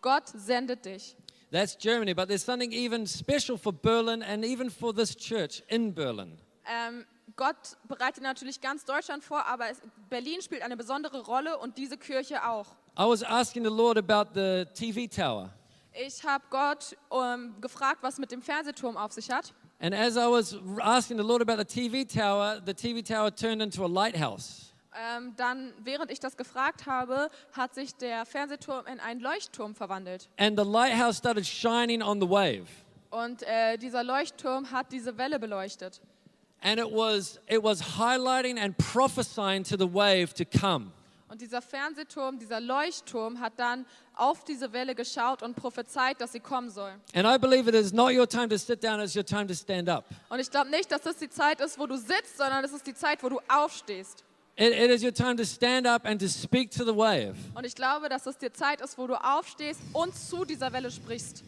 Gott 0.01 0.29
sendet 0.29 0.85
dich. 0.85 1.15
That's 1.51 1.75
Germany, 1.75 2.13
but 2.13 2.29
there's 2.29 2.45
something 2.45 2.71
even 2.71 3.05
special 3.05 3.57
for 3.57 3.73
Berlin 3.73 4.23
and 4.23 4.45
even 4.45 4.69
for 4.69 4.93
this 4.93 5.13
church 5.15 5.61
in 5.67 5.93
Berlin. 5.93 6.37
Ähm, 6.65 7.05
Gott 7.35 7.77
bereitet 7.87 8.23
natürlich 8.23 8.61
ganz 8.61 8.85
Deutschland 8.85 9.23
vor, 9.23 9.45
aber 9.45 9.69
es, 9.69 9.81
Berlin 10.09 10.41
spielt 10.41 10.61
eine 10.61 10.77
besondere 10.77 11.25
Rolle 11.25 11.57
und 11.57 11.77
diese 11.77 11.97
Kirche 11.97 12.47
auch. 12.47 12.67
I 12.97 13.03
was 13.03 13.21
asking 13.21 13.63
the 13.63 13.69
Lord 13.69 13.97
about 13.97 14.31
the 14.33 14.65
TV 14.73 15.07
tower. 15.07 15.49
Ich 15.93 16.23
habe 16.23 16.43
Gott 16.49 16.95
ähm, 17.11 17.55
gefragt, 17.59 18.01
was 18.01 18.17
mit 18.17 18.31
dem 18.31 18.41
Fernsehturm 18.41 18.95
auf 18.95 19.11
sich 19.11 19.29
hat. 19.29 19.53
And 19.79 19.93
as 19.93 20.15
I 20.15 20.29
was 20.29 20.57
asking 20.79 21.17
the 21.17 21.23
Lord 21.23 21.41
about 21.41 21.57
the 21.57 21.65
TV 21.65 22.05
tower, 22.05 22.61
the 22.65 22.73
TV 22.73 23.01
tower 23.01 23.29
turned 23.29 23.61
into 23.61 23.83
a 23.83 23.87
lighthouse. 23.87 24.70
Ähm, 24.93 25.33
dann, 25.37 25.73
während 25.83 26.11
ich 26.11 26.19
das 26.19 26.35
gefragt 26.35 26.85
habe, 26.85 27.29
hat 27.53 27.73
sich 27.73 27.95
der 27.95 28.25
Fernsehturm 28.25 28.85
in 28.87 28.99
einen 28.99 29.21
Leuchtturm 29.21 29.73
verwandelt. 29.73 30.27
And 30.37 30.59
the 30.59 30.65
lighthouse 30.65 31.17
started 31.17 31.45
shining 31.45 32.01
on 32.01 32.19
the 32.19 32.29
wave. 32.29 32.67
Und 33.09 33.43
äh, 33.43 33.77
dieser 33.77 34.03
Leuchtturm 34.03 34.71
hat 34.71 34.91
diese 34.91 35.17
Welle 35.17 35.39
beleuchtet. 35.39 36.01
And 36.61 36.79
it 36.79 36.91
was, 36.91 37.39
it 37.47 37.63
was 37.63 37.97
highlighting 37.97 38.59
and 38.59 38.77
prophesying 38.77 39.63
to 39.63 39.77
the 39.77 39.87
wave 39.87 40.33
to 40.33 40.45
come. 40.45 40.91
Und 41.31 41.39
dieser 41.39 41.61
Fernsehturm, 41.61 42.37
dieser 42.37 42.59
Leuchtturm 42.59 43.39
hat 43.39 43.53
dann 43.55 43.85
auf 44.15 44.43
diese 44.43 44.73
Welle 44.73 44.93
geschaut 44.93 45.41
und 45.41 45.55
prophezeit, 45.55 46.19
dass 46.19 46.33
sie 46.33 46.41
kommen 46.41 46.69
soll. 46.69 46.91
And 47.13 47.25
I 47.25 47.37
believe 47.39 47.69
it 47.69 47.75
is 47.75 47.93
not 47.93 48.11
your 48.11 48.27
time 48.27 48.49
to 48.49 48.57
sit 48.57 48.83
down, 48.83 48.99
it's 48.99 49.15
your 49.15 49.25
time 49.25 49.47
to 49.47 49.53
stand 49.53 49.87
up. 49.87 50.03
Und 50.27 50.39
ich 50.39 50.51
glaube 50.51 50.69
nicht, 50.69 50.91
dass 50.91 51.01
das 51.01 51.15
die 51.15 51.29
Zeit 51.29 51.61
ist, 51.61 51.79
wo 51.79 51.87
du 51.87 51.95
sitzt, 51.95 52.37
sondern 52.37 52.61
es 52.65 52.73
ist 52.73 52.85
die 52.85 52.93
Zeit, 52.93 53.23
wo 53.23 53.29
du 53.29 53.39
aufstehst. 53.47 54.25
It, 54.61 54.73
it 54.73 54.91
is 54.91 55.01
your 55.01 55.11
time 55.11 55.37
to 55.37 55.43
stand 55.43 55.87
up 55.87 56.05
and 56.05 56.19
to 56.19 56.29
speak 56.29 56.69
to 56.73 56.85
the 56.85 56.93
wave. 56.93 57.35
Und 57.55 57.65
ich 57.65 57.73
glaube, 57.73 58.09
dass 58.09 58.27
es 58.27 58.37
die 58.37 58.53
Zeit 58.53 58.79
ist, 58.81 58.95
wo 58.95 59.07
du 59.07 59.15
aufstehst 59.15 59.79
und 59.91 60.15
zu 60.15 60.45
dieser 60.45 60.71
Welle 60.71 60.91
sprichst. 60.91 61.43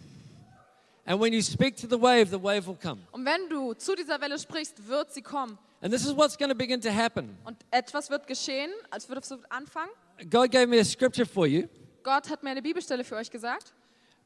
And 1.05 1.21
when 1.21 1.31
you 1.31 1.43
speak 1.43 1.75
to 1.77 1.87
the 1.87 2.01
wave, 2.01 2.31
the 2.31 2.41
wave 2.41 2.65
will 2.65 2.75
come. 2.75 3.01
Und 3.11 3.23
wenn 3.23 3.47
du 3.49 3.75
zu 3.75 3.93
dieser 3.93 4.19
Welle 4.19 4.39
sprichst, 4.39 4.87
wird 4.87 5.13
sie 5.13 5.21
kommen. 5.21 5.59
And 5.81 5.93
this 5.93 6.03
is 6.03 6.17
what's 6.17 6.35
going 6.35 6.49
to 6.49 6.57
begin 6.57 6.81
to 6.81 6.89
happen. 6.89 7.37
Und 7.45 7.57
etwas 7.69 8.09
wird 8.09 8.25
geschehen, 8.25 8.71
als 8.89 9.07
würde 9.07 9.21
es 9.21 9.31
anfangen. 9.51 9.91
God 10.31 10.49
gave 10.49 10.65
me 10.65 10.79
a 10.79 10.83
scripture 10.83 11.27
for 11.27 11.45
you. 11.45 11.67
Gott 12.01 12.27
hat 12.31 12.41
mir 12.41 12.49
eine 12.49 12.63
Bibelstelle 12.63 13.03
für 13.03 13.17
euch 13.17 13.29
gesagt. 13.29 13.73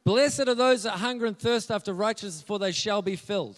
Blessed 0.06 0.47
are 0.47 0.56
those 0.56 0.88
that 0.88 1.02
hunger 1.02 1.28
and 1.28 1.38
thirst 1.38 1.71
after 1.71 1.91
righteousness, 1.91 2.41
for 2.41 2.58
they 2.58 2.71
shall 2.71 3.02
be 3.02 3.17
filled. 3.17 3.58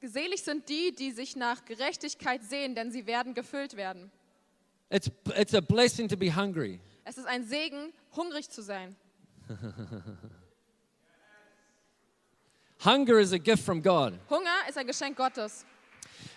Selig 0.00 0.44
sind 0.44 0.68
die, 0.68 0.94
die 0.94 1.10
sich 1.10 1.34
nach 1.34 1.64
Gerechtigkeit 1.64 2.44
sehen, 2.44 2.76
denn 2.76 2.92
sie 2.92 3.04
werden 3.08 3.34
gefüllt 3.34 3.74
werden. 3.74 4.12
It's, 4.94 5.10
it's 5.34 5.54
a 5.54 5.60
blessing 5.60 6.06
to 6.06 6.16
be 6.16 6.30
hungry. 6.30 6.78
Es 7.04 7.18
ist 7.18 7.26
ein 7.26 7.42
Segen, 7.42 7.92
hungrig 8.14 8.48
zu 8.48 8.62
sein. 8.62 8.94
Hunger 12.78 13.18
is 13.18 13.32
a 13.32 13.38
gift 13.38 13.64
from 13.64 13.82
God. 13.82 14.16
Hunger 14.30 14.68
ist 14.68 14.78
ein 14.78 14.86
Geschenk 14.86 15.16
Gottes. 15.16 15.64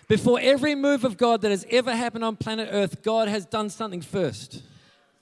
Before 0.08 0.40
every 0.40 0.74
move 0.74 1.04
of 1.04 1.16
God 1.16 1.40
that 1.42 1.52
has 1.52 1.64
ever 1.70 1.94
happened 1.94 2.24
on 2.24 2.36
planet 2.36 2.68
Earth, 2.72 3.00
God 3.04 3.28
has 3.28 3.46
done 3.46 3.70
something 3.70 4.02
first. 4.02 4.64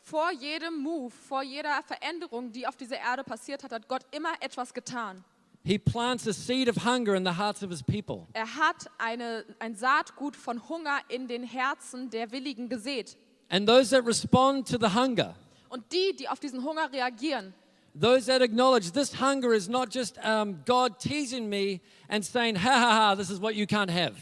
Vor 0.02 0.32
jedem 0.32 0.82
Move, 0.82 1.10
vor 1.10 1.42
jeder 1.42 1.82
Veränderung, 1.82 2.50
die 2.52 2.66
auf 2.66 2.76
dieser 2.76 2.96
Erde 2.96 3.22
passiert 3.22 3.62
hat, 3.64 3.72
hat 3.72 3.86
Gott 3.86 4.06
immer 4.12 4.32
etwas 4.40 4.72
getan. 4.72 5.22
He 5.62 5.78
plants 5.78 6.26
a 6.26 6.32
seed 6.32 6.70
of 6.70 6.76
hunger 6.76 7.14
in 7.14 7.24
the 7.24 7.36
hearts 7.36 7.62
of 7.62 7.68
his 7.68 7.82
people. 7.82 8.28
Er 8.32 8.46
hat 8.46 8.88
eine, 8.96 9.44
ein 9.58 9.74
Saatgut 9.74 10.36
von 10.36 10.66
Hunger 10.70 11.00
in 11.08 11.28
den 11.28 11.42
Herzen 11.42 12.08
der 12.08 12.30
Willigen 12.30 12.70
gesät. 12.70 13.18
And 13.48 13.68
those 13.68 13.90
that 13.90 14.04
respond 14.04 14.66
to 14.68 14.78
the 14.78 14.94
hunger, 14.94 15.34
Und 15.68 15.84
die, 15.92 16.14
die 16.16 16.28
auf 16.28 16.40
diesen 16.40 16.64
Hunger 16.64 16.90
reagieren, 16.92 17.54
those 17.98 18.26
that 18.26 18.42
acknowledge 18.42 18.92
this 18.92 19.20
hunger 19.20 19.52
is 19.54 19.68
not 19.68 19.90
just 19.90 20.18
um, 20.24 20.62
God 20.64 20.98
teasing 20.98 21.48
me 21.48 21.80
and 22.08 22.24
saying, 22.24 22.56
ha 22.56 22.78
ha 22.78 22.90
ha, 22.90 23.14
this 23.14 23.30
is 23.30 23.40
what 23.40 23.54
you 23.54 23.66
can't 23.66 23.90
have. 23.90 24.14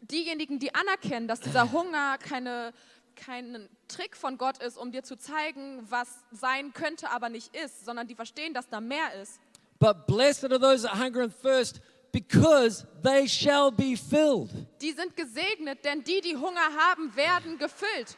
Diejenigen, 0.00 0.58
die 0.58 0.74
anerkennen, 0.74 1.28
dass 1.28 1.40
dieser 1.40 1.70
Hunger 1.70 2.18
keine, 2.18 2.72
kein 3.14 3.68
Trick 3.88 4.16
von 4.16 4.36
Gott 4.36 4.58
ist, 4.58 4.76
um 4.76 4.90
dir 4.90 5.04
zu 5.04 5.16
zeigen, 5.16 5.86
was 5.88 6.08
sein 6.32 6.72
könnte, 6.72 7.10
aber 7.10 7.28
nicht 7.28 7.54
ist, 7.54 7.84
sondern 7.84 8.08
die 8.08 8.14
verstehen, 8.14 8.52
dass 8.54 8.68
da 8.68 8.80
mehr 8.80 9.14
ist. 9.22 9.38
But 9.78 10.06
blessed 10.06 10.44
are 10.44 10.58
those 10.58 10.82
that 10.82 10.98
hunger 10.98 11.22
and 11.22 11.32
thirst 11.42 11.80
because 12.12 12.86
they 13.02 13.26
shall 13.28 13.70
be 13.70 13.96
filled. 13.96 14.50
Die 14.80 14.92
sind 14.92 15.16
gesegnet, 15.16 15.84
denn 15.84 16.04
die, 16.04 16.20
die 16.20 16.36
Hunger 16.36 16.68
haben, 16.76 17.14
werden 17.16 17.58
gefüllt. 17.58 18.16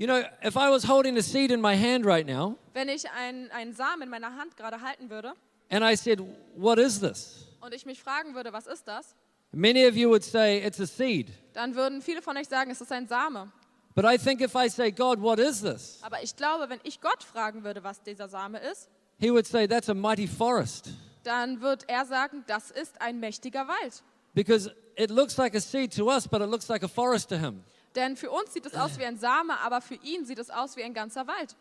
You 0.00 0.06
know, 0.06 0.24
if 0.42 0.56
I 0.56 0.70
was 0.70 0.82
holding 0.82 1.18
a 1.18 1.22
seed 1.22 1.50
in 1.50 1.60
my 1.60 1.74
hand 1.76 2.06
right 2.06 2.26
now 2.26 2.56
Wenn 2.72 2.88
ich 2.88 3.04
einen, 3.10 3.50
einen 3.50 3.74
Samen 3.74 4.04
in 4.04 4.08
meiner 4.08 4.34
Hand 4.34 4.56
gerade 4.56 4.80
halten 4.80 5.10
würde 5.10 5.34
and 5.68 5.84
I 5.84 5.94
said, 5.94 6.20
What 6.56 6.78
is 6.78 6.98
this? 7.00 7.46
und 7.60 7.74
ich 7.74 7.84
mich 7.84 8.02
fragen 8.02 8.34
würde, 8.34 8.50
was 8.50 8.66
ist 8.66 8.88
das? 8.88 9.14
Many 9.52 9.86
of 9.86 9.96
you 9.96 10.08
would 10.08 10.24
say, 10.24 10.64
It's 10.64 10.80
a 10.80 10.86
seed. 10.86 11.30
Dann 11.52 11.74
würden 11.74 12.00
viele 12.00 12.22
von 12.22 12.34
euch 12.38 12.48
sagen, 12.48 12.70
es 12.70 12.80
ist 12.80 12.90
ein 12.90 13.08
Same. 13.08 13.52
But 13.94 14.06
I 14.06 14.16
think 14.16 14.40
if 14.40 14.54
I 14.54 14.70
say, 14.70 14.90
God, 14.90 15.20
what 15.20 15.38
is 15.38 15.60
this? 15.60 15.98
Aber 16.00 16.22
ich 16.22 16.34
glaube, 16.34 16.70
wenn 16.70 16.80
ich 16.82 17.02
Gott 17.02 17.22
fragen 17.22 17.62
würde, 17.62 17.84
was 17.84 18.02
dieser 18.02 18.28
Same 18.28 18.58
ist, 18.58 18.88
He 19.18 19.30
would 19.30 19.46
say, 19.46 19.68
That's 19.68 19.90
a 19.90 19.94
mighty 19.94 20.26
forest. 20.26 20.88
dann 21.24 21.60
wird 21.60 21.84
er 21.88 22.06
sagen, 22.06 22.42
das 22.46 22.70
ist 22.70 22.98
ein 23.02 23.20
mächtiger 23.20 23.68
Wald. 23.68 24.02
Because 24.32 24.74
it 24.96 25.10
looks 25.10 25.36
like 25.36 25.54
a 25.54 25.60
seed 25.60 25.94
to 25.94 26.06
us, 26.10 26.26
but 26.26 26.40
it 26.40 26.48
looks 26.48 26.68
like 26.68 26.82
a 26.82 26.88
forest 26.88 27.28
to 27.28 27.36
him. 27.36 27.62
Denn 27.94 28.16
für 28.16 28.30
uns 28.30 28.52
sieht 28.52 28.66
es 28.66 28.74
aus 28.74 28.98
wie 28.98 29.04
ein 29.04 29.18
Same, 29.18 29.58
aber 29.60 29.80
für 29.80 29.96
ihn 29.96 30.24
sieht 30.24 30.38
es 30.38 30.50
aus 30.50 30.76
wie 30.76 30.84
ein 30.84 30.94
ganzer 30.94 31.26
Wald. 31.26 31.56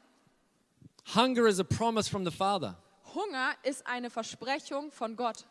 Hunger 1.16 1.48
is 1.48 1.60
a 1.60 1.64
promise 1.64 2.10
from 2.10 2.24
the 2.24 2.32
Father. 2.32 2.76
Hunger 3.16 3.54
ist 3.64 3.86
eine 3.88 4.10
Versprechung 4.10 4.92
von 4.92 5.16
Gott. 5.16 5.46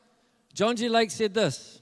John 0.54 0.76
G. 0.76 0.88
Lake 0.88 1.10
said 1.10 1.34
this. 1.34 1.80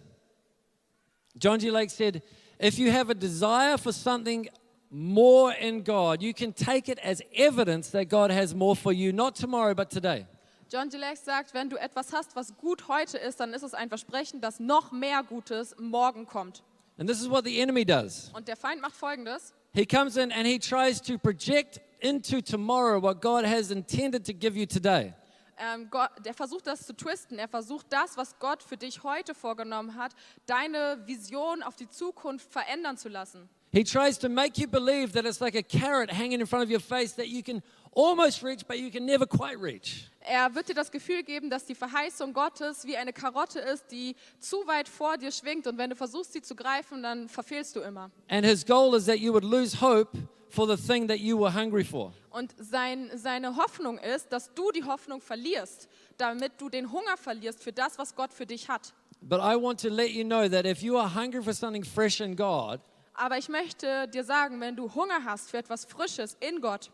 John 1.38 1.58
G. 1.58 1.70
Lake 1.70 1.90
said, 1.90 2.22
If 2.58 2.78
you 2.78 2.90
have 2.90 3.10
a 3.10 3.14
desire 3.14 3.76
for 3.76 3.92
something 3.92 4.48
more 4.90 5.52
in 5.52 5.84
God, 5.84 6.22
you 6.22 6.32
can 6.32 6.54
take 6.54 6.90
it 6.90 6.98
as 7.04 7.20
evidence 7.34 7.90
that 7.90 8.08
God 8.08 8.30
has 8.30 8.54
more 8.54 8.74
for 8.74 8.92
you, 8.92 9.12
not 9.12 9.34
tomorrow, 9.34 9.74
but 9.74 9.90
today. 9.90 10.26
John 10.68 10.90
Gillette 10.90 11.18
sagt, 11.22 11.54
wenn 11.54 11.68
du 11.68 11.76
etwas 11.76 12.12
hast, 12.12 12.34
was 12.34 12.56
gut 12.56 12.88
heute 12.88 13.18
ist, 13.18 13.38
dann 13.38 13.52
ist 13.52 13.62
es 13.62 13.72
ein 13.72 13.88
Versprechen, 13.88 14.40
dass 14.40 14.58
noch 14.58 14.90
mehr 14.90 15.22
Gutes 15.22 15.76
morgen 15.78 16.26
kommt. 16.26 16.62
And 16.98 17.08
this 17.08 17.20
is 17.20 17.28
what 17.28 17.44
the 17.44 17.60
enemy 17.60 17.84
does. 17.84 18.30
Und 18.34 18.48
der 18.48 18.56
Feind 18.56 18.80
macht 18.80 18.96
folgendes. 18.96 19.52
He 19.72 19.84
comes 19.84 20.16
in 20.16 20.32
and 20.32 20.46
he 20.46 20.58
tries 20.58 21.00
to 21.02 21.18
project 21.18 21.80
into 22.00 22.40
tomorrow 22.40 23.00
what 23.00 23.20
God 23.20 23.44
has 23.44 23.70
intended 23.70 24.24
to 24.24 24.32
give 24.32 24.56
you 24.56 24.66
today. 24.66 25.12
Ähm, 25.58 25.88
Gott, 25.90 26.10
der 26.24 26.34
versucht 26.34 26.66
das 26.66 26.86
zu 26.86 26.94
twisten. 26.94 27.38
Er 27.38 27.48
versucht 27.48 27.86
das, 27.90 28.16
was 28.16 28.38
Gott 28.38 28.62
für 28.62 28.76
dich 28.76 29.02
heute 29.02 29.34
vorgenommen 29.34 29.96
hat, 29.96 30.12
deine 30.46 31.02
Vision 31.06 31.62
auf 31.62 31.76
die 31.76 31.88
Zukunft 31.88 32.50
verändern 32.52 32.96
zu 32.98 33.08
lassen. 33.08 33.48
He 33.72 33.82
tries 33.84 34.18
to 34.18 34.28
make 34.28 34.60
you 34.60 34.68
believe 34.68 35.12
that 35.12 35.24
it's 35.24 35.40
like 35.40 35.54
a 35.54 35.62
carrot 35.62 36.10
hanging 36.10 36.40
in 36.40 36.46
front 36.46 36.64
of 36.64 36.70
your 36.70 36.80
face 36.80 37.14
that 37.16 37.26
you 37.26 37.42
can 37.42 37.62
almost 37.96 38.44
reach, 38.44 38.64
but 38.66 38.78
you 38.78 38.90
can 38.90 39.04
never 39.04 39.26
quite 39.26 39.60
reach. 39.60 40.10
Er 40.20 40.54
wird 40.54 40.68
dir 40.68 40.74
das 40.74 40.90
Gefühl 40.90 41.22
geben, 41.22 41.50
dass 41.50 41.64
die 41.64 41.74
Verheißung 41.74 42.32
Gottes 42.32 42.84
wie 42.84 42.96
eine 42.96 43.12
Karotte 43.12 43.60
ist, 43.60 43.90
die 43.90 44.14
zu 44.40 44.66
weit 44.66 44.88
vor 44.88 45.16
dir 45.16 45.30
schwingt. 45.32 45.66
Und 45.66 45.78
wenn 45.78 45.90
du 45.90 45.96
versuchst, 45.96 46.32
sie 46.32 46.42
zu 46.42 46.54
greifen, 46.54 47.02
dann 47.02 47.28
verfehlst 47.28 47.74
du 47.76 47.80
immer. 47.80 48.10
And 48.28 48.44
his 48.44 48.64
goal 48.66 48.94
is 48.96 49.06
that 49.06 49.18
you 49.18 49.32
would 49.32 49.44
lose 49.44 49.80
hope 49.80 50.18
for 50.48 50.66
the 50.66 50.76
thing 50.76 51.08
that 51.08 51.18
you 51.18 51.38
were 51.38 51.52
hungry 51.52 51.84
for. 51.84 52.12
Und 52.30 52.54
sein, 52.58 53.10
seine 53.14 53.56
Hoffnung 53.56 53.98
ist, 53.98 54.32
dass 54.32 54.52
du 54.54 54.70
die 54.72 54.84
Hoffnung 54.84 55.20
verlierst, 55.20 55.88
damit 56.18 56.60
du 56.60 56.68
den 56.68 56.92
Hunger 56.92 57.16
verlierst 57.16 57.62
für 57.62 57.72
das, 57.72 57.98
was 57.98 58.14
Gott 58.14 58.32
für 58.32 58.46
dich 58.46 58.68
hat. 58.68 58.92
But 59.22 59.40
I 59.40 59.56
want 59.56 59.80
to 59.80 59.88
let 59.88 60.10
you 60.10 60.24
know 60.24 60.48
that 60.48 60.66
if 60.66 60.82
you 60.82 60.98
are 60.98 61.14
hungry 61.14 61.42
for 61.42 61.54
something 61.54 61.84
fresh 61.84 62.20
in 62.20 62.36
God, 62.36 62.80
Aber 63.14 63.38
ich 63.38 63.48
möchte 63.48 64.08
dir 64.08 64.24
sagen, 64.24 64.60
wenn 64.60 64.76
du 64.76 64.92
Hunger 64.94 65.24
hast 65.24 65.50
für 65.50 65.56
etwas 65.58 65.86
Frisches 65.86 66.36
in 66.40 66.60
Gott, 66.60 66.90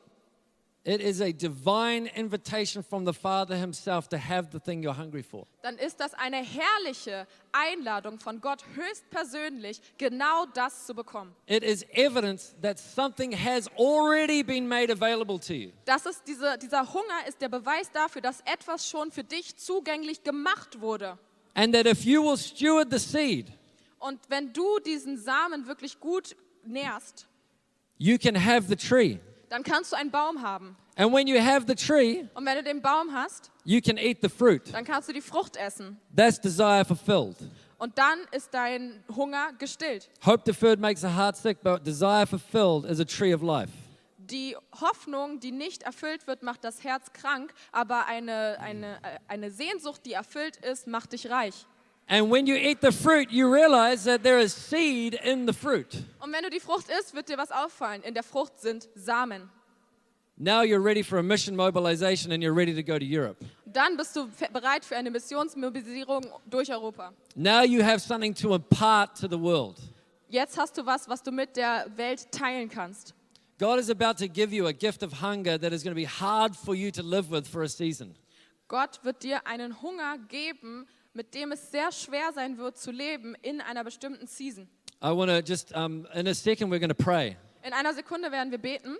it 0.84 1.00
is 1.00 1.20
a 1.20 1.30
divine 1.32 2.06
invitation 2.16 2.82
from 2.82 3.04
the 3.06 3.12
Father 3.12 3.54
Himself 3.56 4.08
to 4.08 4.16
have 4.18 4.48
the 4.50 4.58
thing 4.58 4.82
you're 4.82 4.96
hungry 4.96 5.22
for. 5.22 5.46
dann 5.62 5.78
ist 5.78 6.00
das 6.00 6.12
eine 6.14 6.38
herrliche 6.42 7.26
Einladung 7.52 8.18
von 8.18 8.40
Gott 8.40 8.64
höchstpersönlich, 8.74 9.80
genau 9.98 10.46
das 10.54 10.86
zu 10.86 10.94
bekommen. 10.94 11.34
It 11.46 11.62
is 11.62 11.84
evidence 11.92 12.54
that 12.62 12.78
something 12.78 13.32
has 13.32 13.68
already 13.78 14.42
been 14.42 14.66
made 14.66 14.90
available 14.92 15.38
to 15.38 15.52
you. 15.54 15.70
Das 15.84 16.06
ist 16.06 16.22
diese, 16.26 16.58
dieser 16.58 16.92
Hunger 16.92 17.26
ist 17.28 17.40
der 17.40 17.48
Beweis 17.48 17.90
dafür, 17.92 18.22
dass 18.22 18.40
etwas 18.40 18.88
schon 18.88 19.10
für 19.12 19.24
dich 19.24 19.56
zugänglich 19.56 20.22
gemacht 20.24 20.80
wurde. 20.80 21.18
And 21.54 21.74
that 21.74 21.86
if 21.86 22.04
you 22.04 22.22
will 22.24 22.36
steward 22.38 22.90
the 22.90 22.98
seed, 22.98 23.52
Und 23.98 24.18
wenn 24.28 24.52
du 24.52 24.80
diesen 24.80 25.16
Samen 25.16 25.66
wirklich 25.68 26.00
gut 26.00 26.34
nährst, 26.64 27.28
you 27.98 28.18
can 28.18 28.34
have 28.34 28.66
the 28.66 28.74
tree. 28.74 29.18
Dann 29.52 29.62
kannst 29.62 29.92
du 29.92 29.96
einen 29.96 30.10
Baum 30.10 30.40
haben. 30.42 30.76
And 30.96 31.12
when 31.12 31.26
you 31.26 31.38
have 31.38 31.66
the 31.66 31.74
tree, 31.74 32.24
Und 32.34 32.46
wenn 32.46 32.56
du 32.56 32.62
den 32.62 32.80
Baum 32.80 33.12
hast, 33.12 33.50
you 33.64 33.80
can 33.80 33.98
eat 33.98 34.18
the 34.22 34.28
fruit. 34.28 34.72
dann 34.72 34.84
kannst 34.84 35.08
du 35.08 35.12
die 35.12 35.20
Frucht 35.20 35.56
essen. 35.56 35.98
That's 36.16 36.40
desire 36.40 36.84
fulfilled. 36.86 37.36
Und 37.78 37.98
dann 37.98 38.20
ist 38.30 38.54
dein 38.54 39.02
Hunger 39.14 39.52
gestillt. 39.58 40.08
Hope 40.24 40.44
deferred 40.44 40.80
makes 40.80 41.00
the 41.02 41.08
heart 41.08 41.36
sick, 41.36 41.62
but 41.62 41.84
desire 41.86 42.26
fulfilled 42.26 42.84
is 42.90 42.98
a 43.00 43.04
tree 43.04 43.34
of 43.34 43.42
life. 43.42 43.70
Die 44.18 44.56
Hoffnung, 44.80 45.40
die 45.40 45.52
nicht 45.52 45.82
erfüllt 45.82 46.26
wird, 46.26 46.42
macht 46.42 46.64
das 46.64 46.84
Herz 46.84 47.12
krank, 47.12 47.52
aber 47.72 48.06
eine, 48.06 48.56
eine, 48.60 48.94
äh, 49.02 49.18
eine 49.28 49.50
Sehnsucht, 49.50 50.06
die 50.06 50.12
erfüllt 50.12 50.56
ist, 50.58 50.86
macht 50.86 51.12
dich 51.12 51.28
reich. 51.28 51.66
And 52.12 52.28
when 52.28 52.46
you 52.46 52.56
eat 52.56 52.82
the 52.82 52.92
fruit, 52.92 53.30
you 53.30 53.50
realize 53.50 54.04
that 54.04 54.22
there 54.22 54.38
is 54.38 54.52
seed 54.52 55.18
in 55.24 55.46
the 55.46 55.54
fruit. 55.54 55.96
Und 56.20 56.30
wenn 56.30 56.42
du 56.42 56.50
die 56.50 56.60
Frucht 56.60 56.90
isst, 56.90 57.14
wird 57.14 57.30
dir 57.30 57.38
was 57.38 57.50
auffallen. 57.50 58.02
In 58.02 58.12
der 58.12 58.22
Frucht 58.22 58.60
sind 58.60 58.86
Samen. 58.94 59.48
Now 60.36 60.60
you're 60.60 60.84
ready 60.84 61.02
for 61.02 61.18
a 61.18 61.22
mission 61.22 61.56
mobilization 61.56 62.30
and 62.30 62.42
you're 62.42 62.52
ready 62.52 62.74
to 62.74 62.82
go 62.82 62.98
to 62.98 63.04
Europe. 63.04 63.42
Dann 63.64 63.96
bist 63.96 64.14
du 64.14 64.28
bereit 64.52 64.84
für 64.84 64.94
eine 64.94 65.10
Missionsmobilisierung 65.10 66.26
durch 66.50 66.70
Europa. 66.70 67.14
Now 67.34 67.62
you 67.62 67.82
have 67.82 68.00
something 68.00 68.34
to 68.34 68.54
impart 68.54 69.18
to 69.18 69.26
the 69.26 69.40
world. 69.40 69.80
Jetzt 70.28 70.58
hast 70.58 70.76
du 70.76 70.84
was, 70.84 71.08
was 71.08 71.22
du 71.22 71.30
mit 71.30 71.56
der 71.56 71.86
Welt 71.96 72.30
teilen 72.30 72.68
kannst. 72.68 73.14
God 73.58 73.78
is 73.78 73.88
about 73.88 74.18
to 74.18 74.28
give 74.28 74.54
you 74.54 74.66
a 74.66 74.72
gift 74.72 75.02
of 75.02 75.22
hunger 75.22 75.58
that 75.58 75.72
is 75.72 75.82
going 75.82 75.94
to 75.94 75.98
be 75.98 76.04
hard 76.04 76.54
for 76.54 76.74
you 76.74 76.90
to 76.90 77.02
live 77.02 77.30
with 77.30 77.48
for 77.48 77.62
a 77.62 77.68
season. 77.68 78.14
Gott 78.68 79.00
wird 79.02 79.22
dir 79.22 79.46
einen 79.46 79.80
Hunger 79.80 80.18
geben, 80.28 80.86
mit 81.14 81.34
dem 81.34 81.52
es 81.52 81.70
sehr 81.70 81.92
schwer 81.92 82.32
sein 82.34 82.58
wird 82.58 82.78
zu 82.78 82.90
leben 82.90 83.34
in 83.42 83.60
einer 83.60 83.84
bestimmten 83.84 84.26
Season. 84.26 84.68
I 85.02 85.10
want 85.10 85.30
to 85.30 85.40
just, 85.40 85.74
um, 85.74 86.06
in 86.14 86.28
a 86.28 86.34
second, 86.34 86.70
we're 86.70 86.78
going 86.78 86.88
to 86.88 86.94
pray. 86.94 87.36
In 87.64 87.72
einer 87.72 87.92
Sekunde 87.92 88.30
werden 88.30 88.50
wir 88.50 88.58
beten 88.58 88.96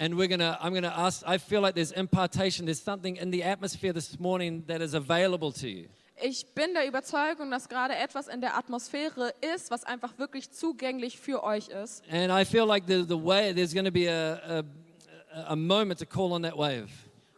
And 0.00 0.16
we're 0.16 0.28
to, 0.28 0.56
I'm 0.62 0.70
going 0.70 0.84
to 0.84 0.96
ask, 0.96 1.24
I 1.26 1.38
feel 1.38 1.60
like 1.60 1.74
there's 1.74 1.90
impartation. 1.90 2.66
There's 2.66 2.80
something 2.80 3.16
in 3.16 3.32
the 3.32 3.42
atmosphere 3.42 3.92
this 3.92 4.18
morning 4.20 4.62
that 4.68 4.80
is 4.80 4.94
available 4.94 5.50
to 5.54 5.68
you. 5.68 5.88
Ich 6.20 6.46
bin 6.54 6.72
der 6.74 6.86
Überzeugung, 6.86 7.50
dass 7.50 7.68
gerade 7.68 7.94
etwas 7.96 8.28
in 8.28 8.40
der 8.40 8.56
Atmosphäre 8.56 9.32
ist, 9.54 9.70
was 9.70 9.84
einfach 9.84 10.16
wirklich 10.18 10.50
zugänglich 10.50 11.18
für 11.18 11.42
euch 11.42 11.68
ist. 11.68 12.02
And 12.10 12.30
I 12.30 12.44
feel 12.44 12.64
like 12.64 12.84
the, 12.86 13.04
the 13.08 13.16
way, 13.16 13.52
there's 13.52 13.72
going 13.72 13.84
to 13.84 13.92
be 13.92 14.08
a, 14.08 14.60
a, 14.60 15.52
a 15.52 15.56
moment 15.56 15.98
to 15.98 16.06
call 16.06 16.32
on 16.32 16.42
that 16.42 16.56
wave. 16.56 16.88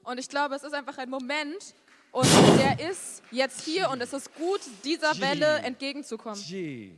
Und 0.05 0.19
ich 0.19 0.29
glaube, 0.29 0.55
es 0.55 0.63
ist 0.63 0.75
einfach 0.75 0.99
ein 0.99 1.09
Moment 1.09 1.75
und 2.13 2.27
der 2.59 2.91
ist 2.91 3.23
jetzt 3.31 3.63
hier 3.63 3.91
und 3.91 4.01
es 4.01 4.13
ist 4.13 4.35
gut, 4.35 4.61
dieser 4.85 5.19
Welle 5.21 5.59
entgegenzukommen. 5.59 6.41
Gee. 6.41 6.93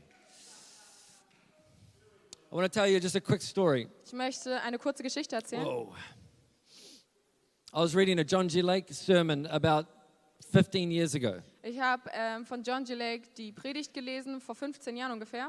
I 2.51 2.55
want 2.55 2.71
to 2.71 2.81
tell 2.81 2.87
you 2.87 2.99
just 2.99 3.17
a 3.17 3.21
quick 3.21 3.41
story. 3.41 3.89
Ich 4.05 4.13
möchte 4.13 4.61
eine 4.61 4.79
kurze 4.79 5.03
Geschichte 5.03 5.37
erzählen. 5.37 5.65
Whoa. 5.65 5.95
I 7.75 7.79
was 7.79 7.95
reading 7.95 8.19
a 8.19 8.25
John 8.25 8.49
G. 8.49 8.61
Lake 8.61 8.93
sermon 8.93 9.47
about 9.47 9.87
15 10.53 10.91
years 10.91 11.15
ago. 11.15 11.41
Ich 11.63 11.81
habe 11.81 12.11
ähm, 12.13 12.45
von 12.45 12.63
John 12.63 12.85
G. 12.85 12.95
Lake 12.95 13.29
die 13.39 13.53
Predigt 13.53 13.95
gelesen, 13.95 14.41
vor 14.41 14.55
15 14.55 14.97
Jahren 14.97 15.13
ungefähr. 15.13 15.49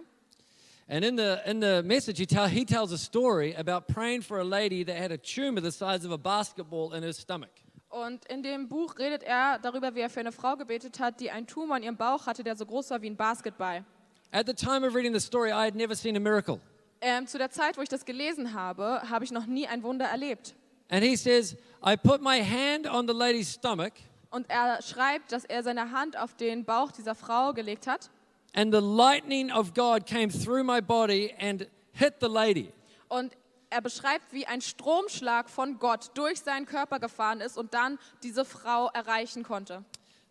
And 0.88 1.03
in 1.03 1.18
the, 1.18 1.38
in 1.45 1.61
the 1.61 1.82
message, 1.84 2.20
he, 2.20 2.26
tell, 2.26 2.47
he 2.47 2.66
tells 2.66 2.91
a 2.91 2.97
story 2.97 3.53
about 3.55 3.88
praying 3.88 4.22
for 4.22 4.39
a 4.39 4.43
lady 4.43 4.84
that 4.84 4.97
had 4.97 5.11
a 5.11 5.18
tumor 5.18 5.61
the 5.61 5.72
size 5.72 6.05
of 6.05 6.11
a 6.11 6.18
basketball 6.18 6.93
in 6.93 7.03
her 7.03 7.14
stomach. 7.14 7.62
Und 7.94 8.26
in 8.26 8.41
dem 8.41 8.68
Buch 8.70 8.98
redet 8.98 9.22
er 9.22 9.60
darüber, 9.60 9.94
wie 9.94 10.00
er 10.00 10.10
für 10.10 10.20
eine 10.22 10.32
Frau 10.32 10.56
gebetet 10.56 11.00
hat, 11.00 11.20
die 11.20 11.30
einen 11.30 11.46
Tumor 11.46 11.78
in 11.78 11.84
ihrem 11.84 11.96
Bauch 11.96 12.26
hatte, 12.26 12.44
der 12.44 12.56
so 12.56 12.66
groß 12.66 12.89
war 12.89 13.02
wie 13.04 13.10
ein 13.12 13.16
Basketball. 13.16 13.86
At 14.32 14.48
the 14.48 14.54
time 14.56 14.84
of 14.88 14.96
reading 14.96 15.14
the 15.14 15.20
story, 15.20 15.52
I 15.52 15.66
had 15.68 15.76
never 15.76 15.96
seen 15.96 16.16
a 16.18 16.20
miracle. 16.20 16.60
Ähm, 17.02 17.28
zu 17.28 17.38
der 17.38 17.52
Zeit, 17.52 17.78
wo 17.78 17.82
ich 17.84 17.89
das 17.89 18.04
gelesen 18.04 18.56
habe, 18.56 19.04
habe 19.12 19.24
ich 19.26 19.32
noch 19.32 19.46
nie 19.46 19.68
ein 19.68 19.84
Wunder 19.84 20.06
erlebt. 20.06 20.56
And 20.89 21.04
he 21.04 21.16
says, 21.16 21.56
I 21.86 21.96
put 21.96 22.22
my 22.24 22.44
hand 22.44 22.88
on 22.88 23.08
the 23.08 23.14
lady's 23.14 23.54
stomach, 23.54 23.91
Und 24.32 24.50
er 24.50 24.82
schreibt, 24.82 25.32
dass 25.32 25.46
er 25.46 25.62
seine 25.62 25.91
Hand 25.91 26.18
auf 26.18 26.34
den 26.34 26.66
Bauch 26.66 26.91
dieser 26.91 27.14
Frau 27.14 27.54
gelegt 27.54 27.86
hat. 27.86 28.10
and 28.56 28.74
the 28.74 28.82
lightning 28.82 29.52
of 29.52 29.76
God 29.76 30.08
came 30.08 30.30
through 30.30 30.64
my 30.64 30.82
body 30.82 31.32
and 31.39 31.68
hit 31.91 32.16
the 32.22 32.28
lady. 32.28 32.74
Und 33.08 33.34
er 33.74 33.82
beschreibt, 33.82 34.32
wie 34.32 34.45
ein 34.45 34.61
Stromschlag 34.61 35.49
von 35.49 35.80
Gott 35.80 36.11
durch 36.13 36.39
seinen 36.39 36.65
Körper 36.65 36.99
gefahren 36.99 37.41
ist 37.41 37.57
und 37.57 37.74
dann 37.74 37.97
diese 38.21 38.45
Frau 38.45 38.89
erreichen 38.93 39.43
konnte. 39.43 39.84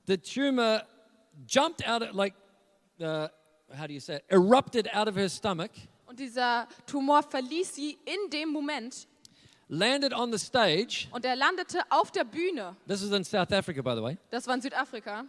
The 0.06 0.16
tumor 0.16 0.82
jumped 1.46 1.86
out, 1.86 2.02
of, 2.02 2.12
like, 2.12 2.34
uh, 3.00 3.28
how 3.76 3.86
do 3.86 3.92
you 3.92 4.00
say 4.00 4.16
it? 4.16 4.24
Erupted 4.28 4.92
out 4.94 5.08
of 5.08 5.16
her 5.16 5.28
stomach, 5.28 5.70
Und 6.06 6.18
dieser 6.18 6.68
Tumor 6.86 7.22
verließ 7.22 7.74
sie 7.74 7.98
in 8.04 8.30
dem 8.30 8.50
Moment 8.50 9.08
landed 9.68 10.12
on 10.12 10.30
the 10.30 10.38
stage. 10.38 11.08
und 11.10 11.24
er 11.24 11.34
landete 11.34 11.80
auf 11.90 12.10
der 12.10 12.24
Bühne. 12.24 12.76
This 12.86 13.02
is 13.02 13.10
in 13.10 13.24
South 13.24 13.50
Africa, 13.52 13.82
by 13.82 13.94
the 13.96 14.02
way. 14.02 14.18
Das 14.30 14.46
war 14.46 14.54
in 14.54 14.60
Südafrika. 14.60 15.24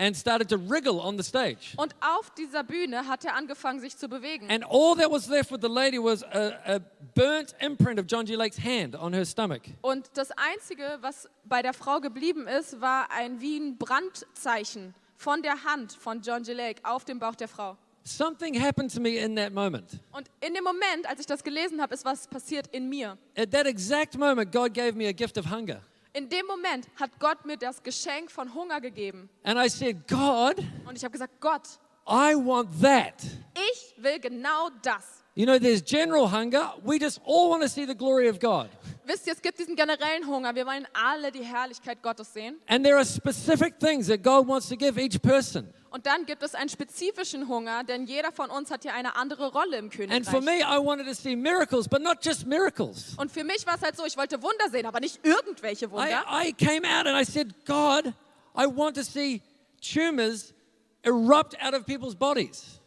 And 0.00 0.16
started 0.16 0.48
to 0.50 0.56
wriggle 0.56 1.00
on 1.00 1.18
the 1.18 1.24
stage. 1.24 1.74
Und 1.76 1.92
auf 2.00 2.30
dieser 2.30 2.62
Bühne 2.62 3.08
hat 3.08 3.24
er 3.24 3.34
angefangen, 3.34 3.80
sich 3.80 3.96
zu 3.96 4.08
bewegen. 4.08 4.48
And 4.48 4.64
all 4.64 4.94
that 4.94 5.10
was 5.10 5.26
left 5.26 5.50
with 5.50 5.58
the 5.60 5.68
lady 5.68 5.98
was 5.98 6.22
a, 6.22 6.52
a 6.64 6.78
burnt 7.16 7.52
imprint 7.58 7.98
of 7.98 8.06
John 8.06 8.24
G. 8.24 8.36
Lake's 8.36 8.58
hand 8.62 8.94
on 8.94 9.12
her 9.12 9.24
stomach. 9.24 9.62
Und 9.82 10.08
das 10.14 10.30
Einzige, 10.30 10.98
was 11.00 11.28
bei 11.44 11.62
der 11.62 11.74
Frau 11.74 11.98
geblieben 11.98 12.46
ist, 12.46 12.80
war 12.80 13.10
ein 13.10 13.40
wie 13.40 13.58
ein 13.58 13.76
Brandzeichen 13.76 14.94
von 15.16 15.42
der 15.42 15.64
Hand 15.64 15.94
von 15.94 16.22
John 16.22 16.44
G. 16.44 16.52
Lake 16.52 16.80
auf 16.84 17.04
dem 17.04 17.18
Bauch 17.18 17.34
der 17.34 17.48
Frau. 17.48 17.76
Something 18.04 18.54
happened 18.54 18.94
to 18.94 19.00
me 19.00 19.16
in 19.16 19.34
that 19.34 19.52
moment. 19.52 19.98
Und 20.12 20.28
in 20.40 20.54
dem 20.54 20.64
Moment, 20.64 21.06
als 21.06 21.20
ich 21.20 21.26
das 21.26 21.42
gelesen 21.42 21.82
habe, 21.82 21.92
ist 21.92 22.04
was 22.04 22.28
passiert 22.28 22.68
in 22.68 22.88
mir. 22.88 23.18
At 23.36 23.50
that 23.50 23.66
exact 23.66 24.16
moment, 24.16 24.52
God 24.52 24.72
gave 24.72 24.92
me 24.92 25.08
a 25.08 25.12
gift 25.12 25.36
of 25.36 25.50
hunger. 25.50 25.82
In 26.12 26.28
dem 26.28 26.46
Moment 26.46 26.88
hat 26.98 27.10
Gott 27.20 27.44
mir 27.44 27.56
das 27.56 27.82
Geschenk 27.82 28.30
von 28.30 28.52
Hunger 28.54 28.80
gegeben. 28.80 29.28
And 29.44 29.58
I 29.58 29.68
said, 29.68 30.08
God, 30.08 30.56
Und 30.86 30.96
ich 30.96 31.04
habe 31.04 31.12
gesagt, 31.12 31.40
Gott, 31.40 31.62
I 32.08 32.34
want 32.34 32.70
that. 32.82 33.14
ich 33.54 33.94
will 34.02 34.18
genau 34.18 34.70
das. 34.82 35.17
You 35.38 35.46
know, 35.46 35.56
there's 35.56 35.82
general 35.82 36.26
hunger. 36.26 36.68
We 36.82 36.98
just 36.98 37.20
all 37.24 37.50
want 37.50 37.62
to 37.62 37.68
see 37.68 37.86
the 37.86 37.94
glory 37.94 38.26
of 38.26 38.40
God. 38.40 38.68
Wisst 39.06 39.24
ihr, 39.28 39.34
es 39.34 39.40
gibt 39.40 39.56
diesen 39.56 39.76
generellen 39.76 40.26
Hunger. 40.26 40.52
Wir 40.52 40.66
wollen 40.66 40.84
alle 40.92 41.30
die 41.30 41.44
Herrlichkeit 41.44 42.02
Gottes 42.02 42.32
sehen. 42.32 42.56
And 42.66 42.84
there 42.84 42.96
are 42.96 43.04
specific 43.04 43.78
things 43.78 44.08
that 44.08 44.24
God 44.24 44.48
wants 44.48 44.68
to 44.68 44.76
give 44.76 44.98
each 44.98 45.22
person. 45.22 45.72
Und 45.90 46.06
dann 46.06 46.26
gibt 46.26 46.42
es 46.42 46.56
einen 46.56 46.68
spezifischen 46.68 47.46
Hunger, 47.46 47.84
denn 47.84 48.06
jeder 48.06 48.32
von 48.32 48.50
uns 48.50 48.72
hat 48.72 48.84
ja 48.84 48.94
eine 48.94 49.14
andere 49.14 49.52
Rolle 49.52 49.76
im 49.76 49.84
And 50.10 50.26
for 50.26 50.40
me, 50.40 50.58
Königreich. 50.58 50.76
I 50.76 50.84
wanted 50.84 51.06
to 51.06 51.14
see 51.14 51.36
miracles, 51.36 51.88
but 51.88 52.02
not 52.02 52.18
just 52.20 52.44
miracles. 52.44 53.14
Und 53.16 53.30
für 53.30 53.44
mich 53.44 53.64
war 53.64 53.76
es 53.76 53.82
halt 53.82 53.96
so, 53.96 54.04
ich 54.04 54.16
wollte 54.16 54.42
Wunder 54.42 54.68
sehen, 54.72 54.86
aber 54.86 54.98
nicht 54.98 55.24
irgendwelche 55.24 55.88
Wunder. 55.92 56.24
I, 56.28 56.48
I 56.48 56.52
came 56.52 56.84
out 56.84 57.06
and 57.06 57.16
I 57.16 57.24
said, 57.24 57.54
God, 57.64 58.12
I 58.56 58.66
want 58.66 58.96
to 58.96 59.04
see 59.04 59.40
tumors 59.80 60.52
erupt 61.04 61.54
out 61.62 61.74
of 61.74 61.86
people's 61.86 62.16
bodies. 62.16 62.77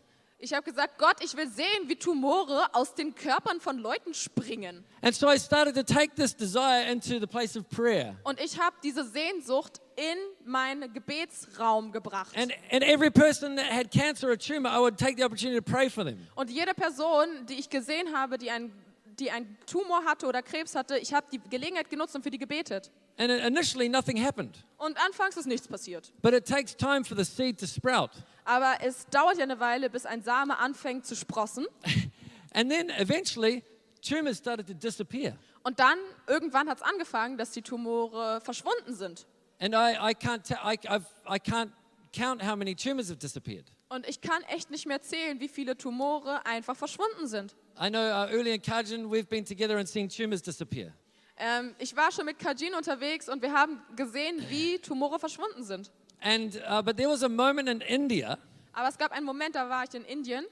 Ich 0.44 0.54
habe 0.54 0.64
gesagt, 0.64 0.98
Gott, 0.98 1.18
ich 1.24 1.38
will 1.38 1.48
sehen, 1.48 1.88
wie 1.88 1.96
Tumore 1.96 2.66
aus 2.74 2.96
den 2.96 3.14
Körpern 3.14 3.62
von 3.62 3.78
Leuten 3.78 4.16
springen. 4.16 4.84
And 5.04 5.14
so 5.16 5.32
I 5.32 5.38
started 5.38 5.76
to 5.76 5.84
take 5.84 6.16
this 6.16 6.36
desire 6.36 6.92
into 6.92 7.20
the 7.20 7.28
place 7.28 7.56
of 7.56 7.70
prayer. 7.70 8.16
Und 8.24 8.42
ich 8.42 8.60
habe 8.60 8.76
diese 8.84 9.04
Sehnsucht 9.06 9.80
in 9.96 10.18
meinen 10.44 10.92
Gebetsraum 10.94 11.92
gebracht. 11.92 12.36
And, 12.36 12.52
and 12.72 12.84
every 12.84 13.12
person 13.12 13.56
that 13.58 13.72
had 13.72 13.92
cancer 13.92 14.32
or 14.32 14.36
tumor, 14.36 14.72
I 14.72 14.80
would 14.80 14.98
take 14.98 15.16
the 15.16 15.24
opportunity 15.24 15.60
to 15.60 15.72
pray 15.72 15.92
for 15.92 16.04
them. 16.04 16.28
Und 16.34 16.50
jede 16.50 16.74
Person, 16.74 17.46
die 17.48 17.60
ich 17.60 17.70
gesehen 17.70 18.12
habe, 18.12 18.40
die 18.40 18.50
einen 18.50 18.74
die 19.20 19.32
einen 19.32 19.58
Tumor 19.66 20.04
hatte 20.06 20.28
oder 20.28 20.42
Krebs 20.42 20.76
hatte, 20.76 20.98
ich 20.98 21.14
habe 21.14 21.28
die 21.32 21.40
Gelegenheit 21.50 21.90
genutzt 21.90 22.16
und 22.16 22.24
für 22.24 22.32
die 22.32 22.38
gebetet. 22.38 22.92
And 23.18 23.32
initially, 23.32 23.90
nothing 23.90 24.24
happened. 24.24 24.66
Und 24.78 24.98
anfangs 25.06 25.38
ist 25.38 25.46
nichts 25.46 25.68
passiert. 25.68 26.12
But 26.22 26.34
it 26.34 26.48
takes 26.48 26.76
time 26.76 27.04
for 27.04 27.16
the 27.18 27.24
seed 27.24 27.60
to 27.60 27.68
sprout. 27.68 28.10
Aber 28.46 28.76
es 28.82 29.06
dauert 29.08 29.38
ja 29.38 29.44
eine 29.44 29.60
Weile, 29.60 29.90
bis 29.90 30.06
ein 30.06 30.24
Same 30.24 30.58
anfängt 30.58 31.06
zu 31.06 31.16
sprossen. 31.16 31.68
And 32.54 32.70
then 32.70 32.90
eventually, 32.90 33.64
tumors 34.02 34.38
started 34.38 34.68
to 34.68 34.74
disappear. 34.74 35.38
Und 35.64 35.80
dann, 35.80 35.98
irgendwann 36.28 36.68
hat 36.68 36.78
es 36.78 36.84
angefangen, 36.84 37.38
dass 37.38 37.52
die 37.52 37.62
Tumore 37.62 38.42
verschwunden 38.42 38.96
sind. 38.96 39.28
And 39.60 39.76
I, 39.76 39.94
I, 39.94 40.16
can't, 40.16 40.50
I, 40.52 40.78
I've, 40.88 41.06
I 41.28 41.38
can't 41.38 41.72
count 42.12 42.42
how 42.44 42.56
many 42.56 42.76
tumors 42.76 43.10
have 43.10 43.20
disappeared. 43.20 43.72
Und 43.90 44.08
ich 44.08 44.22
kann 44.22 44.42
echt 44.44 44.72
nicht 44.72 44.86
mehr 44.86 45.02
zählen, 45.02 45.40
wie 45.40 45.50
viele 45.50 45.78
Tumore 45.78 46.46
einfach 46.46 46.76
verschwunden 46.78 47.28
sind. 47.28 47.56
I 47.82 47.90
know 47.90 48.12
uh, 48.12 48.28
early 48.32 48.52
in 48.54 48.62
Kajun, 48.62 49.10
we've 49.10 49.28
been 49.28 49.44
together 49.44 49.80
and 49.80 49.90
seen 49.90 50.08
tumors 50.08 50.44
disappear. 50.44 50.94
Ähm, 51.36 51.74
ich 51.80 51.96
war 51.96 52.12
schon 52.12 52.26
mit 52.26 52.38
Kajin 52.38 52.76
unterwegs 52.76 53.28
und 53.28 53.42
wir 53.42 53.52
haben 53.52 53.82
gesehen, 53.96 54.46
wie 54.50 54.78
Tumore 54.78 55.18
verschwunden 55.18 55.64
sind. 55.64 55.90
And, 56.22 56.62
uh, 56.70 56.84
but 56.84 56.96
there 56.96 57.10
was 57.10 57.24
a 57.24 57.30
moment 57.30 57.68
in 57.68 57.82
India, 57.82 58.38
Aber 58.74 58.88
es 58.88 59.00
gab 59.00 59.12
einen 59.12 59.26
Moment, 59.26 59.56
da 59.56 59.68
war 59.68 59.84
ich 59.84 59.96
in 59.96 60.06
Indien 60.06 60.46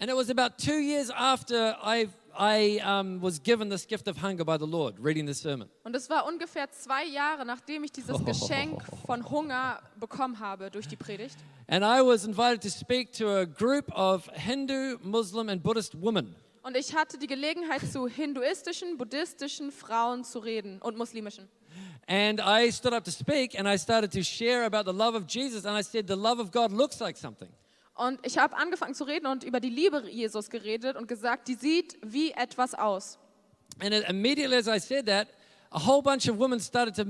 and 0.00 0.10
it 0.10 0.16
was 0.16 0.28
about 0.28 0.58
two 0.58 0.80
years 0.80 1.08
after 1.10 1.76
I, 1.80 2.08
I 2.36 2.80
um, 2.84 3.20
was 3.20 3.38
given 3.38 3.68
this 3.68 3.86
gift 3.86 4.08
of 4.08 4.16
hunger 4.16 4.44
by 4.44 4.56
the 4.56 4.66
Lord, 4.66 4.96
reading 4.98 5.24
this 5.24 5.40
sermon. 5.40 5.68
und 5.84 5.94
es 5.94 6.10
war 6.10 6.26
ungefähr 6.26 6.68
zwei 6.72 7.04
Jahre, 7.04 7.46
nachdem 7.46 7.84
ich 7.84 7.92
dieses 7.92 8.18
Geschenk 8.24 8.82
von 9.06 9.30
Hunger 9.30 9.80
bekommen 10.00 10.40
habe 10.40 10.68
durch 10.72 10.88
die 10.88 10.96
Predigt. 10.96 11.36
And 11.68 11.84
I 11.84 12.04
was 12.04 12.24
invited 12.24 12.60
to 12.62 12.70
speak 12.70 13.12
to 13.12 13.28
a 13.28 13.44
group 13.44 13.96
of 13.96 14.28
Hindu, 14.32 14.96
Muslim, 15.04 15.48
and 15.48 15.62
Buddhist 15.62 15.94
women. 15.94 16.34
Und 16.62 16.76
ich 16.76 16.94
hatte 16.94 17.18
die 17.18 17.26
Gelegenheit, 17.26 17.82
zu 17.90 18.06
hinduistischen, 18.06 18.96
buddhistischen 18.96 19.72
Frauen 19.72 20.24
zu 20.24 20.38
reden 20.38 20.80
und 20.80 20.96
muslimischen. 20.96 21.48
And 22.06 22.40
I 22.40 22.70
stood 22.70 22.92
up 22.92 23.04
to 23.04 23.10
speak 23.10 23.58
and 23.58 23.66
I 23.66 23.78
started 23.78 24.12
to 24.12 24.22
share 24.22 24.64
about 24.64 24.90
the 24.90 24.96
love 24.96 25.16
of 25.16 25.24
Jesus. 25.28 25.64
And 25.64 25.78
I 25.78 25.82
said, 25.82 26.06
The 26.06 26.16
love 26.16 26.40
of 26.40 26.50
God 26.50 26.72
looks 26.72 27.00
like 27.00 27.16
something. 27.16 27.48
Und 27.94 28.20
ich 28.24 28.38
habe 28.38 28.56
angefangen 28.56 28.94
zu 28.94 29.04
reden 29.04 29.26
und 29.26 29.44
über 29.44 29.60
die 29.60 29.70
Liebe 29.70 30.04
Jesus 30.08 30.50
geredet 30.50 30.96
und 30.96 31.08
gesagt, 31.08 31.48
die 31.48 31.54
sieht 31.54 31.96
wie 32.02 32.32
etwas 32.32 32.74
aus. 32.74 33.18
And 33.80 33.92
immediately 34.08 34.56
as 34.56 34.66
I 34.66 34.78
said 34.78 35.06
that, 35.06 35.28
a 35.70 35.78
whole 35.78 36.02
bunch 36.02 36.28
of 36.28 36.38
women 36.38 36.60
started 36.60 36.94
to 36.96 37.04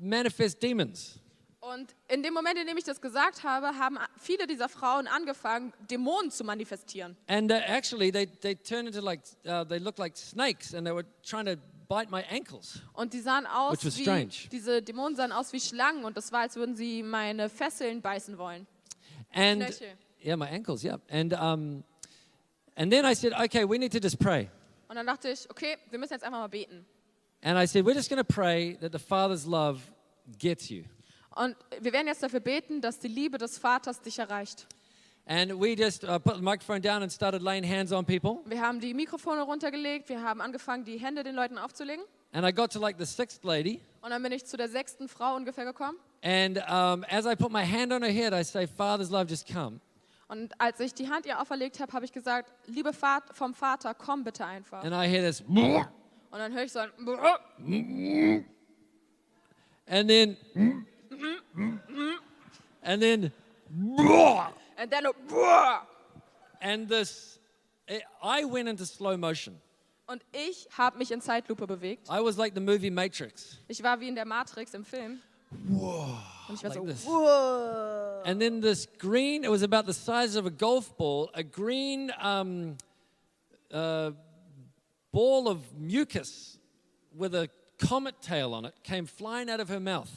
manifest 0.00 0.62
demons. 0.62 1.19
Und 1.60 1.94
in 2.08 2.22
dem 2.22 2.32
Moment, 2.32 2.58
in 2.58 2.66
dem 2.66 2.78
ich 2.78 2.84
das 2.84 3.00
gesagt 3.02 3.44
habe, 3.44 3.78
haben 3.78 3.98
viele 4.18 4.46
dieser 4.46 4.68
Frauen 4.68 5.06
angefangen, 5.06 5.74
Dämonen 5.90 6.30
zu 6.30 6.42
manifestieren. 6.42 7.16
And 7.26 7.52
uh, 7.52 7.56
actually, 7.56 8.10
they, 8.10 8.26
they 8.26 8.54
turned 8.54 8.88
into 8.88 9.00
like, 9.00 9.20
uh, 9.46 9.64
they 9.64 9.78
looked 9.78 9.98
like 9.98 10.16
snakes 10.16 10.74
and 10.74 10.86
they 10.86 10.94
were 10.94 11.04
trying 11.22 11.44
to 11.44 11.56
bite 11.86 12.10
my 12.10 12.24
ankles. 12.30 12.80
Und 12.94 13.12
die 13.12 13.20
sahen 13.20 13.46
aus 13.46 13.74
Which 13.74 13.84
was 13.84 13.98
wie, 13.98 14.02
strange. 14.02 14.48
diese 14.50 14.80
Dämonen 14.80 15.16
sahen 15.16 15.32
aus 15.32 15.52
wie 15.52 15.60
Schlangen 15.60 16.04
und 16.04 16.16
das 16.16 16.32
war, 16.32 16.40
als 16.40 16.56
würden 16.56 16.76
sie 16.76 17.02
meine 17.02 17.50
Fesseln 17.50 18.00
beißen 18.00 18.38
wollen. 18.38 18.66
And 19.32 19.62
Knöchel. 19.62 19.98
yeah, 20.24 20.36
my 20.36 20.48
ankles, 20.48 20.82
yeah. 20.82 20.98
And, 21.10 21.34
um, 21.34 21.84
and 22.74 22.90
then 22.90 23.04
I 23.04 23.14
said, 23.14 23.34
okay, 23.34 23.64
we 23.68 23.76
need 23.76 23.92
to 23.92 23.98
just 23.98 24.18
pray. 24.18 24.48
Und 24.88 24.96
dann 24.96 25.06
dachte 25.06 25.28
ich, 25.28 25.48
okay, 25.50 25.76
wir 25.90 25.98
müssen 25.98 26.14
jetzt 26.14 26.24
einfach 26.24 26.40
mal 26.40 26.48
beten. 26.48 26.86
And 27.42 27.58
I 27.58 27.66
said, 27.66 27.84
we're 27.84 27.94
just 27.94 28.08
going 28.08 28.18
to 28.18 28.24
pray 28.24 28.76
that 28.80 28.92
the 28.92 28.98
Father's 28.98 29.46
love 29.46 29.82
gets 30.38 30.70
you. 30.70 30.84
Und 31.34 31.56
wir 31.80 31.92
werden 31.92 32.06
jetzt 32.06 32.22
dafür 32.22 32.40
beten, 32.40 32.80
dass 32.80 32.98
die 32.98 33.08
Liebe 33.08 33.38
des 33.38 33.58
Vaters 33.58 34.00
dich 34.00 34.18
erreicht. 34.18 34.66
And 35.26 35.60
we 35.60 35.74
just 35.76 36.02
uh, 36.02 36.18
put 36.18 36.36
the 36.36 36.42
microphone 36.42 36.82
down 36.82 37.02
and 37.02 37.12
started 37.12 37.40
laying 37.42 37.62
hands 37.62 37.92
on 37.92 38.04
people. 38.04 38.40
Wir 38.46 38.60
haben 38.60 38.80
die 38.80 38.94
Mikrofone 38.94 39.42
runtergelegt, 39.42 40.08
wir 40.08 40.22
haben 40.22 40.40
angefangen, 40.40 40.84
die 40.84 40.98
Hände 40.98 41.22
den 41.22 41.36
Leuten 41.36 41.56
aufzulegen. 41.56 42.04
And 42.32 42.44
I 42.46 42.52
got 42.52 42.72
to 42.72 42.80
like 42.80 42.96
the 42.98 43.06
sixth 43.06 43.44
lady. 43.44 43.80
Und 44.02 44.10
dann 44.10 44.22
bin 44.22 44.32
ich 44.32 44.44
zu 44.44 44.56
der 44.56 44.68
sechsten 44.68 45.08
Frau 45.08 45.36
ungefähr 45.36 45.64
gekommen. 45.64 45.98
And 46.22 46.58
um, 46.58 47.04
as 47.08 47.26
I 47.26 47.36
put 47.36 47.52
my 47.52 47.64
hand 47.64 47.92
on 47.92 48.02
her 48.02 48.10
head, 48.10 48.32
I 48.32 48.42
say, 48.42 48.66
Father's 48.66 49.10
love, 49.10 49.26
just 49.28 49.46
come. 49.46 49.80
Und 50.26 50.52
als 50.60 50.78
ich 50.80 50.94
die 50.94 51.08
Hand 51.08 51.26
ihr 51.26 51.40
auferlegt 51.40 51.80
habe, 51.80 51.92
habe 51.92 52.04
ich 52.04 52.12
gesagt, 52.12 52.52
liebe 52.66 52.92
Vat 53.00 53.24
vom 53.32 53.52
Vater, 53.52 53.94
komm 53.94 54.24
bitte 54.24 54.46
einfach. 54.46 54.82
And 54.84 54.92
I 54.92 55.08
hear 55.08 55.22
this, 55.22 55.42
Und 55.42 56.38
dann 56.38 56.52
höre 56.52 56.64
ich 56.64 56.72
so 56.72 56.78
ein 56.78 56.90
and 59.86 60.08
then, 60.08 60.36
and 62.82 63.02
then, 63.02 63.32
and 64.76 64.90
then 64.90 65.04
and 66.60 66.88
this, 66.88 67.38
I 68.22 68.44
went 68.44 68.68
into 68.68 68.84
slow 68.86 69.16
motion. 69.16 69.60
Und 70.06 70.22
ich 70.32 70.66
habe 70.76 70.98
mich 70.98 71.12
in 71.12 71.20
Zeitlupe 71.20 71.66
bewegt. 71.66 72.08
I 72.10 72.20
was 72.20 72.36
like 72.36 72.54
the 72.54 72.60
movie 72.60 72.90
Matrix. 72.90 73.58
Ich 73.68 73.80
war 73.82 74.00
wie 74.00 74.08
in 74.08 74.16
der 74.16 74.24
Matrix 74.24 74.74
im 74.74 74.84
Film. 74.84 75.20
Und 75.68 76.54
ich 76.54 76.62
war 76.64 76.70
Like 76.70 76.74
so, 76.74 76.84
this. 76.84 77.06
wow. 77.06 78.22
And 78.24 78.40
then 78.40 78.60
this 78.60 78.88
green, 78.98 79.44
it 79.44 79.50
was 79.50 79.62
about 79.62 79.86
the 79.86 79.92
size 79.94 80.34
of 80.34 80.46
a 80.46 80.50
golf 80.50 80.96
ball, 80.96 81.30
a 81.32 81.44
green 81.44 82.10
um, 82.20 82.76
uh, 83.72 84.10
ball 85.12 85.48
of 85.48 85.60
mucus 85.78 86.58
with 87.16 87.34
a 87.34 87.48
comet 87.78 88.20
tail 88.20 88.52
on 88.52 88.64
it 88.64 88.74
came 88.82 89.06
flying 89.06 89.48
out 89.48 89.60
of 89.60 89.68
her 89.68 89.80
mouth. 89.80 90.10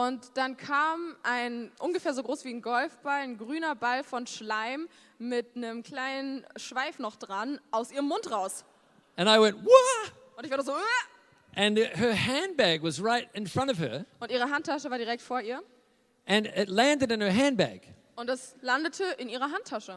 Und 0.00 0.34
dann 0.38 0.56
kam 0.56 1.14
ein 1.22 1.70
ungefähr 1.78 2.14
so 2.14 2.22
groß 2.22 2.46
wie 2.46 2.54
ein 2.54 2.62
Golfball, 2.62 3.20
ein 3.20 3.36
grüner 3.36 3.74
Ball 3.74 4.02
von 4.02 4.26
Schleim 4.26 4.88
mit 5.18 5.54
einem 5.54 5.82
kleinen 5.82 6.46
Schweif 6.56 6.98
noch 6.98 7.16
dran 7.16 7.60
aus 7.70 7.92
ihrem 7.92 8.08
Mund 8.08 8.30
raus. 8.30 8.64
And 9.16 9.28
I 9.28 9.38
went? 9.38 9.58
Und 9.58 10.46
ich 10.46 10.50
war 10.50 10.62
so, 10.62 10.72
"Uah!" 10.72 10.78
And 11.54 11.76
her 11.78 12.14
handbag 12.14 12.82
was 12.82 12.98
right 13.04 13.28
in 13.34 13.46
front 13.46 13.70
of 13.70 13.78
her, 13.78 14.06
und 14.20 14.30
ihre 14.30 14.50
Handtasche 14.50 14.90
war 14.90 14.96
direkt 14.96 15.20
vor 15.20 15.42
ihr. 15.42 15.62
and 16.26 16.46
it 16.46 16.70
landed 16.70 17.12
in 17.12 17.20
her 17.20 17.30
handbag. 17.30 17.82
Und 18.16 18.30
es 18.30 18.56
landete 18.62 19.04
in 19.18 19.28
ihrer 19.28 19.50
Handtasche. 19.52 19.96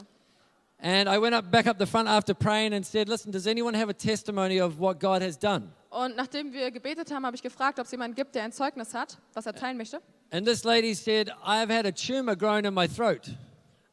And 0.84 1.08
I 1.08 1.18
went 1.18 1.34
up 1.34 1.50
back 1.50 1.66
up 1.66 1.78
the 1.78 1.86
front 1.86 2.10
after 2.10 2.34
praying 2.34 2.74
and 2.74 2.86
said, 2.86 3.08
Listen, 3.08 3.32
does 3.32 3.48
anyone 3.48 3.74
have 3.74 3.90
a 3.90 3.94
testimony 3.94 4.60
of 4.60 4.80
what 4.80 5.00
God 5.00 5.22
has 5.22 5.38
done? 5.38 5.72
Und 5.90 6.18
nachdem 6.18 6.52
wir 6.52 6.72
gebetet 6.72 7.10
haben, 7.10 7.26
habe 7.26 7.38
ich 7.38 7.42
gefragt, 7.42 7.80
ob 7.80 7.86
es 7.86 7.92
jemanden 7.92 8.16
gibt, 8.16 8.36
der 8.36 8.44
ein 8.44 8.52
Zeugnis 8.52 8.94
hat, 8.94 9.18
was 9.34 9.46
er 9.46 9.54
teilen 9.54 9.78
möchte. 9.78 10.02
And 10.32 10.46
this 10.46 10.66
lady 10.66 10.94
said, 10.94 11.32
I've 11.46 11.70
had 11.70 11.86
a 11.86 11.92
tumor 11.92 12.36
growing 12.36 12.66
in 12.66 12.74
my 12.74 12.88
throat. 12.88 13.30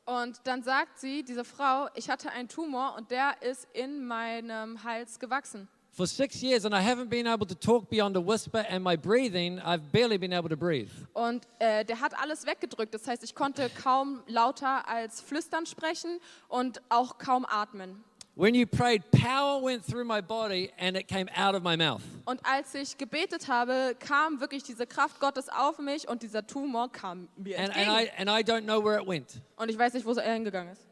Und 0.04 0.40
dann 0.42 0.64
sagt 0.64 0.98
sie, 0.98 1.22
diese 1.22 1.44
Frau, 1.44 1.86
ich 1.94 2.10
hatte 2.10 2.32
einen 2.32 2.48
Tumor 2.48 2.96
und 2.96 3.12
der 3.12 3.40
ist 3.42 3.68
in 3.72 4.04
meinem 4.04 4.82
Hals 4.82 5.20
gewachsen. 5.20 5.68
For 5.92 6.06
six 6.06 6.40
years, 6.40 6.64
and 6.64 6.74
I 6.74 6.80
haven't 6.80 7.10
been 7.10 7.26
able 7.26 7.46
to 7.46 7.54
talk 7.54 7.90
beyond 7.90 8.16
a 8.16 8.20
whisper, 8.20 8.64
and 8.68 8.82
my 8.82 8.96
breathing, 8.96 9.58
I've 9.58 9.90
barely 9.90 10.18
been 10.18 10.32
able 10.32 10.48
to 10.48 10.56
breathe. 10.56 10.90
Und 11.14 11.46
äh, 11.58 11.84
der 11.84 12.00
hat 12.00 12.14
alles 12.16 12.46
weggedrückt. 12.46 12.94
Das 12.94 13.06
heißt, 13.08 13.24
ich 13.24 13.34
konnte 13.34 13.68
kaum 13.82 14.22
lauter 14.28 14.88
als 14.88 15.20
flüstern 15.20 15.66
sprechen 15.66 16.20
und 16.48 16.80
auch 16.90 17.18
kaum 17.18 17.44
atmen. 17.44 18.04
When 18.36 18.54
you 18.54 18.64
prayed, 18.66 19.02
power 19.10 19.60
went 19.60 19.84
through 19.84 20.04
my 20.04 20.22
body 20.22 20.70
and 20.78 20.96
it 20.96 21.08
came 21.08 21.28
out 21.36 21.54
of 21.56 21.62
my 21.62 21.76
mouth. 21.76 22.00
Und 22.24 22.40
als 22.46 22.72
ich 22.74 22.96
gebetet 22.96 23.48
habe, 23.48 23.96
kam 23.98 24.40
wirklich 24.40 24.62
diese 24.62 24.86
Kraft 24.86 25.18
Gottes 25.18 25.48
auf 25.48 25.78
mich 25.80 26.08
und 26.08 26.22
dieser 26.22 26.46
Tumor 26.46 26.90
kam 26.90 27.28
mir 27.36 27.58
And, 27.58 27.68
and, 27.70 27.76
entgegen. 27.76 28.06
I, 28.16 28.20
and 28.20 28.30
I 28.30 28.42
don't 28.42 28.62
know 28.62 28.82
where 28.82 29.00
it 29.02 29.06
went. 29.08 29.42
Und 29.56 29.68
ich 29.68 29.76
weiß 29.76 29.92
nicht, 29.94 30.06
wo 30.06 30.12
er 30.12 30.32
hingegangen 30.32 30.72
ist. 30.72 30.86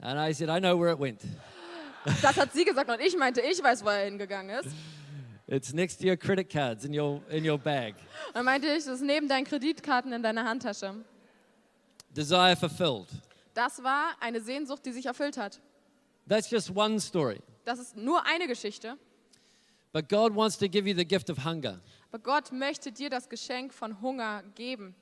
And 0.00 0.18
I 0.18 0.32
said, 0.32 0.48
I 0.48 0.58
know 0.58 0.80
where 0.80 0.90
it 0.90 0.98
went. 0.98 1.20
Das 2.22 2.36
hat 2.36 2.52
sie 2.52 2.64
gesagt 2.64 2.90
und 2.90 3.00
ich 3.00 3.16
meinte, 3.16 3.40
ich 3.40 3.62
weiß, 3.62 3.84
wo 3.84 3.88
er 3.88 4.04
hingegangen 4.04 4.58
ist. 4.58 4.74
It's 5.46 5.72
next 5.72 6.00
to 6.00 6.06
your 6.06 6.16
credit 6.16 6.48
cards 6.48 6.84
in 6.84 6.98
your, 6.98 7.20
in 7.28 7.48
your 7.48 7.58
bag. 7.58 7.94
Dann 8.32 8.44
meinte 8.44 8.68
ich, 8.68 8.84
das 8.84 8.94
ist 8.94 9.02
neben 9.02 9.28
deinen 9.28 9.44
Kreditkarten 9.44 10.12
in 10.12 10.22
deiner 10.22 10.44
Handtasche. 10.44 10.94
Desire 12.10 12.56
fulfilled. 12.56 13.08
Das 13.52 13.82
war 13.82 14.14
eine 14.20 14.40
Sehnsucht, 14.40 14.86
die 14.86 14.92
sich 14.92 15.06
erfüllt 15.06 15.36
hat. 15.36 15.60
That's 16.28 16.48
just 16.48 16.74
one 16.74 17.00
story. 17.00 17.40
Das 17.64 17.78
ist 17.78 17.96
nur 17.96 18.24
eine 18.24 18.46
Geschichte. 18.46 18.96
But 19.92 20.08
God 20.08 20.34
wants 20.36 20.56
to 20.58 20.68
give 20.68 20.88
you 20.88 20.94
the 20.94 21.04
gift 21.04 21.28
of 21.30 21.44
hunger. 21.44 21.80
Aber 22.12 22.20
Gott 22.20 22.52
möchte 22.52 22.92
dir 22.92 23.10
das 23.10 23.28
Geschenk 23.28 23.74
von 23.74 24.00
Hunger 24.00 24.44
geben. 24.54 24.94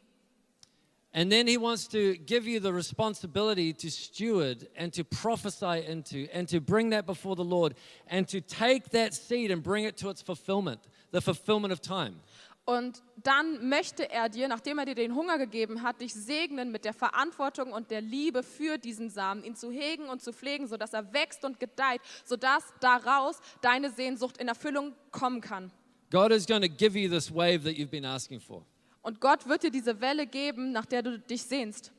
And 1.15 1.33
then 1.33 1.47
He 1.47 1.57
wants 1.57 1.89
to 1.89 2.17
give 2.27 2.47
you 2.47 2.61
the 2.61 2.73
responsibility 2.73 3.73
to 3.73 3.91
steward 3.91 4.69
and 4.77 4.93
to 4.93 5.05
prophesy 5.05 5.85
into 5.87 6.29
and 6.33 6.47
to 6.49 6.61
bring 6.61 6.91
that 6.91 7.07
before 7.07 7.35
the 7.35 7.45
Lord 7.45 7.75
and 8.09 8.29
to 8.29 8.41
take 8.41 8.91
that 8.91 9.15
seed 9.15 9.51
and 9.51 9.63
bring 9.63 9.85
it 9.85 9.97
to 9.99 10.11
its 10.11 10.23
fulfillment, 10.23 10.81
the 11.11 11.21
fulfillment 11.21 11.73
of 11.73 11.81
time. 11.81 12.21
Und 12.67 13.03
dann 13.23 13.67
möchte 13.71 14.11
er 14.11 14.29
dir, 14.29 14.47
nachdem 14.47 14.79
er 14.79 14.85
dir 14.85 14.95
den 14.95 15.15
Hunger 15.15 15.39
gegeben 15.39 15.83
hat, 15.83 16.03
dich 16.03 16.13
segnen 16.13 16.71
mit 16.71 16.85
der 16.85 16.93
Verantwortung 16.93 17.73
und 17.73 17.91
der 17.91 18.03
Liebe 18.03 18.43
für 18.43 18.77
diesen 18.77 19.09
Samen, 19.09 19.43
ihn 19.43 19.57
zu 19.57 19.71
hegen 19.71 20.11
und 20.11 20.21
zu 20.21 20.35
pflegen, 20.35 20.67
sodass 20.67 20.93
er 20.93 21.15
wächst 21.15 21.47
und 21.47 21.59
gedeiht, 21.59 22.03
sodass 22.27 22.65
daraus 22.81 23.41
deine 23.63 23.91
Sehnsucht 23.91 24.37
in 24.37 24.49
Erfüllung 24.49 24.95
kommen 25.13 25.41
kann. 25.41 25.73
God 26.11 26.31
is 26.31 26.47
going 26.47 26.61
to 26.61 26.69
give 26.69 26.95
you 26.95 27.09
this 27.09 27.35
wave 27.35 27.65
that 27.65 27.79
you've 27.79 27.91
been 27.91 28.05
asking 28.05 28.39
for. 28.39 28.63
Und 29.03 29.21
Gott 29.21 29.47
wird 29.47 29.63
dir 29.63 29.71
diese 29.71 30.01
Welle 30.01 30.27
geben, 30.27 30.73
nach 30.73 30.87
der 30.87 31.03
du 31.03 31.19
dich 31.19 31.43
sehnst. 31.43 31.93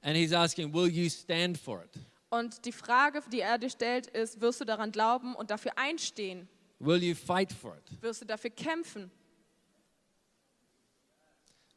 And 0.00 0.16
He's 0.16 0.32
asking, 0.32 0.72
will 0.72 0.88
you 0.88 1.08
stand 1.10 1.58
for 1.58 1.84
it? 1.84 1.90
Und 2.30 2.64
die 2.64 2.72
Frage, 2.72 3.22
die 3.32 3.40
er 3.40 3.58
dir 3.58 3.70
stellt, 3.70 4.06
ist, 4.08 4.40
wirst 4.40 4.60
du 4.60 4.64
daran 4.64 4.92
glauben 4.92 5.34
und 5.34 5.50
dafür 5.50 5.72
einstehen? 5.76 6.48
Will 6.78 7.02
you 7.02 7.14
fight 7.14 7.52
for 7.52 7.76
it? 7.76 8.02
Wirst 8.02 8.22
du 8.22 8.26
dafür 8.26 8.50
kämpfen? 8.50 9.10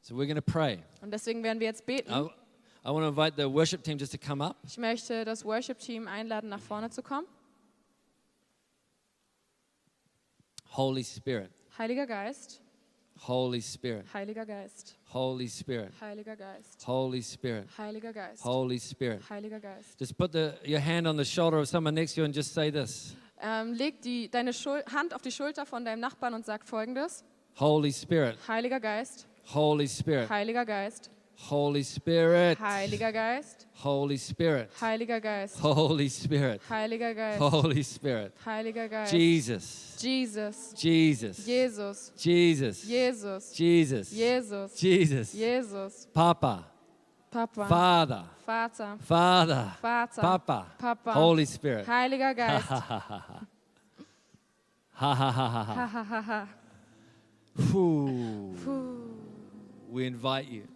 So 0.02 0.16
we're 0.16 0.26
going 0.26 0.36
to 0.36 0.42
pray. 0.42 0.84
Und 1.02 1.12
deswegen 1.12 1.44
werden 1.44 1.60
wir 1.60 1.68
jetzt 1.68 1.86
beten. 1.86 2.12
I, 2.12 2.30
I 2.84 2.90
want 2.90 3.04
to 3.04 3.10
invite 3.10 3.36
the 3.38 3.48
worship 3.48 3.84
team 3.84 3.98
just 3.98 4.12
to 4.12 4.18
come 4.18 4.44
up. 4.44 4.58
Ich 4.64 4.78
möchte 4.78 5.24
das 5.26 5.46
Worship-Team 5.46 6.08
einladen, 6.08 6.50
nach 6.50 6.60
vorne 6.60 6.90
zu 6.90 7.02
kommen. 7.04 7.28
Holy 10.76 11.04
Spirit, 11.04 11.52
Heiliger 11.78 12.08
Geist, 12.08 12.62
Holy 13.28 13.62
Spirit, 13.62 14.06
Heiliger 14.12 14.46
Geist, 14.46 14.96
Holy 15.14 15.48
Spirit, 15.48 15.94
Heiliger 16.02 16.36
Geist, 16.36 16.84
Holy 16.88 17.22
Spirit, 17.22 17.68
Heiliger 17.78 18.12
Geist, 18.12 18.44
Holy 18.44 18.80
Spirit. 18.80 19.22
Heiliger 19.30 19.60
Geist. 19.60 20.00
Just 20.00 20.18
put 20.18 20.32
the, 20.32 20.56
your 20.66 20.80
hand 20.80 21.08
on 21.08 21.18
the 21.18 21.24
shoulder 21.24 21.60
of 21.60 21.68
someone 21.68 21.94
next 21.94 22.16
to 22.16 22.22
you 22.22 22.26
and 22.26 22.34
just 22.34 22.52
say 22.52 22.72
this. 22.72 23.16
Ähm, 23.40 23.74
leg 23.74 24.02
die, 24.02 24.28
deine 24.28 24.54
Schul 24.54 24.84
Hand 24.92 25.14
auf 25.14 25.22
die 25.22 25.32
Schulter 25.32 25.68
von 25.68 25.86
deinem 25.86 26.00
Nachbarn 26.00 26.34
und 26.34 26.48
sag 26.48 26.68
folgendes. 26.68 27.24
Holy 27.60 27.94
Spirit, 27.94 28.38
Heiliger 28.48 28.80
Geist, 28.80 29.28
Holy 29.54 29.88
Spirit, 29.88 30.28
Heiliger 30.28 30.66
Geist, 30.66 31.12
Holy 31.36 31.84
Spirit, 31.84 32.58
Heiliger 32.58 33.12
Geist, 33.12 33.66
Holy 33.74 34.18
Spirit, 34.18 34.72
Heiliger 34.80 35.20
Geist, 35.20 35.60
Holy 35.60 36.10
Spirit, 36.10 36.62
Heiliger 36.70 37.14
Geist, 37.14 37.40
Holy 37.40 37.84
Spirit. 37.84 38.34
Heiliger 38.46 38.88
Geist, 38.88 39.12
Jesus, 39.12 39.98
Jesus, 40.00 40.74
Jesus, 40.78 41.38
Jesus, 41.46 42.12
Jesus, 42.18 42.82
Jesus, 42.84 43.54
Jesus, 43.54 44.12
Jesus, 44.12 44.80
Jesus, 44.80 45.32
Jesus, 45.34 46.08
Papa, 46.14 46.66
Papa, 47.32 47.66
Father, 47.68 48.24
Vater, 48.46 48.98
Father, 49.00 49.72
Vater, 49.82 50.22
Papa, 50.22 50.66
Papa, 50.78 51.14
Holy 51.14 51.46
Spirit. 51.46 51.86
Heiliger 51.86 52.34
Geist. 52.36 52.68
Ha 52.68 52.80
ha 52.80 53.00
ha 53.00 53.26
ha. 53.28 53.46
Ha 54.94 55.16
ha 55.16 55.32
ha 55.32 55.50
ha 55.50 55.64
ha. 55.64 55.74
Ha, 55.74 55.88
ha, 55.88 56.04
ha, 56.04 56.22
ha. 56.22 56.48
We 59.90 60.06
invite 60.06 60.48
you. 60.48 60.68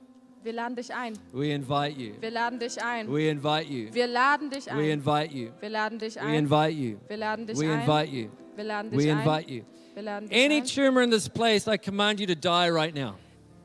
Wir 0.46 0.54
laden 0.54 0.76
dich 0.76 0.94
ein. 0.94 1.14
We 1.34 1.52
invite 1.52 2.00
you. 2.00 2.22
Wir 2.22 2.30
laden 2.30 2.60
dich 2.60 2.80
ein. 2.80 3.12
We 3.12 3.30
invite 3.32 3.68
you. 3.68 3.92
Wir 3.92 4.06
laden 4.06 4.52
dich 4.52 4.68
We 4.68 4.92
invite 4.92 5.34
you. 5.34 5.50
Wir 5.60 5.70
laden 5.72 5.98
dich 5.98 6.16
We 6.18 6.38
invite 6.38 6.72
you. 6.72 7.00
Wir 7.08 7.18
laden 7.18 7.48
dich 7.48 7.58
We 7.58 7.66
invite 7.66 8.12
you. 8.12 8.30
Wir 8.56 8.64
laden 8.64 8.92
We 8.92 8.98
dich 8.98 9.08
invite 9.08 9.30
ein. 9.32 9.50
you. 9.50 9.64
Wir 9.96 10.04
laden 10.04 10.30
dich 10.30 10.46
Any 10.46 10.62
tumor 10.62 11.02
in 11.02 11.10
this 11.10 11.28
place, 11.28 11.68
I 11.68 11.78
command 11.78 12.20
you 12.20 12.28
to 12.28 12.36
die 12.36 12.70
right 12.70 12.94
now. 12.94 13.16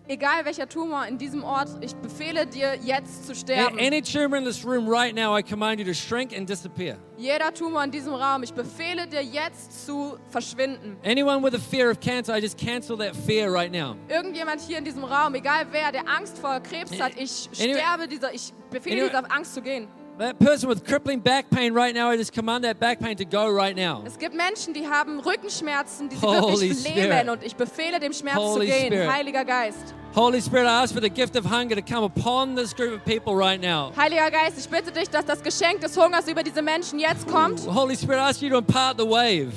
Egal 0.09 0.45
welcher 0.45 0.69
Tumor 0.69 1.07
in 1.07 1.19
diesem 1.19 1.45
Ort, 1.45 1.69
ich 1.83 1.95
befehle 1.95 2.45
dir 2.47 2.75
jetzt 2.83 3.27
zu 3.27 3.35
sterben. 3.35 3.79
Any 3.79 4.03
tumor 4.03 4.37
in 4.39 4.45
this 4.45 4.65
room 4.65 4.89
right 4.89 5.15
now, 5.15 5.37
I 5.37 5.43
command 5.43 5.79
you 5.79 5.87
to 5.87 5.95
shrink 5.95 6.37
and 6.37 6.49
disappear. 6.49 6.97
Jeder 7.17 7.53
Tumor 7.55 7.85
in 7.85 7.93
diesem 7.93 8.15
Raum, 8.15 8.43
ich 8.43 8.53
befehle 8.53 9.07
dir 9.07 9.23
jetzt 9.23 9.87
zu 9.87 10.19
verschwinden. 10.31 10.97
Anyone 11.05 11.43
with 11.45 11.55
a 11.55 11.61
fear 11.61 11.91
of 11.91 12.01
cancer, 12.01 12.35
I 12.35 12.41
just 12.41 12.59
cancel 12.59 12.97
that 12.99 13.15
fear 13.15 13.53
right 13.53 13.71
now. 13.71 13.95
Irgendjemand 14.09 14.61
hier 14.61 14.79
in 14.79 14.85
diesem 14.85 15.05
Raum, 15.05 15.35
egal 15.35 15.67
wer, 15.71 15.93
der 15.93 16.09
Angst 16.09 16.39
vor 16.39 16.59
Krebs 16.61 17.01
hat, 17.01 17.13
ich 17.17 17.49
sterbe 17.53 18.09
dieser, 18.09 18.35
ich 18.35 18.53
befehle 18.71 19.07
dieser 19.09 19.31
Angst 19.31 19.55
zu 19.55 19.63
gehen. 19.63 19.87
That 20.19 20.39
person 20.39 20.69
with 20.69 20.85
crippling 20.85 21.21
back 21.21 21.49
pain 21.49 21.73
right 21.73 21.95
now, 21.95 22.11
I 22.11 22.17
just 22.19 22.35
command 22.35 22.65
that 22.65 22.79
back 22.79 23.01
pain 23.01 23.17
to 23.17 23.25
go 23.25 23.49
right 23.51 23.75
now. 23.75 24.03
Es 24.05 24.19
gibt 24.19 24.35
Menschen, 24.35 24.75
die 24.75 24.87
haben 24.87 25.19
Rückenschmerzen, 25.21 26.11
die 26.11 26.17
sie 26.17 26.21
Holy 26.27 26.69
wirklich 26.69 26.79
Spirit. 26.81 27.09
lähmen 27.09 27.29
und 27.31 27.43
ich 27.43 27.57
befehle 27.57 27.99
dem 27.99 28.13
Schmerz 28.13 28.37
Holy 28.37 28.67
zu 28.67 28.73
gehen. 28.73 28.87
Spirit. 28.93 29.11
Heiliger 29.11 29.45
Geist. 29.47 29.95
Holy 30.15 30.43
Spirit, 30.43 30.67
I 30.67 30.83
ask 30.83 30.93
for 30.93 31.01
the 31.01 31.09
gift 31.09 31.37
of 31.37 31.47
hunger 31.47 31.75
to 31.75 31.81
come 31.81 32.05
upon 32.05 32.55
this 32.55 32.75
group 32.75 32.93
of 32.93 33.05
people 33.07 33.35
right 33.35 33.61
now. 33.61 33.93
Heiliger 33.97 34.31
Geist, 34.31 34.59
ich 34.59 34.69
bitte 34.69 34.93
dich, 34.93 35.09
dass 35.09 35.25
das 35.25 35.43
Geschenk 35.43 35.81
des 35.81 35.97
Hungers 35.97 36.29
über 36.29 36.43
diese 36.43 36.61
Menschen 36.61 36.99
jetzt 36.99 37.27
kommt. 37.27 37.61
Holy 37.67 37.97
Spirit, 37.97 38.19
I 38.19 38.29
ask 38.29 38.43
you 38.43 38.51
to 38.51 38.59
impart 38.59 38.99
the 38.99 39.07
wave. 39.07 39.53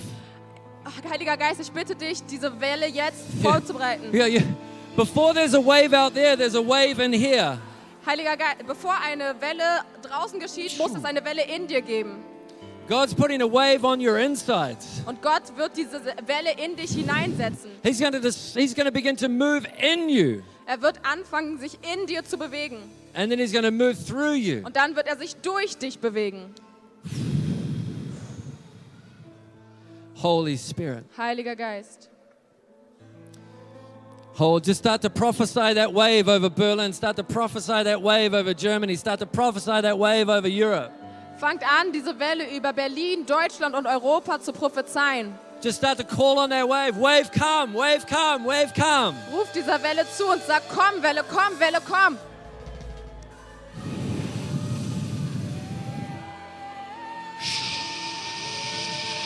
Heiliger 1.10 1.36
Geist, 1.36 1.60
ich 1.60 1.72
bitte 1.72 1.94
dich, 1.96 2.24
diese 2.26 2.50
Welle 2.62 2.88
jetzt 2.88 3.26
vorzubereiten. 3.42 4.14
Yeah, 4.14 4.28
yeah. 4.28 4.44
Before 4.96 5.34
there's 5.34 5.56
a 5.56 5.60
wave 5.62 5.94
out 5.94 6.14
there, 6.14 6.38
there's 6.38 6.56
a 6.56 6.62
wave 6.62 7.00
in 7.04 7.12
here. 7.12 7.58
Heiliger 8.06 8.38
Geist, 8.38 8.66
bevor 8.68 8.94
eine 9.04 9.34
Welle 9.42 9.82
draußen 10.14 10.40
geschieht, 10.40 10.78
muss 10.78 10.94
es 10.96 11.04
eine 11.06 11.24
Welle 11.26 11.44
in 11.44 11.68
dir 11.68 11.82
geben. 11.82 12.24
God's 12.88 13.16
putting 13.16 13.42
a 13.42 13.46
wave 13.46 13.86
on 13.86 14.06
your 14.06 14.18
insides. 14.18 15.02
Und 15.06 15.22
Gott 15.22 15.56
wird 15.56 15.78
diese 15.78 16.02
Welle 16.26 16.52
in 16.64 16.76
dich 16.76 16.92
hineinsetzen. 16.92 17.72
He's 17.82 18.00
going 18.00 18.12
to 18.12 18.20
he's 18.20 18.76
going 18.76 18.86
to 18.86 18.92
begin 18.92 19.16
to 19.18 19.30
move 19.30 19.66
in 19.82 20.10
you, 20.10 20.42
Er 20.66 20.82
wird 20.82 21.00
anfangen, 21.04 21.60
sich 21.60 21.78
in 21.94 22.06
dir 22.08 22.24
zu 22.26 22.38
bewegen. 22.38 22.78
and 23.14 23.30
then 23.32 23.40
he's 23.40 23.54
going 23.54 23.64
to 23.64 23.72
move 23.72 23.96
through 23.96 24.34
you. 24.36 24.66
Und 24.66 24.76
dann 24.76 24.96
wird 24.96 25.08
er 25.08 25.18
sich 25.18 25.36
durch 25.38 25.78
dich 25.78 26.00
bewegen. 26.00 26.54
Holy 30.22 30.58
Spirit. 30.58 31.06
Heiliger 31.18 31.56
Geist. 31.56 32.10
Oh, 34.40 34.60
just 34.60 34.80
start 34.80 35.02
to 35.04 35.12
prophesy 35.12 35.74
that 35.76 35.94
wave 35.94 36.28
over 36.28 36.50
Berlin. 36.50 36.92
Start 36.92 37.18
to 37.18 37.24
prophesy 37.24 37.84
that 37.84 38.02
wave 38.02 38.34
over 38.34 38.54
Germany. 38.56 38.96
Start 38.96 39.20
to 39.20 39.28
prophesy 39.28 39.82
that 39.82 40.00
wave 40.00 40.28
over 40.28 40.48
Europe. 40.48 40.92
Fangt 41.38 41.62
an, 41.62 41.92
diese 41.92 42.18
Welle 42.18 42.46
über 42.56 42.74
Berlin, 42.74 43.26
Deutschland 43.26 43.76
und 43.76 43.86
Europa 43.86 44.40
zu 44.40 44.52
prophezeien. 44.52 45.34
Just 45.62 45.78
start 45.78 46.00
to 46.00 46.04
call 46.04 46.40
on 46.40 46.50
that 46.50 46.68
wave. 46.68 46.98
Wave 46.98 47.32
come, 47.32 47.74
wave 47.74 48.08
come, 48.08 48.44
wave 48.44 48.74
come. 48.74 49.16
Ruft 49.32 49.54
dieser 49.54 49.82
Welle 49.84 50.06
zu 50.10 50.26
und 50.26 50.42
sagt, 50.44 50.68
komm 50.68 51.04
Welle, 51.04 51.24
komm 51.24 51.60
Welle, 51.60 51.80
komm. 51.88 52.18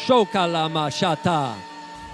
Shokalama 0.06 0.92
shata. 0.92 1.67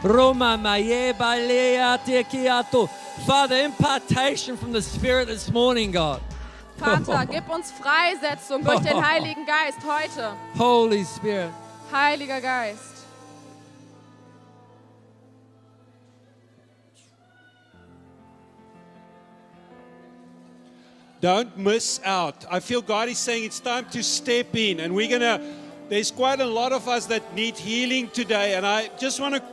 Roma 0.04 0.58
maye 0.58 1.14
balea 1.14 1.98
tekiato. 1.98 2.90
Father, 3.26 3.64
impartation 3.64 4.58
from 4.58 4.74
the 4.74 4.82
Spirit 4.82 5.28
this 5.28 5.50
morning, 5.50 5.92
God. 5.92 6.22
Vater, 6.78 7.26
gib 7.32 7.50
uns 7.50 7.72
Freisetzung 7.72 8.64
durch 8.66 8.82
den 8.82 9.02
Heiligen 9.02 9.46
Geist 9.46 9.80
heute. 9.86 10.36
Holy 10.58 11.06
Spirit. 11.06 11.52
Heiliger 11.90 12.42
Geist. 12.42 12.94
Don't 21.22 21.58
miss 21.58 22.02
out. 22.04 22.46
I 22.52 22.60
feel 22.60 22.82
God 22.82 23.08
is 23.08 23.18
saying 23.18 23.46
it's 23.46 23.62
time 23.62 23.86
to 23.92 24.04
step 24.04 24.54
in, 24.54 24.82
and 24.82 24.94
we're 24.94 25.08
gonna. 25.08 25.40
There's 25.88 26.12
quite 26.12 26.42
a 26.42 26.46
lot 26.46 26.74
of 26.74 26.90
us 26.90 27.06
that 27.06 27.34
need 27.34 27.58
healing 27.58 28.10
today, 28.10 28.56
and 28.56 28.66
I 28.66 28.90
just 29.00 29.22
want 29.22 29.36
to. 29.36 29.53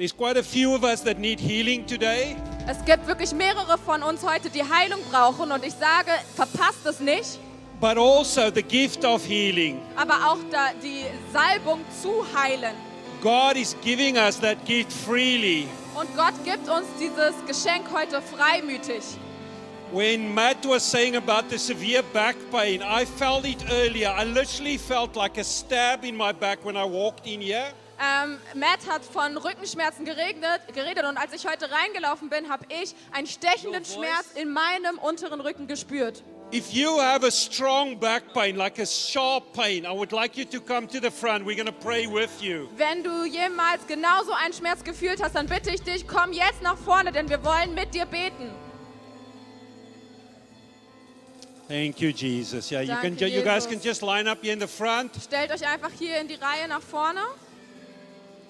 There's 0.00 0.12
quite 0.12 0.38
a 0.38 0.42
few 0.42 0.74
of 0.74 0.82
us 0.82 1.02
that 1.02 1.18
need 1.18 1.38
healing 1.38 1.84
today. 1.84 2.34
Es 2.66 2.82
gibt 2.86 3.06
wirklich 3.06 3.34
mehrere 3.34 3.76
von 3.76 4.02
uns 4.02 4.22
heute, 4.22 4.48
die 4.48 4.62
Heilung 4.62 5.00
brauchen 5.10 5.52
und 5.52 5.62
ich 5.62 5.74
sage, 5.74 6.12
verpasst 6.34 6.86
es 6.86 7.00
nicht. 7.00 7.38
but 7.82 7.98
also 7.98 8.50
the 8.50 8.62
gift 8.62 9.04
of 9.04 9.22
healing. 9.22 9.78
aber 9.96 10.14
auch 10.26 10.38
da 10.50 10.70
die 10.82 11.04
Salbung 11.34 11.84
zu 12.02 12.24
heilen. 12.34 12.74
God 13.20 13.58
is 13.58 13.76
giving 13.82 14.16
us 14.16 14.40
that 14.40 14.64
gift 14.64 14.90
freely. 14.90 15.68
Und 15.94 16.08
Gott 16.16 16.32
gibt 16.46 16.66
uns 16.66 16.86
dieses 16.98 17.34
Geschenk 17.46 17.84
heute 17.92 18.22
freimütig. 18.22 19.02
When 19.92 20.34
Matt 20.34 20.64
was 20.66 20.82
saying 20.82 21.16
about 21.16 21.50
the 21.50 21.58
severe 21.58 22.02
back 22.14 22.36
pain, 22.50 22.80
I 22.80 23.04
felt 23.04 23.44
it 23.44 23.62
earlier. 23.70 24.14
I 24.18 24.24
literally 24.24 24.78
felt 24.78 25.14
like 25.14 25.36
a 25.36 25.44
stab 25.44 26.06
in 26.06 26.16
my 26.16 26.32
back 26.32 26.64
when 26.64 26.78
I 26.78 26.86
walked 26.86 27.26
in 27.26 27.42
here. 27.42 27.74
Ähm, 28.00 28.38
Matt 28.54 28.86
hat 28.88 29.04
von 29.04 29.36
Rückenschmerzen 29.36 30.06
geregnet, 30.06 30.62
geredet 30.74 31.04
und 31.04 31.18
als 31.18 31.34
ich 31.34 31.46
heute 31.46 31.70
reingelaufen 31.70 32.30
bin, 32.30 32.48
habe 32.48 32.64
ich 32.70 32.94
einen 33.12 33.26
stechenden 33.26 33.84
Schmerz 33.84 34.32
in 34.36 34.50
meinem 34.50 34.96
unteren 34.98 35.40
Rücken 35.42 35.66
gespürt. 35.66 36.22
If 36.52 36.72
you 36.72 36.98
have 36.98 37.24
a 37.24 37.30
strong 37.30 38.00
back 38.00 38.32
pain, 38.32 38.56
like 38.56 38.78
a 38.80 38.86
sharp 38.86 39.52
pain, 39.52 39.84
I 39.84 39.92
would 39.92 40.12
like 40.12 40.36
you 40.36 40.44
to 40.46 40.60
come 40.60 40.88
to 40.88 40.98
the 40.98 41.10
front. 41.10 41.44
We're 41.44 41.54
going 41.54 41.66
to 41.66 41.72
pray 41.72 42.06
with 42.06 42.40
you. 42.40 42.68
Wenn 42.76 43.04
du 43.04 43.24
jemals 43.24 43.86
genauso 43.86 44.32
einen 44.32 44.54
Schmerz 44.54 44.82
gefühlt 44.82 45.22
hast, 45.22 45.34
dann 45.36 45.46
bitte 45.46 45.70
ich 45.70 45.82
dich, 45.82 46.08
komm 46.08 46.32
jetzt 46.32 46.62
nach 46.62 46.78
vorne, 46.78 47.12
denn 47.12 47.28
wir 47.28 47.44
wollen 47.44 47.74
mit 47.74 47.94
dir 47.94 48.06
beten. 48.06 48.50
Thank 51.68 52.00
you, 52.00 52.08
Jesus. 52.08 52.72
Yeah, 52.72 52.80
you 52.80 52.96
can. 52.96 53.16
Danke, 53.16 53.28
You 53.28 53.42
guys 53.42 53.66
Jesus. 53.66 53.70
can 53.70 53.80
just 53.80 54.02
line 54.02 54.26
up 54.26 54.42
here 54.42 54.52
in 54.52 54.58
the 54.58 54.66
front. 54.66 55.12
Stellt 55.22 55.52
euch 55.52 55.64
einfach 55.64 55.90
hier 55.96 56.18
in 56.18 56.26
die 56.26 56.34
Reihe 56.34 56.66
nach 56.66 56.82
vorne. 56.82 57.20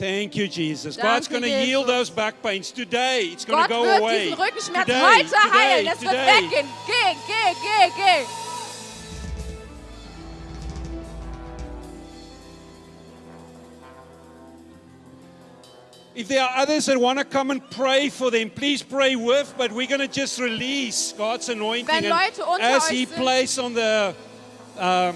Thank 0.01 0.34
you, 0.34 0.48
Jesus. 0.48 0.96
Danke, 0.96 1.03
God's 1.03 1.28
going 1.28 1.42
to 1.42 1.61
heal 1.61 1.84
those 1.84 2.09
back 2.09 2.42
pains 2.42 2.72
today. 2.72 3.24
It's 3.24 3.44
going 3.44 3.62
to 3.62 3.68
go 3.68 3.82
wird 3.82 4.01
away. 4.01 4.30
diesen 4.30 4.38
Rückenschmerz 4.38 4.86
today, 4.86 4.98
heute 4.98 5.24
today, 5.26 5.51
heilen. 5.51 5.86
Es 5.88 6.01
wird 6.01 6.12
today. 6.12 6.40
weggehen. 6.40 6.66
Geh, 6.86 7.16
geh, 7.26 7.55
geh, 7.62 7.90
geh. 7.96 8.26
If 16.14 16.28
there 16.28 16.44
are 16.44 16.57
others 16.57 16.86
that 16.86 16.98
want 16.98 17.18
to 17.18 17.26
come 17.26 17.51
and 17.51 17.61
pray 17.70 18.09
for 18.09 18.30
them, 18.30 18.48
please 18.48 18.82
pray 18.82 19.16
with. 19.16 19.53
But 19.59 19.70
we're 19.70 19.86
going 19.86 20.01
to 20.01 20.09
just 20.09 20.40
release 20.40 21.12
God's 21.12 21.51
anointing. 21.51 21.86
Wenn 21.86 22.09
Leute 22.09 22.40
unter 22.40 22.64
as 22.64 22.88
He 22.88 23.05
plays 23.05 23.59
on 23.59 23.74
the 23.74 24.14
uh, 24.78 25.12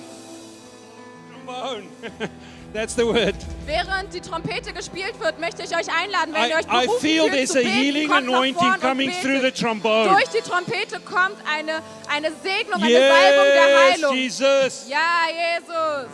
trombone, 1.31 1.89
that's 2.75 2.95
the 2.95 3.07
word. 3.07 3.35
Während 3.65 4.13
die 4.13 4.21
Trompete 4.21 4.73
gespielt 4.75 5.19
wird, 5.21 5.41
möchte 5.41 5.63
ich 5.63 5.75
euch 5.75 5.89
einladen, 5.89 6.35
wenn 6.35 6.51
ihr 6.51 6.57
I, 6.57 6.59
euch 6.59 6.67
I 6.67 6.87
berufen 6.87 7.01
feel 7.01 7.31
fühlt 7.31 7.49
zu 7.49 7.63
beten, 7.63 8.09
kommt 8.09 8.61
nach 8.61 8.81
coming 8.81 9.11
through 9.23 9.41
the 9.41 9.51
trombone. 9.51 10.11
Durch 10.11 10.29
die 10.29 10.43
Trompete 10.47 11.01
kommt 11.01 11.39
eine, 11.51 11.81
eine 12.11 12.31
Segnung, 12.43 12.83
eine 12.83 13.09
Salbung 13.09 13.47
der 13.47 13.69
Yes, 13.69 13.95
Heilung. 13.95 14.15
Jesus. 14.15 14.87
Ja, 14.89 14.99
Jesus. 15.31 16.11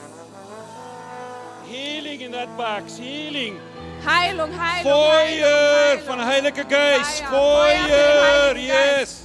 Healing 1.68 2.20
in 2.20 2.32
that 2.32 2.56
box. 2.56 2.98
Healing. 2.98 3.56
Heilung, 4.04 4.50
Heilung, 4.58 4.82
Feuer 4.82 5.90
Heilung, 5.90 6.04
von 6.04 6.24
Heilung. 6.24 6.44
Heiliger 6.44 6.64
Geist. 6.64 7.22
Feuer, 7.24 7.76
Feuer. 7.76 8.48
Heiligen 8.48 8.68
Geist. 8.68 9.20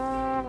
Bye. 0.00 0.39